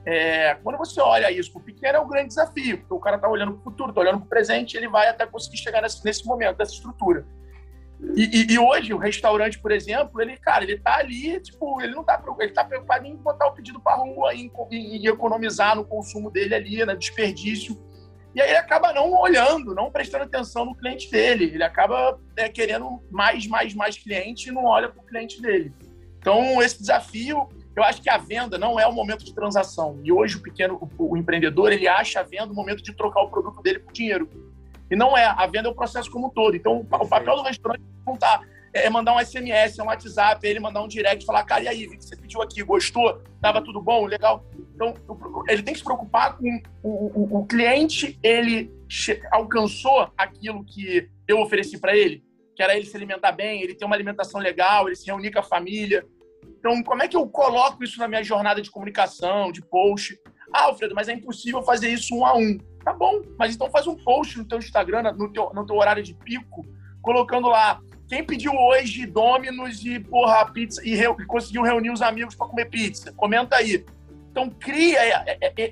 É, 0.06 0.56
quando 0.64 0.78
você 0.78 1.02
olha 1.02 1.30
isso, 1.30 1.52
o 1.58 1.62
pequeno 1.62 1.98
é 1.98 2.00
o 2.00 2.08
grande 2.08 2.30
desafio, 2.30 2.78
porque 2.78 2.94
o 2.94 3.00
cara 3.00 3.18
está 3.18 3.28
olhando 3.28 3.54
para 3.54 3.60
o 3.60 3.64
futuro, 3.64 3.90
está 3.90 4.00
olhando 4.00 4.20
para 4.20 4.26
o 4.26 4.30
presente, 4.30 4.78
ele 4.78 4.88
vai 4.88 5.10
até 5.10 5.26
conseguir 5.26 5.58
chegar 5.58 5.82
nesse, 5.82 6.04
nesse 6.06 6.26
momento, 6.26 6.56
dessa 6.56 6.72
estrutura. 6.72 7.26
E, 8.16 8.24
e, 8.24 8.54
e, 8.54 8.60
hoje 8.60 8.94
o 8.94 8.98
restaurante, 8.98 9.60
por 9.60 9.72
exemplo, 9.72 10.22
ele, 10.22 10.38
cara, 10.38 10.64
ele 10.64 10.78
tá 10.78 10.98
ali, 10.98 11.40
tipo, 11.42 11.82
ele 11.82 11.94
não 11.94 12.04
tá, 12.04 12.24
ele 12.40 12.52
tá 12.52 12.64
preocupado 12.64 13.06
em 13.06 13.16
botar 13.16 13.48
o 13.48 13.54
pedido 13.54 13.82
para 13.82 13.98
rua, 13.98 14.34
em, 14.34 14.52
economizar 15.06 15.76
no 15.76 15.84
consumo 15.84 16.30
dele 16.30 16.54
ali, 16.54 16.86
no 16.86 16.96
desperdício. 16.96 17.76
E 18.38 18.42
aí 18.42 18.50
ele 18.50 18.58
acaba 18.60 18.94
não 18.94 19.12
olhando, 19.14 19.74
não 19.74 19.90
prestando 19.90 20.26
atenção 20.26 20.64
no 20.64 20.76
cliente 20.76 21.10
dele. 21.10 21.46
Ele 21.46 21.64
acaba 21.64 22.20
é, 22.36 22.48
querendo 22.48 23.02
mais, 23.10 23.48
mais, 23.48 23.74
mais 23.74 23.98
cliente 23.98 24.50
e 24.50 24.52
não 24.52 24.66
olha 24.66 24.90
para 24.90 25.02
o 25.02 25.06
cliente 25.08 25.42
dele. 25.42 25.74
Então, 26.20 26.62
esse 26.62 26.80
desafio, 26.80 27.50
eu 27.76 27.84
acho 27.84 28.00
que 28.00 28.12
a 28.12 28.20
venda 28.20 28.56
não 28.56 28.80
é 28.80 28.86
o 28.86 28.94
momento 28.94 29.26
de 29.26 29.34
transação. 29.34 30.00
E 30.04 30.12
hoje 30.12 30.38
o 30.38 30.44
pequeno, 30.44 30.78
o, 31.00 31.14
o 31.14 31.18
empreendedor, 31.18 31.74
ele 31.74 31.88
acha 31.88 32.20
a 32.20 32.24
venda 32.24 32.54
o 32.54 32.56
momento 32.56 32.84
de 32.84 32.94
trocar 32.94 33.24
o 33.24 33.30
produto 33.32 33.60
dele 33.64 33.80
por 33.80 33.92
dinheiro. 33.92 34.30
E 34.92 34.96
não 34.96 35.18
é. 35.18 35.26
A 35.26 35.48
venda 35.48 35.68
é 35.68 35.72
o 35.72 35.76
processo 35.76 36.12
como 36.12 36.28
um 36.28 36.30
todo. 36.30 36.56
Então, 36.56 36.82
o 36.82 37.08
papel 37.08 37.38
do 37.38 37.42
restaurante 37.42 37.82
não 38.06 38.14
está 38.14 38.40
é, 38.78 38.86
é 38.86 38.90
mandar 38.90 39.16
um 39.16 39.20
SMS, 39.20 39.80
um 39.80 39.86
WhatsApp, 39.86 40.46
ele 40.46 40.60
mandar 40.60 40.82
um 40.82 40.88
direct, 40.88 41.26
falar, 41.26 41.44
cara, 41.44 41.64
e 41.64 41.68
aí, 41.68 41.88
vi 41.88 41.98
que 41.98 42.06
você 42.06 42.16
pediu 42.16 42.42
aqui, 42.42 42.64
gostou? 42.64 43.22
Tava 43.42 43.62
tudo 43.62 43.82
bom? 43.82 44.06
Legal? 44.06 44.46
Então, 44.76 44.94
ele 45.48 45.64
tem 45.64 45.74
que 45.74 45.80
se 45.80 45.84
preocupar 45.84 46.38
com 46.38 46.62
o, 46.84 46.90
o, 46.90 47.40
o 47.40 47.46
cliente, 47.46 48.18
ele 48.22 48.72
alcançou 49.32 50.12
aquilo 50.18 50.64
que 50.64 51.10
eu 51.28 51.40
ofereci 51.40 51.80
para 51.80 51.96
ele, 51.96 52.24
que 52.56 52.62
era 52.62 52.76
ele 52.76 52.86
se 52.86 52.96
alimentar 52.96 53.32
bem, 53.32 53.62
ele 53.62 53.76
ter 53.76 53.86
uma 53.86 53.96
alimentação 53.96 54.40
legal, 54.40 54.88
ele 54.88 54.96
se 54.96 55.08
reunir 55.08 55.32
com 55.32 55.40
a 55.40 55.44
família. 55.44 56.06
Então, 56.60 56.82
como 56.84 57.04
é 57.04 57.08
que 57.08 57.18
eu 57.18 57.28
coloco 57.28 57.84
isso 57.84 58.00
na 58.00 58.08
minha 58.08 58.24
jornada 58.24 58.62
de 58.62 58.72
comunicação, 58.72 59.52
de 59.52 59.62
post? 59.62 60.18
Ah, 60.54 60.64
Alfredo, 60.64 60.96
mas 60.96 61.10
é 61.10 61.14
impossível 61.14 61.62
fazer 61.62 61.90
isso 61.90 62.16
um 62.16 62.26
a 62.26 62.36
um. 62.36 62.58
Tá 62.84 62.94
bom, 62.94 63.22
mas 63.38 63.54
então 63.54 63.70
faz 63.70 63.86
um 63.86 63.98
post 63.98 64.38
no 64.38 64.48
teu 64.48 64.60
Instagram, 64.60 65.12
no 65.14 65.32
teu, 65.32 65.52
no 65.54 65.66
teu 65.66 65.76
horário 65.76 66.02
de 66.02 66.14
pico, 66.14 66.66
colocando 67.02 67.50
lá 67.50 67.82
quem 68.08 68.24
pediu 68.24 68.54
hoje 68.54 69.06
Dominos 69.06 69.84
e, 69.86 70.00
porra, 70.00 70.46
pizza 70.52 70.82
e, 70.84 70.96
re, 70.96 71.14
conseguiu 71.26 71.62
reunir 71.62 71.92
os 71.92 72.02
amigos 72.02 72.36
para 72.36 72.48
comer 72.48 72.66
pizza? 72.66 73.12
Comenta 73.12 73.58
aí. 73.58 73.86
Então, 74.32 74.50
cria 74.50 75.00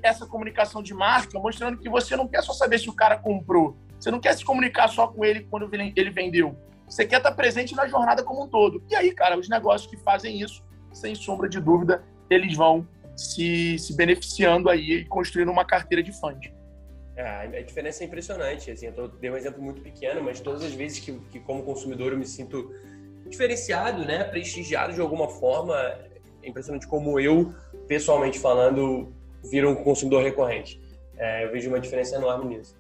essa 0.04 0.26
comunicação 0.26 0.82
de 0.84 0.94
marca 0.94 1.40
mostrando 1.40 1.78
que 1.78 1.88
você 1.88 2.16
não 2.16 2.28
quer 2.28 2.42
só 2.42 2.52
saber 2.52 2.80
se 2.80 2.90
o 2.90 2.94
cara 2.94 3.18
comprou. 3.18 3.78
Você 4.00 4.12
não 4.12 4.20
quer 4.20 4.36
se 4.36 4.44
comunicar 4.44 4.88
só 4.90 5.08
com 5.08 5.24
ele 5.24 5.48
quando 5.50 5.70
ele 5.74 6.10
vendeu. 6.10 6.58
Você 6.88 7.06
quer 7.06 7.18
estar 7.18 7.32
presente 7.32 7.76
na 7.76 7.88
jornada 7.88 8.24
como 8.24 8.44
um 8.44 8.48
todo. 8.48 8.84
E 8.90 8.96
aí, 8.96 9.14
cara, 9.14 9.38
os 9.38 9.48
negócios 9.48 9.90
que 9.90 9.98
fazem 9.98 10.42
isso, 10.42 10.64
sem 10.92 11.16
sombra 11.16 11.48
de 11.48 11.60
dúvida, 11.60 12.04
eles 12.30 12.56
vão 12.56 12.88
se, 13.16 13.80
se 13.80 13.96
beneficiando 13.96 14.70
aí 14.70 14.92
e 14.92 15.06
construindo 15.06 15.52
uma 15.52 15.64
carteira 15.64 16.04
de 16.04 16.12
fãs. 16.12 16.38
É, 17.16 17.60
a 17.60 17.62
diferença 17.62 18.04
é 18.04 18.08
impressionante. 18.08 18.70
Assim, 18.70 18.88
eu 18.88 19.08
dei 19.08 19.30
um 19.30 19.38
exemplo 19.38 19.62
muito 19.62 19.82
pequeno, 19.82 20.22
mas 20.22 20.40
todas 20.40 20.64
as 20.64 20.74
vezes 20.74 21.00
que, 21.00 21.14
que, 21.32 21.40
como 21.40 21.64
consumidor, 21.64 22.12
eu 22.12 22.18
me 22.18 22.26
sinto 22.26 22.74
diferenciado, 23.28 24.06
né, 24.06 24.24
prestigiado 24.24 24.94
de 24.94 25.02
alguma 25.02 25.30
forma, 25.30 25.76
é 26.44 26.50
impressionante 26.50 26.88
como 26.88 27.20
eu, 27.20 27.54
pessoalmente 27.88 28.38
falando, 28.38 29.14
viro 29.50 29.70
um 29.70 29.76
consumidor 29.76 30.24
recorrente. 30.24 30.80
É, 31.18 31.46
eu 31.46 31.52
vejo 31.52 31.70
uma 31.70 31.80
diferença 31.80 32.16
enorme 32.16 32.58
nisso. 32.58 32.78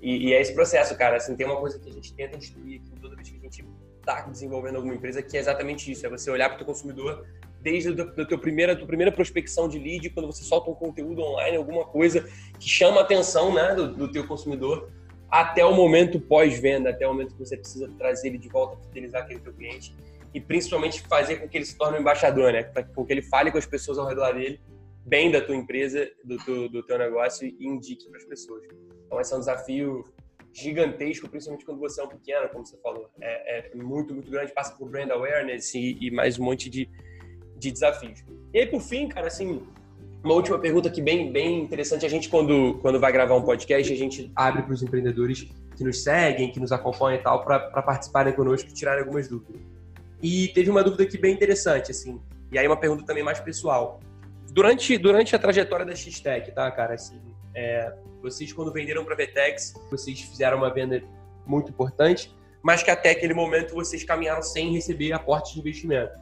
E, 0.00 0.28
e, 0.28 0.32
é 0.32 0.40
esse 0.40 0.54
processo, 0.54 0.96
cara. 0.96 1.16
Assim, 1.16 1.34
tem 1.34 1.46
uma 1.46 1.56
coisa 1.56 1.78
que 1.78 1.88
a 1.88 1.92
gente 1.92 2.14
tenta 2.14 2.36
instituir 2.36 2.80
aqui 2.80 3.00
toda 3.00 3.16
vez 3.16 3.28
que 3.28 3.36
a 3.36 3.40
gente 3.40 3.64
está 3.98 4.20
desenvolvendo 4.22 4.76
alguma 4.76 4.94
empresa, 4.94 5.22
que 5.22 5.36
é 5.36 5.40
exatamente 5.40 5.90
isso: 5.90 6.06
é 6.06 6.08
você 6.08 6.30
olhar 6.30 6.50
para 6.50 6.62
o 6.62 6.66
consumidor 6.66 7.26
desde 7.70 8.00
a 8.00 8.24
tua 8.24 8.38
primeira, 8.38 8.74
tua 8.74 8.86
primeira 8.86 9.12
prospecção 9.12 9.68
de 9.68 9.78
lead, 9.78 10.08
quando 10.10 10.26
você 10.26 10.42
solta 10.42 10.70
um 10.70 10.74
conteúdo 10.74 11.20
online, 11.20 11.56
alguma 11.56 11.84
coisa 11.84 12.26
que 12.58 12.68
chama 12.68 13.00
a 13.00 13.02
atenção 13.02 13.52
né, 13.52 13.74
do, 13.74 13.94
do 13.94 14.10
teu 14.10 14.26
consumidor, 14.26 14.90
até 15.30 15.62
o 15.64 15.74
momento 15.74 16.18
pós-venda, 16.18 16.90
até 16.90 17.06
o 17.06 17.12
momento 17.12 17.34
que 17.34 17.38
você 17.38 17.56
precisa 17.56 17.90
trazer 17.98 18.28
ele 18.28 18.38
de 18.38 18.48
volta, 18.48 18.78
fidelizar 18.86 19.22
aquele 19.22 19.40
teu 19.40 19.52
cliente 19.52 19.94
e 20.32 20.40
principalmente 20.40 21.02
fazer 21.02 21.36
com 21.36 21.48
que 21.48 21.58
ele 21.58 21.66
se 21.66 21.76
torne 21.76 21.98
um 21.98 22.00
embaixador, 22.00 22.52
né? 22.52 22.62
Com 22.94 23.04
que 23.04 23.12
ele 23.12 23.22
fale 23.22 23.50
com 23.50 23.58
as 23.58 23.66
pessoas 23.66 23.98
ao 23.98 24.06
redor 24.06 24.32
dele 24.32 24.58
bem 25.04 25.30
da 25.30 25.40
tua 25.40 25.56
empresa, 25.56 26.10
do 26.22 26.36
teu, 26.38 26.68
do 26.68 26.82
teu 26.82 26.98
negócio 26.98 27.46
e 27.46 27.66
indique 27.66 28.08
para 28.08 28.18
as 28.18 28.24
pessoas. 28.24 28.62
Então 29.06 29.20
esse 29.20 29.32
é 29.32 29.36
um 29.36 29.40
desafio 29.40 30.04
gigantesco, 30.52 31.28
principalmente 31.28 31.64
quando 31.64 31.78
você 31.78 32.00
é 32.00 32.04
um 32.04 32.08
pequeno, 32.08 32.48
como 32.48 32.66
você 32.66 32.76
falou. 32.78 33.10
É, 33.20 33.70
é 33.70 33.74
muito, 33.74 34.14
muito 34.14 34.30
grande, 34.30 34.52
passa 34.52 34.74
por 34.76 34.88
brand 34.88 35.10
awareness 35.10 35.74
e, 35.74 35.96
e 36.00 36.10
mais 36.10 36.38
um 36.38 36.44
monte 36.44 36.68
de, 36.68 36.90
de 37.58 37.70
desafios. 37.70 38.24
E 38.52 38.58
aí, 38.60 38.66
por 38.66 38.80
fim, 38.80 39.08
cara, 39.08 39.26
assim, 39.26 39.62
uma 40.22 40.34
última 40.34 40.58
pergunta 40.58 40.90
que 40.90 41.00
bem, 41.00 41.30
bem 41.32 41.62
interessante. 41.62 42.04
A 42.04 42.08
gente, 42.08 42.28
quando, 42.28 42.78
quando 42.80 42.98
vai 42.98 43.12
gravar 43.12 43.36
um 43.36 43.42
podcast, 43.42 43.92
a 43.92 43.96
gente 43.96 44.30
abre 44.34 44.62
para 44.62 44.72
os 44.72 44.82
empreendedores 44.82 45.48
que 45.76 45.84
nos 45.84 46.02
seguem, 46.02 46.50
que 46.50 46.58
nos 46.58 46.72
acompanham 46.72 47.20
e 47.20 47.22
tal, 47.22 47.44
para 47.44 47.82
participarem 47.82 48.32
conosco 48.32 48.68
e 48.68 48.72
tirarem 48.72 49.00
algumas 49.00 49.28
dúvidas. 49.28 49.60
E 50.20 50.48
teve 50.48 50.68
uma 50.70 50.82
dúvida 50.82 51.04
aqui 51.04 51.16
bem 51.16 51.32
interessante, 51.32 51.92
assim, 51.92 52.20
e 52.50 52.58
aí 52.58 52.66
uma 52.66 52.76
pergunta 52.76 53.04
também 53.04 53.22
mais 53.22 53.38
pessoal. 53.38 54.00
Durante, 54.50 54.98
durante 54.98 55.36
a 55.36 55.38
trajetória 55.38 55.86
da 55.86 55.94
X-Tech, 55.94 56.50
tá, 56.52 56.68
cara, 56.72 56.94
assim, 56.94 57.20
é, 57.54 57.94
vocês 58.20 58.52
quando 58.52 58.72
venderam 58.72 59.04
para 59.04 59.14
a 59.14 59.16
Vetex, 59.16 59.74
vocês 59.90 60.20
fizeram 60.20 60.58
uma 60.58 60.72
venda 60.72 61.00
muito 61.46 61.70
importante, 61.70 62.34
mas 62.62 62.82
que 62.82 62.90
até 62.90 63.10
aquele 63.10 63.34
momento 63.34 63.74
vocês 63.74 64.02
caminharam 64.02 64.42
sem 64.42 64.72
receber 64.72 65.12
aporte 65.12 65.54
de 65.54 65.60
investimento. 65.60 66.12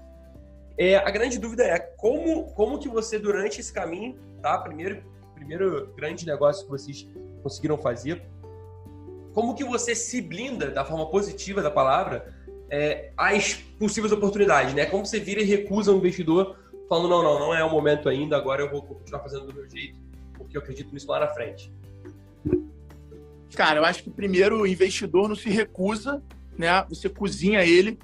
É, 0.78 0.96
a 0.96 1.10
grande 1.10 1.38
dúvida 1.38 1.64
é 1.64 1.78
como, 1.78 2.52
como 2.52 2.78
que 2.78 2.88
você, 2.88 3.18
durante 3.18 3.60
esse 3.60 3.72
caminho, 3.72 4.18
tá? 4.42 4.58
Primeiro, 4.58 5.02
primeiro 5.34 5.92
grande 5.96 6.26
negócio 6.26 6.64
que 6.64 6.70
vocês 6.70 7.08
conseguiram 7.42 7.78
fazer, 7.78 8.22
como 9.32 9.54
que 9.54 9.64
você 9.64 9.94
se 9.94 10.20
blinda, 10.20 10.70
da 10.70 10.84
forma 10.84 11.08
positiva 11.10 11.62
da 11.62 11.70
palavra, 11.70 12.34
é, 12.70 13.10
as 13.16 13.54
possíveis 13.78 14.12
oportunidades, 14.12 14.74
né? 14.74 14.86
Como 14.86 15.06
você 15.06 15.20
vira 15.20 15.40
e 15.40 15.44
recusa 15.44 15.92
um 15.92 15.96
investidor 15.96 16.58
falando, 16.88 17.08
não, 17.08 17.22
não, 17.22 17.38
não 17.38 17.54
é 17.54 17.64
o 17.64 17.70
momento 17.70 18.08
ainda, 18.08 18.36
agora 18.36 18.62
eu 18.62 18.70
vou 18.70 18.82
continuar 18.82 19.20
fazendo 19.20 19.46
do 19.46 19.54
meu 19.54 19.68
jeito, 19.68 19.98
porque 20.36 20.56
eu 20.56 20.60
acredito 20.60 20.92
nisso 20.92 21.08
lá 21.08 21.20
na 21.20 21.28
frente. 21.28 21.72
Cara, 23.54 23.80
eu 23.80 23.84
acho 23.84 24.02
que 24.02 24.10
primeiro 24.10 24.60
o 24.60 24.66
investidor 24.66 25.28
não 25.28 25.36
se 25.36 25.48
recusa, 25.48 26.22
né? 26.58 26.84
Você 26.88 27.08
cozinha 27.08 27.64
ele 27.64 27.98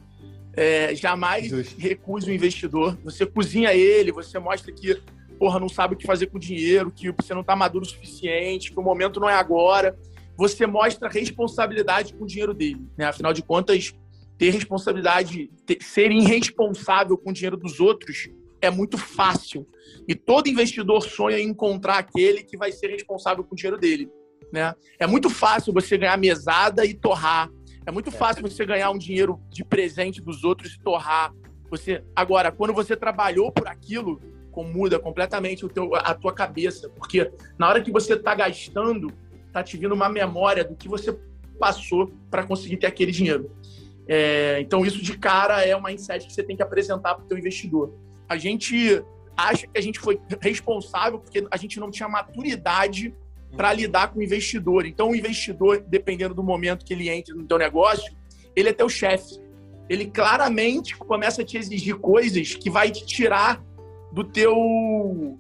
é, 0.55 0.95
jamais 0.95 1.49
Justo. 1.49 1.81
recuse 1.81 2.31
o 2.31 2.35
investidor. 2.35 2.99
Você 3.05 3.25
cozinha 3.27 3.73
ele, 3.75 4.13
você 4.13 4.39
mostra 4.39 4.73
que 4.73 5.01
porra, 5.43 5.59
não 5.59 5.69
sabe 5.69 5.95
o 5.95 5.97
que 5.97 6.07
fazer 6.07 6.29
com 6.29 6.37
o 6.37 6.41
dinheiro, 6.41 6.93
que 6.93 7.11
você 7.11 7.35
não 7.35 7.41
está 7.41 7.57
maduro 7.57 7.85
o 7.85 7.89
suficiente, 7.89 8.71
que 8.71 8.79
o 8.79 8.83
momento 8.83 9.19
não 9.19 9.29
é 9.29 9.35
agora. 9.35 9.99
Você 10.37 10.67
mostra 10.69 11.09
responsabilidade 11.09 12.15
com 12.15 12.23
o 12.23 12.27
dinheiro 12.29 12.55
dele. 12.55 12.87
Né? 12.97 13.07
Afinal 13.07 13.33
de 13.33 13.43
contas, 13.43 13.93
ter 14.39 14.51
responsabilidade, 14.51 15.51
ter, 15.67 15.79
ser 15.83 16.13
irresponsável 16.13 17.19
com 17.19 17.31
o 17.31 17.33
dinheiro 17.33 17.57
dos 17.57 17.81
outros 17.81 18.29
é 18.61 18.71
muito 18.71 18.97
fácil. 18.97 19.67
E 20.07 20.15
todo 20.15 20.49
investidor 20.49 21.03
sonha 21.03 21.41
em 21.41 21.49
encontrar 21.49 21.99
aquele 21.99 22.45
que 22.45 22.57
vai 22.57 22.71
ser 22.71 22.87
responsável 22.87 23.43
com 23.43 23.55
o 23.55 23.57
dinheiro 23.57 23.79
dele. 23.79 24.09
Né? 24.53 24.73
É 24.99 25.09
muito 25.09 25.29
fácil 25.29 25.73
você 25.73 25.99
ganhar 25.99 26.17
mesada 26.17 26.87
e 26.87 26.95
torrar. 26.95 27.51
É 27.87 27.91
muito 27.91 28.11
é. 28.11 28.13
fácil 28.13 28.43
você 28.43 28.65
ganhar 28.65 28.91
um 28.91 28.99
dinheiro 28.99 29.41
de 29.51 29.65
presente 29.65 30.21
dos 30.21 30.45
outros 30.45 30.75
e 30.75 30.81
torrar. 30.81 31.33
Você 31.71 32.05
agora, 32.15 32.53
quando 32.53 32.73
você 32.73 32.97
trabalhou 32.97 33.51
por 33.51 33.67
aquilo, 33.67 34.21
muda 34.63 34.99
completamente 34.99 35.65
o 35.65 35.69
teu, 35.69 35.95
a 35.95 36.13
tua 36.15 36.35
cabeça, 36.35 36.91
porque 36.91 37.33
na 37.59 37.69
hora 37.69 37.81
que 37.81 37.91
você 37.91 38.13
está 38.13 38.35
gastando, 38.35 39.11
tá 39.51 39.63
te 39.63 39.79
vindo 39.79 39.95
uma 39.95 40.11
memória 40.11 40.63
do 40.63 40.77
que 40.77 40.89
você 40.89 41.19
passou 41.59 42.13
para 42.31 42.45
conseguir 42.45 42.77
ter 42.77 42.87
aquele 42.87 43.13
dinheiro. 43.13 43.51
É, 44.07 44.59
então 44.61 44.85
isso 44.85 45.01
de 45.03 45.17
cara 45.17 45.65
é 45.65 45.75
uma 45.75 45.93
insight 45.93 46.27
que 46.27 46.33
você 46.33 46.43
tem 46.43 46.57
que 46.57 46.63
apresentar 46.63 47.15
para 47.15 47.25
o 47.25 47.29
teu 47.29 47.39
investidor. 47.39 47.95
A 48.29 48.37
gente 48.37 49.03
acha 49.37 49.67
que 49.67 49.79
a 49.79 49.81
gente 49.81 49.99
foi 49.99 50.21
responsável 50.41 51.19
porque 51.19 51.47
a 51.51 51.57
gente 51.57 51.81
não 51.81 51.91
tinha 51.91 52.09
maturidade 52.09 53.15
para 53.57 53.73
lidar 53.73 54.13
com 54.13 54.21
o 54.21 54.23
investidor. 54.23 54.87
Então, 54.87 55.11
o 55.11 55.17
investidor, 55.17 55.85
dependendo 55.87 56.35
do 56.35 56.43
momento 56.43 56.85
que 56.85 56.93
ele 56.93 57.09
entra 57.09 57.35
no 57.35 57.45
teu 57.45 57.59
negócio, 57.59 58.15
ele 58.57 58.71
é 58.71 58.73
teu 58.73 58.89
chefe. 58.89 59.41
Ele 59.89 60.07
claramente 60.07 60.97
começa 60.97 61.43
a 61.43 61.45
te 61.45 61.59
exigir 61.59 61.97
coisas 61.97 62.55
que 62.55 62.71
vai 62.71 62.91
te 62.91 63.05
tirar 63.05 63.63
do 64.13 64.25
teu 64.25 65.39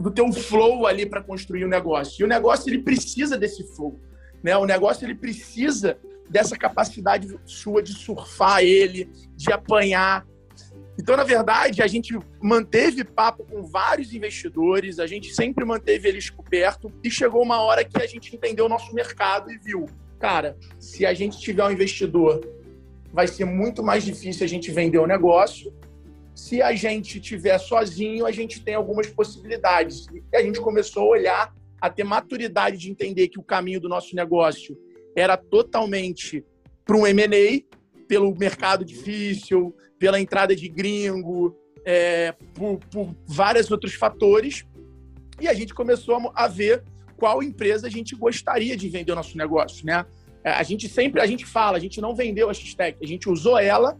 do 0.00 0.12
teu 0.12 0.32
flow 0.32 0.86
ali 0.86 1.04
para 1.04 1.22
construir 1.22 1.64
o 1.64 1.68
negócio. 1.68 2.22
E 2.22 2.24
o 2.24 2.28
negócio 2.28 2.70
ele 2.70 2.82
precisa 2.82 3.36
desse 3.36 3.64
flow, 3.74 4.00
né? 4.42 4.56
O 4.56 4.64
negócio 4.64 5.04
ele 5.04 5.14
precisa 5.14 5.98
dessa 6.30 6.56
capacidade 6.56 7.28
sua 7.44 7.82
de 7.82 7.92
surfar 7.92 8.62
ele, 8.62 9.10
de 9.34 9.52
apanhar. 9.52 10.24
Então, 10.98 11.16
na 11.16 11.24
verdade, 11.24 11.80
a 11.80 11.86
gente 11.86 12.18
manteve 12.42 13.04
papo 13.04 13.44
com 13.44 13.62
vários 13.62 14.12
investidores, 14.12 14.98
a 14.98 15.06
gente 15.06 15.32
sempre 15.32 15.64
manteve 15.64 16.08
eles 16.08 16.28
coberto 16.28 16.92
e 17.04 17.10
chegou 17.10 17.42
uma 17.42 17.60
hora 17.62 17.84
que 17.84 18.02
a 18.02 18.06
gente 18.06 18.34
entendeu 18.34 18.66
o 18.66 18.68
nosso 18.68 18.92
mercado 18.94 19.50
e 19.52 19.58
viu, 19.58 19.86
cara, 20.18 20.56
se 20.78 21.06
a 21.06 21.14
gente 21.14 21.38
tiver 21.38 21.64
um 21.64 21.70
investidor, 21.70 22.40
vai 23.12 23.28
ser 23.28 23.44
muito 23.44 23.82
mais 23.82 24.04
difícil 24.04 24.44
a 24.44 24.48
gente 24.48 24.70
vender 24.72 24.98
o 24.98 25.06
negócio 25.06 25.72
se 26.38 26.62
a 26.62 26.72
gente 26.72 27.20
tiver 27.20 27.58
sozinho, 27.58 28.24
a 28.24 28.30
gente 28.30 28.62
tem 28.62 28.76
algumas 28.76 29.08
possibilidades. 29.08 30.06
E 30.32 30.36
a 30.36 30.40
gente 30.40 30.60
começou 30.60 31.02
a 31.02 31.06
olhar, 31.06 31.54
a 31.80 31.90
ter 31.90 32.04
maturidade 32.04 32.78
de 32.78 32.88
entender 32.88 33.26
que 33.26 33.40
o 33.40 33.42
caminho 33.42 33.80
do 33.80 33.88
nosso 33.88 34.14
negócio 34.14 34.78
era 35.16 35.36
totalmente 35.36 36.44
para 36.84 36.96
um 36.96 37.04
M&A, 37.04 37.60
pelo 38.06 38.32
mercado 38.36 38.84
difícil, 38.84 39.74
pela 39.98 40.20
entrada 40.20 40.54
de 40.54 40.68
gringo, 40.68 41.56
é, 41.84 42.32
por, 42.54 42.78
por 42.90 43.14
vários 43.26 43.70
outros 43.70 43.94
fatores. 43.94 44.64
E 45.40 45.48
a 45.48 45.54
gente 45.54 45.74
começou 45.74 46.32
a 46.34 46.48
ver 46.48 46.82
qual 47.16 47.42
empresa 47.42 47.86
a 47.86 47.90
gente 47.90 48.14
gostaria 48.14 48.76
de 48.76 48.88
vender 48.88 49.12
o 49.12 49.16
nosso 49.16 49.36
negócio, 49.36 49.84
né? 49.84 50.04
É, 50.44 50.50
a 50.50 50.62
gente 50.62 50.88
sempre, 50.88 51.20
a 51.20 51.26
gente 51.26 51.44
fala, 51.44 51.76
a 51.76 51.80
gente 51.80 52.00
não 52.00 52.14
vendeu 52.14 52.48
a 52.48 52.54
X-Tech, 52.54 52.98
a 53.02 53.06
gente 53.06 53.28
usou 53.28 53.58
ela 53.58 53.98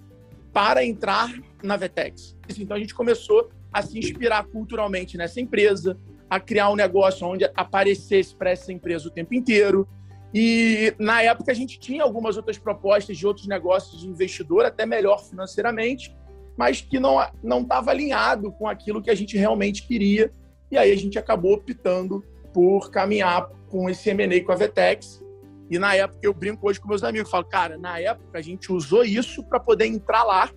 para 0.53 0.85
entrar 0.85 1.33
na 1.63 1.77
Vetex. 1.77 2.37
Então 2.59 2.77
a 2.77 2.81
gente 2.81 2.95
começou 2.95 3.51
a 3.73 3.83
se 3.83 3.99
inspirar 3.99 4.45
culturalmente 4.47 5.17
nessa 5.17 5.41
empresa, 5.41 5.99
a 6.31 6.39
criar 6.41 6.71
um 6.71 6.77
negócio 6.77 7.27
onde 7.27 7.45
aparecesse 7.55 8.35
para 8.35 8.51
essa 8.51 8.73
empresa 8.73 9.09
o 9.09 9.11
tempo 9.11 9.35
inteiro. 9.35 9.89
E 10.35 10.95
na 10.99 11.23
época 11.23 11.53
a 11.53 11.55
gente 11.55 11.79
tinha 11.79 12.03
algumas 12.03 12.37
outras 12.37 12.59
propostas 12.59 13.17
de 13.17 13.27
outros 13.27 13.47
negócios 13.47 14.01
de 14.01 14.07
investidor, 14.07 14.65
até 14.65 14.85
melhor 14.85 15.25
financeiramente, 15.25 16.15
mas 16.57 16.81
que 16.81 17.01
não 17.01 17.19
não 17.43 17.63
estava 17.63 17.91
alinhado 17.91 18.53
com 18.53 18.69
aquilo 18.69 19.03
que 19.03 19.11
a 19.11 19.15
gente 19.15 19.37
realmente 19.37 19.87
queria. 19.87 20.31
E 20.71 20.77
aí 20.77 20.93
a 20.93 20.97
gente 20.97 21.19
acabou 21.19 21.55
optando 21.55 22.23
por 22.53 22.91
caminhar 22.91 23.49
com 23.69 23.89
esse 23.89 24.11
M&A 24.11 24.45
com 24.45 24.53
a 24.53 24.57
Vetex. 24.57 25.25
E 25.71 25.79
na 25.79 25.95
época 25.95 26.21
eu 26.23 26.35
brinco 26.35 26.69
hoje 26.69 26.81
com 26.81 26.89
meus 26.89 27.05
amigos, 27.05 27.31
falo, 27.31 27.45
cara, 27.45 27.79
na 27.79 27.99
época 27.99 28.39
a 28.39 28.43
gente 28.43 28.73
usou 28.73 29.05
isso 29.05 29.45
para 29.45 29.61
poder 29.61 29.87
entrar 29.87 30.25
lá 30.25 30.51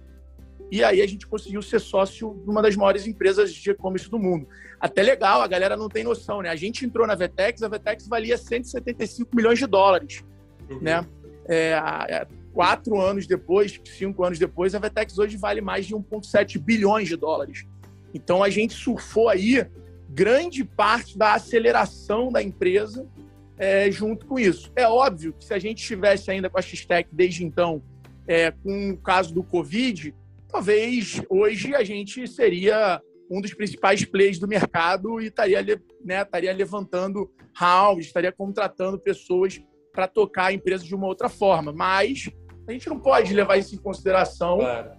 e 0.71 0.83
aí 0.83 1.01
a 1.01 1.07
gente 1.07 1.27
conseguiu 1.27 1.61
ser 1.61 1.79
sócio 1.79 2.39
de 2.43 2.49
uma 2.49 2.61
das 2.61 2.77
maiores 2.77 3.05
empresas 3.05 3.53
de 3.53 3.69
e-commerce 3.69 4.09
do 4.09 4.17
mundo. 4.17 4.47
Até 4.79 5.03
legal, 5.03 5.41
a 5.41 5.47
galera 5.47 5.75
não 5.75 5.89
tem 5.89 6.01
noção, 6.01 6.41
né? 6.41 6.49
A 6.49 6.55
gente 6.55 6.85
entrou 6.85 7.05
na 7.05 7.13
Vetex, 7.13 7.61
a 7.61 7.67
Vetex 7.67 8.07
valia 8.07 8.37
175 8.37 9.35
milhões 9.35 9.59
de 9.59 9.67
dólares, 9.67 10.23
uhum. 10.69 10.79
né? 10.81 11.05
É, 11.45 11.73
é, 12.07 12.27
quatro 12.53 12.99
anos 12.99 13.27
depois, 13.27 13.79
cinco 13.85 14.23
anos 14.23 14.39
depois, 14.39 14.73
a 14.73 14.79
Vetex 14.79 15.19
hoje 15.19 15.35
vale 15.35 15.59
mais 15.59 15.85
de 15.85 15.93
1,7 15.93 16.57
bilhões 16.57 17.09
de 17.09 17.17
dólares. 17.17 17.65
Então 18.13 18.41
a 18.41 18.49
gente 18.49 18.73
surfou 18.73 19.27
aí 19.27 19.67
grande 20.09 20.63
parte 20.63 21.17
da 21.17 21.33
aceleração 21.33 22.31
da 22.31 22.41
empresa 22.41 23.05
é, 23.57 23.91
junto 23.91 24.25
com 24.25 24.39
isso. 24.39 24.71
É 24.75 24.87
óbvio 24.87 25.33
que 25.33 25.43
se 25.43 25.53
a 25.53 25.59
gente 25.59 25.79
estivesse 25.79 26.31
ainda 26.31 26.49
com 26.49 26.57
a 26.57 26.61
X-Tech 26.61 27.09
desde 27.11 27.43
então, 27.43 27.81
é, 28.27 28.51
com 28.51 28.91
o 28.91 28.97
caso 28.97 29.33
do 29.33 29.43
Covid, 29.43 30.15
talvez 30.51 31.21
hoje 31.29 31.73
a 31.73 31.83
gente 31.83 32.27
seria 32.27 33.01
um 33.29 33.39
dos 33.39 33.53
principais 33.53 34.03
players 34.03 34.37
do 34.37 34.47
mercado 34.47 35.21
e 35.21 35.27
estaria, 35.27 35.63
né, 36.03 36.21
estaria 36.21 36.53
levantando 36.53 37.31
rounds, 37.57 38.07
estaria 38.07 38.31
contratando 38.31 38.99
pessoas 38.99 39.61
para 39.93 40.07
tocar 40.07 40.47
a 40.47 40.53
empresa 40.53 40.83
de 40.83 40.93
uma 40.93 41.07
outra 41.07 41.29
forma. 41.29 41.71
Mas 41.71 42.29
a 42.67 42.71
gente 42.71 42.89
não 42.89 42.99
pode 42.99 43.33
levar 43.33 43.57
isso 43.57 43.73
em 43.73 43.77
consideração. 43.77 44.57
Claro. 44.57 44.91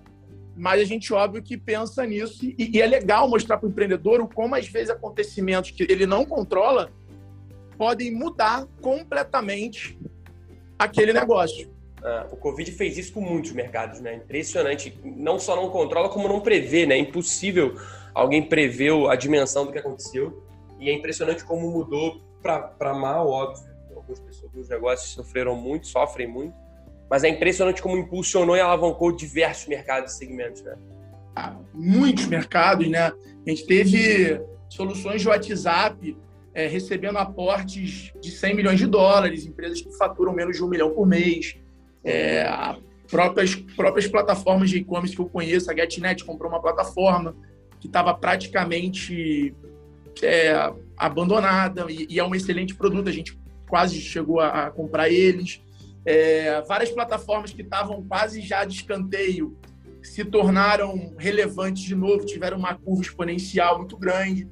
Mas 0.56 0.80
a 0.80 0.84
gente, 0.84 1.12
óbvio, 1.12 1.42
que 1.42 1.56
pensa 1.56 2.06
nisso. 2.06 2.44
E, 2.44 2.76
e 2.76 2.80
é 2.80 2.86
legal 2.86 3.28
mostrar 3.28 3.58
para 3.58 3.66
o 3.66 3.70
empreendedor 3.70 4.26
como, 4.34 4.54
às 4.54 4.66
vezes, 4.68 4.90
acontecimentos 4.90 5.70
que 5.70 5.82
ele 5.82 6.06
não 6.06 6.24
controla 6.24 6.90
podem 7.78 8.14
mudar 8.14 8.66
completamente 8.80 9.98
aquele 10.78 11.12
negócio. 11.12 11.70
Uh, 12.02 12.34
o 12.34 12.36
Covid 12.36 12.70
fez 12.72 12.98
isso 12.98 13.12
com 13.12 13.20
muitos 13.20 13.52
mercados, 13.52 14.00
né? 14.00 14.16
Impressionante. 14.16 14.98
Não 15.04 15.38
só 15.38 15.54
não 15.54 15.70
controla, 15.70 16.08
como 16.08 16.26
não 16.26 16.40
prevê, 16.40 16.84
né? 16.84 16.96
É 16.96 16.98
impossível 16.98 17.76
alguém 18.12 18.42
prever 18.42 18.92
a 19.08 19.14
dimensão 19.14 19.64
do 19.64 19.72
que 19.72 19.78
aconteceu. 19.78 20.42
E 20.80 20.90
é 20.90 20.92
impressionante 20.92 21.44
como 21.44 21.70
mudou 21.70 22.20
para 22.42 22.92
mal, 22.92 23.28
óbvio. 23.28 23.70
Algumas 23.94 24.18
pessoas, 24.18 24.44
alguns 24.50 24.68
negócios 24.68 25.10
sofreram 25.12 25.54
muito, 25.54 25.86
sofrem 25.86 26.26
muito. 26.26 26.54
Mas 27.08 27.22
é 27.22 27.28
impressionante 27.28 27.80
como 27.80 27.96
impulsionou 27.96 28.56
e 28.56 28.60
alavancou 28.60 29.12
diversos 29.12 29.68
mercados 29.68 30.14
e 30.14 30.16
segmentos, 30.16 30.62
né? 30.62 30.76
Ah, 31.36 31.56
muitos 31.72 32.26
mercados, 32.26 32.88
né? 32.88 33.12
A 33.46 33.50
gente 33.50 33.64
teve 33.64 34.40
soluções 34.68 35.22
de 35.22 35.28
WhatsApp 35.28 36.16
é, 36.54 36.66
recebendo 36.66 37.18
aportes 37.18 38.12
de 38.20 38.30
100 38.30 38.56
milhões 38.56 38.78
de 38.78 38.86
dólares, 38.86 39.46
empresas 39.46 39.80
que 39.80 39.92
faturam 39.96 40.32
menos 40.32 40.56
de 40.56 40.64
um 40.64 40.68
milhão 40.68 40.90
por 40.90 41.06
mês. 41.06 41.56
É, 42.04 42.44
próprias, 43.08 43.54
próprias 43.54 44.08
plataformas 44.08 44.70
de 44.70 44.78
e-commerce 44.78 45.14
que 45.14 45.20
eu 45.20 45.28
conheço, 45.28 45.70
a 45.70 45.74
GetNet 45.74 46.24
comprou 46.24 46.50
uma 46.50 46.60
plataforma 46.60 47.36
que 47.78 47.86
estava 47.86 48.14
praticamente 48.14 49.54
é, 50.22 50.72
abandonada 50.96 51.86
e, 51.90 52.06
e, 52.08 52.18
é 52.18 52.24
um 52.24 52.34
excelente 52.34 52.74
produto, 52.74 53.08
a 53.08 53.12
gente 53.12 53.38
quase 53.68 54.00
chegou 54.00 54.40
a, 54.40 54.66
a 54.66 54.70
comprar 54.70 55.08
eles. 55.08 55.62
É, 56.04 56.60
várias 56.62 56.90
plataformas 56.90 57.52
que 57.52 57.62
estavam 57.62 58.02
quase 58.02 58.40
já 58.40 58.64
de 58.64 58.74
escanteio 58.74 59.56
se 60.02 60.24
tornaram 60.24 61.14
relevantes 61.16 61.82
de 61.82 61.94
novo, 61.94 62.26
tiveram 62.26 62.58
uma 62.58 62.74
curva 62.74 63.02
exponencial 63.02 63.78
muito 63.78 63.96
grande. 63.96 64.48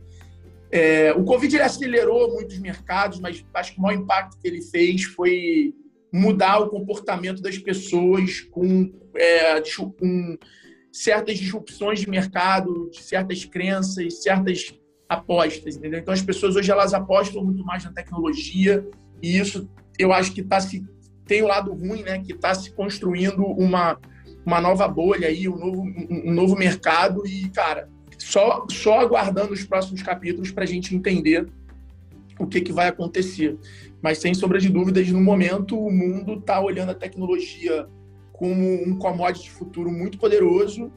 É, 0.70 1.12
o 1.12 1.24
Covid 1.24 1.55
ele 1.55 1.64
acelerou 1.64 2.32
muitos 2.32 2.59
mercados, 2.59 3.18
mas 3.18 3.44
acho 3.53 3.72
que 3.72 3.78
o 3.78 3.82
maior 3.82 3.98
impacto 3.98 4.38
que 4.38 4.46
ele 4.46 4.62
fez 4.62 5.03
foi 5.03 5.74
mudar 6.12 6.58
o 6.58 6.68
comportamento 6.68 7.40
das 7.40 7.58
pessoas 7.58 8.40
com, 8.40 8.92
é, 9.14 9.61
com 9.98 10.38
certas 10.92 11.38
disrupções 11.38 12.00
de 12.00 12.11
mercado, 12.11 12.90
de 12.90 13.02
certas 13.02 13.44
crenças, 13.44 14.22
certas 14.22 14.74
apostas, 15.08 15.76
entendeu? 15.76 16.00
Então 16.00 16.14
as 16.14 16.22
pessoas 16.22 16.56
hoje 16.56 16.70
elas 16.70 16.94
apostam 16.94 17.44
muito 17.44 17.64
mais 17.64 17.84
na 17.84 17.92
tecnologia 17.92 18.86
e 19.22 19.38
isso 19.38 19.68
eu 19.98 20.12
acho 20.12 20.32
que 20.32 20.42
tá 20.42 20.61
se 20.61 20.84
tem 21.26 21.42
o 21.42 21.46
lado 21.46 21.72
ruim, 21.72 22.02
né? 22.02 22.18
Que 22.20 22.32
está 22.32 22.54
se 22.54 22.72
construindo 22.72 23.44
uma 23.44 23.98
uma 24.44 24.61
nova 24.61 24.88
bolha 24.88 25.28
aí, 25.28 25.48
um 25.48 25.56
novo, 25.56 25.82
um 25.82 26.32
novo 26.32 26.56
mercado 26.56 27.26
e 27.26 27.48
cara 27.50 27.88
só 28.18 28.66
só 28.70 29.00
aguardando 29.00 29.52
os 29.52 29.64
próximos 29.64 30.02
capítulos 30.02 30.50
para 30.50 30.64
a 30.64 30.66
gente 30.66 30.94
entender 30.94 31.46
o 32.38 32.46
que, 32.46 32.61
que 32.61 32.72
vai 32.72 32.88
acontecer. 32.88 33.58
Mas, 34.03 34.18
sem 34.18 34.32
sombra 34.34 34.59
de 34.59 34.68
dúvidas, 34.68 35.09
no 35.09 35.20
momento, 35.20 35.78
o 35.78 35.90
mundo 35.90 36.34
está 36.34 36.61
olhando 36.61 36.90
a 36.90 36.94
tecnologia 36.94 37.86
como 38.32 38.82
um 38.82 38.96
commodity 38.96 39.51
futuro 39.51 39.90
muito 39.90 40.18
poderoso 40.18 40.90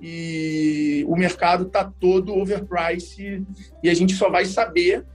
e 0.00 1.04
o 1.08 1.16
mercado 1.16 1.66
está 1.66 1.84
todo 1.84 2.36
overpriced 2.36 3.46
e 3.82 3.88
a 3.88 3.94
gente 3.94 4.14
só 4.14 4.30
vai 4.30 4.44
saber 4.44 5.06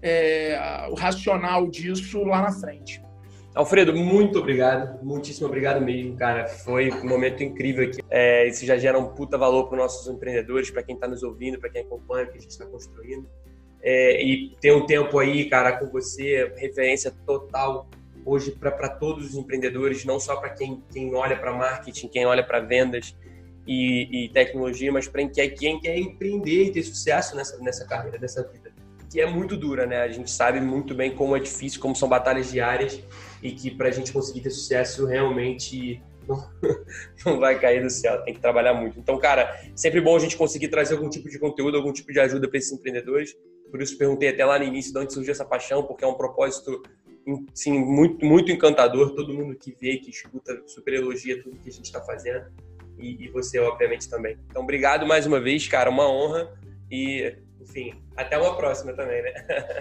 é, 0.00 0.88
o 0.90 0.94
racional 0.94 1.68
disso 1.68 2.24
lá 2.24 2.42
na 2.42 2.52
frente. 2.52 3.02
Alfredo, 3.54 3.94
muito 3.94 4.38
obrigado, 4.38 5.04
muitíssimo 5.04 5.46
obrigado 5.46 5.80
mesmo, 5.80 6.16
cara. 6.16 6.48
Foi 6.48 6.90
um 6.90 7.08
momento 7.08 7.42
incrível 7.42 7.88
aqui. 7.88 8.00
É, 8.10 8.48
isso 8.48 8.66
já 8.66 8.76
gera 8.76 8.98
um 8.98 9.14
puta 9.14 9.38
valor 9.38 9.68
para 9.68 9.76
os 9.76 9.82
nossos 9.82 10.12
empreendedores, 10.12 10.70
para 10.70 10.82
quem 10.82 10.94
está 10.94 11.06
nos 11.06 11.22
ouvindo, 11.22 11.58
para 11.60 11.70
quem 11.70 11.82
acompanha 11.82 12.26
o 12.26 12.32
que 12.32 12.38
a 12.38 12.40
gente 12.40 12.50
está 12.50 12.66
construindo 12.66 13.28
é, 13.84 14.24
e 14.24 14.56
ter 14.62 14.72
um 14.72 14.86
tempo 14.86 15.18
aí, 15.18 15.44
cara, 15.44 15.76
com 15.76 15.86
você, 15.90 16.50
referência 16.56 17.12
total 17.26 17.86
hoje 18.24 18.50
para 18.52 18.88
todos 18.88 19.26
os 19.26 19.34
empreendedores, 19.34 20.06
não 20.06 20.18
só 20.18 20.36
para 20.36 20.48
quem, 20.48 20.82
quem 20.90 21.14
olha 21.14 21.36
para 21.36 21.52
marketing, 21.52 22.08
quem 22.08 22.24
olha 22.24 22.42
para 22.42 22.60
vendas 22.60 23.14
e, 23.66 24.24
e, 24.24 24.28
tecnologia, 24.30 24.90
mas 24.90 25.06
para 25.06 25.28
quem, 25.28 25.50
quem 25.50 25.78
quer 25.78 25.98
empreender 25.98 26.64
e 26.64 26.72
ter 26.72 26.82
sucesso 26.82 27.36
nessa, 27.36 27.58
nessa 27.58 27.84
carreira, 27.84 28.18
nessa 28.18 28.42
vida. 28.50 28.72
Que 29.10 29.20
é 29.20 29.26
muito 29.26 29.54
dura, 29.54 29.84
né? 29.84 29.98
A 29.98 30.08
gente 30.08 30.30
sabe 30.30 30.60
muito 30.62 30.94
bem 30.94 31.14
como 31.14 31.36
é 31.36 31.40
difícil, 31.40 31.78
como 31.78 31.94
são 31.94 32.08
batalhas 32.08 32.50
diárias 32.50 32.98
e 33.42 33.52
que 33.52 33.70
para 33.70 33.88
a 33.88 33.92
gente 33.92 34.10
conseguir 34.10 34.40
ter 34.40 34.50
sucesso 34.50 35.04
realmente 35.04 36.02
não, 36.26 36.50
não 37.26 37.38
vai 37.38 37.60
cair 37.60 37.82
do 37.82 37.90
céu, 37.90 38.22
tem 38.24 38.32
que 38.32 38.40
trabalhar 38.40 38.72
muito. 38.72 38.98
Então, 38.98 39.18
cara, 39.18 39.60
sempre 39.76 40.00
bom 40.00 40.16
a 40.16 40.20
gente 40.20 40.38
conseguir 40.38 40.68
trazer 40.68 40.94
algum 40.94 41.10
tipo 41.10 41.28
de 41.28 41.38
conteúdo, 41.38 41.76
algum 41.76 41.92
tipo 41.92 42.10
de 42.10 42.18
ajuda 42.18 42.48
para 42.48 42.58
esses 42.58 42.72
empreendedores. 42.72 43.34
Por 43.74 43.82
isso 43.82 43.98
perguntei 43.98 44.28
até 44.28 44.44
lá 44.44 44.56
no 44.56 44.64
início 44.64 44.92
de 44.92 45.00
onde 45.00 45.12
surgiu 45.12 45.32
essa 45.32 45.44
paixão, 45.44 45.82
porque 45.82 46.04
é 46.04 46.06
um 46.06 46.14
propósito 46.14 46.80
sim, 47.52 47.76
muito, 47.76 48.24
muito 48.24 48.52
encantador. 48.52 49.16
Todo 49.16 49.34
mundo 49.34 49.56
que 49.56 49.76
vê, 49.80 49.96
que 49.96 50.10
escuta, 50.10 50.62
super 50.64 50.94
elogia 50.94 51.42
tudo 51.42 51.58
que 51.58 51.68
a 51.68 51.72
gente 51.72 51.86
está 51.86 52.00
fazendo. 52.00 52.44
E, 52.96 53.24
e, 53.24 53.28
você, 53.30 53.58
obviamente, 53.58 54.08
também. 54.08 54.38
Então, 54.48 54.62
obrigado 54.62 55.04
mais 55.04 55.26
uma 55.26 55.40
vez, 55.40 55.66
cara. 55.66 55.90
Uma 55.90 56.08
honra. 56.08 56.56
E 56.88 57.36
enfim, 57.60 57.94
até 58.16 58.38
uma 58.38 58.56
próxima 58.56 58.92
também, 58.92 59.20
né? 59.24 59.32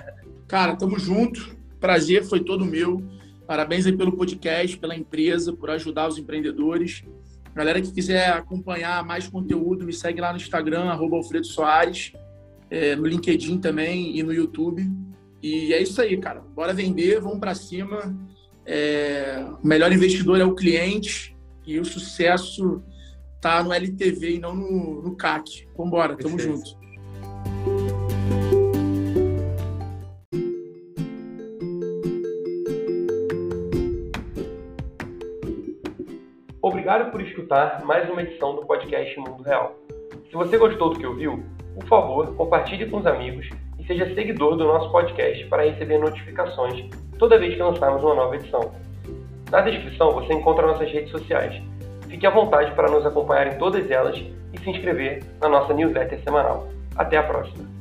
Cara, 0.49 0.75
tamo 0.75 0.97
junto. 0.97 1.55
Prazer 1.79 2.23
foi 2.23 2.39
todo 2.39 2.65
meu. 2.65 2.99
Parabéns 3.45 3.85
aí 3.85 3.95
pelo 3.95 4.17
podcast, 4.17 4.75
pela 4.75 4.95
empresa, 4.95 5.53
por 5.53 5.69
ajudar 5.69 6.07
os 6.07 6.17
empreendedores. 6.17 7.03
Galera 7.53 7.79
que 7.79 7.91
quiser 7.91 8.29
acompanhar 8.29 9.05
mais 9.05 9.27
conteúdo, 9.27 9.85
me 9.85 9.93
segue 9.93 10.19
lá 10.19 10.31
no 10.31 10.37
Instagram, 10.37 10.85
arroba 10.85 11.15
Alfredo 11.15 11.45
Soares, 11.45 12.11
é, 12.73 12.95
no 12.95 13.05
LinkedIn 13.05 13.59
também 13.59 14.17
e 14.17 14.23
no 14.23 14.33
YouTube. 14.33 14.83
E 15.43 15.71
é 15.71 15.79
isso 15.79 16.01
aí, 16.01 16.17
cara. 16.17 16.41
Bora 16.55 16.73
vender, 16.73 17.21
vamos 17.21 17.37
para 17.37 17.53
cima. 17.53 18.17
É, 18.65 19.45
o 19.61 19.67
melhor 19.67 19.91
investidor 19.91 20.41
é 20.41 20.43
o 20.43 20.55
cliente 20.55 21.37
e 21.67 21.79
o 21.79 21.85
sucesso 21.85 22.81
tá 23.39 23.63
no 23.63 23.71
LTV 23.71 24.37
e 24.37 24.39
não 24.39 24.55
no, 24.55 25.03
no 25.03 25.15
CAC. 25.15 25.67
Vambora, 25.77 26.17
tamo 26.17 26.39
junto. 26.39 26.81
Obrigado 36.59 37.11
por 37.11 37.21
escutar 37.21 37.85
mais 37.85 38.09
uma 38.09 38.23
edição 38.23 38.55
do 38.55 38.65
podcast 38.65 39.15
Mundo 39.19 39.43
Real. 39.43 39.79
Se 40.27 40.33
você 40.33 40.57
gostou 40.57 40.91
do 40.91 40.99
que 40.99 41.05
ouviu, 41.05 41.43
por 41.75 41.85
favor, 41.85 42.35
compartilhe 42.35 42.89
com 42.89 42.97
os 42.97 43.05
amigos 43.05 43.49
e 43.79 43.85
seja 43.85 44.13
seguidor 44.13 44.55
do 44.55 44.65
nosso 44.65 44.91
podcast 44.91 45.45
para 45.45 45.63
receber 45.63 45.97
notificações 45.97 46.85
toda 47.17 47.39
vez 47.39 47.55
que 47.55 47.61
lançarmos 47.61 48.03
uma 48.03 48.15
nova 48.15 48.35
edição. 48.35 48.71
Na 49.49 49.61
descrição 49.61 50.11
você 50.11 50.33
encontra 50.33 50.67
nossas 50.67 50.91
redes 50.91 51.11
sociais. 51.11 51.61
Fique 52.07 52.27
à 52.27 52.29
vontade 52.29 52.71
para 52.75 52.91
nos 52.91 53.05
acompanhar 53.05 53.47
em 53.47 53.57
todas 53.57 53.89
elas 53.89 54.17
e 54.53 54.59
se 54.59 54.69
inscrever 54.69 55.23
na 55.41 55.49
nossa 55.49 55.73
newsletter 55.73 56.19
semanal. 56.23 56.67
Até 56.95 57.17
a 57.17 57.23
próxima! 57.23 57.72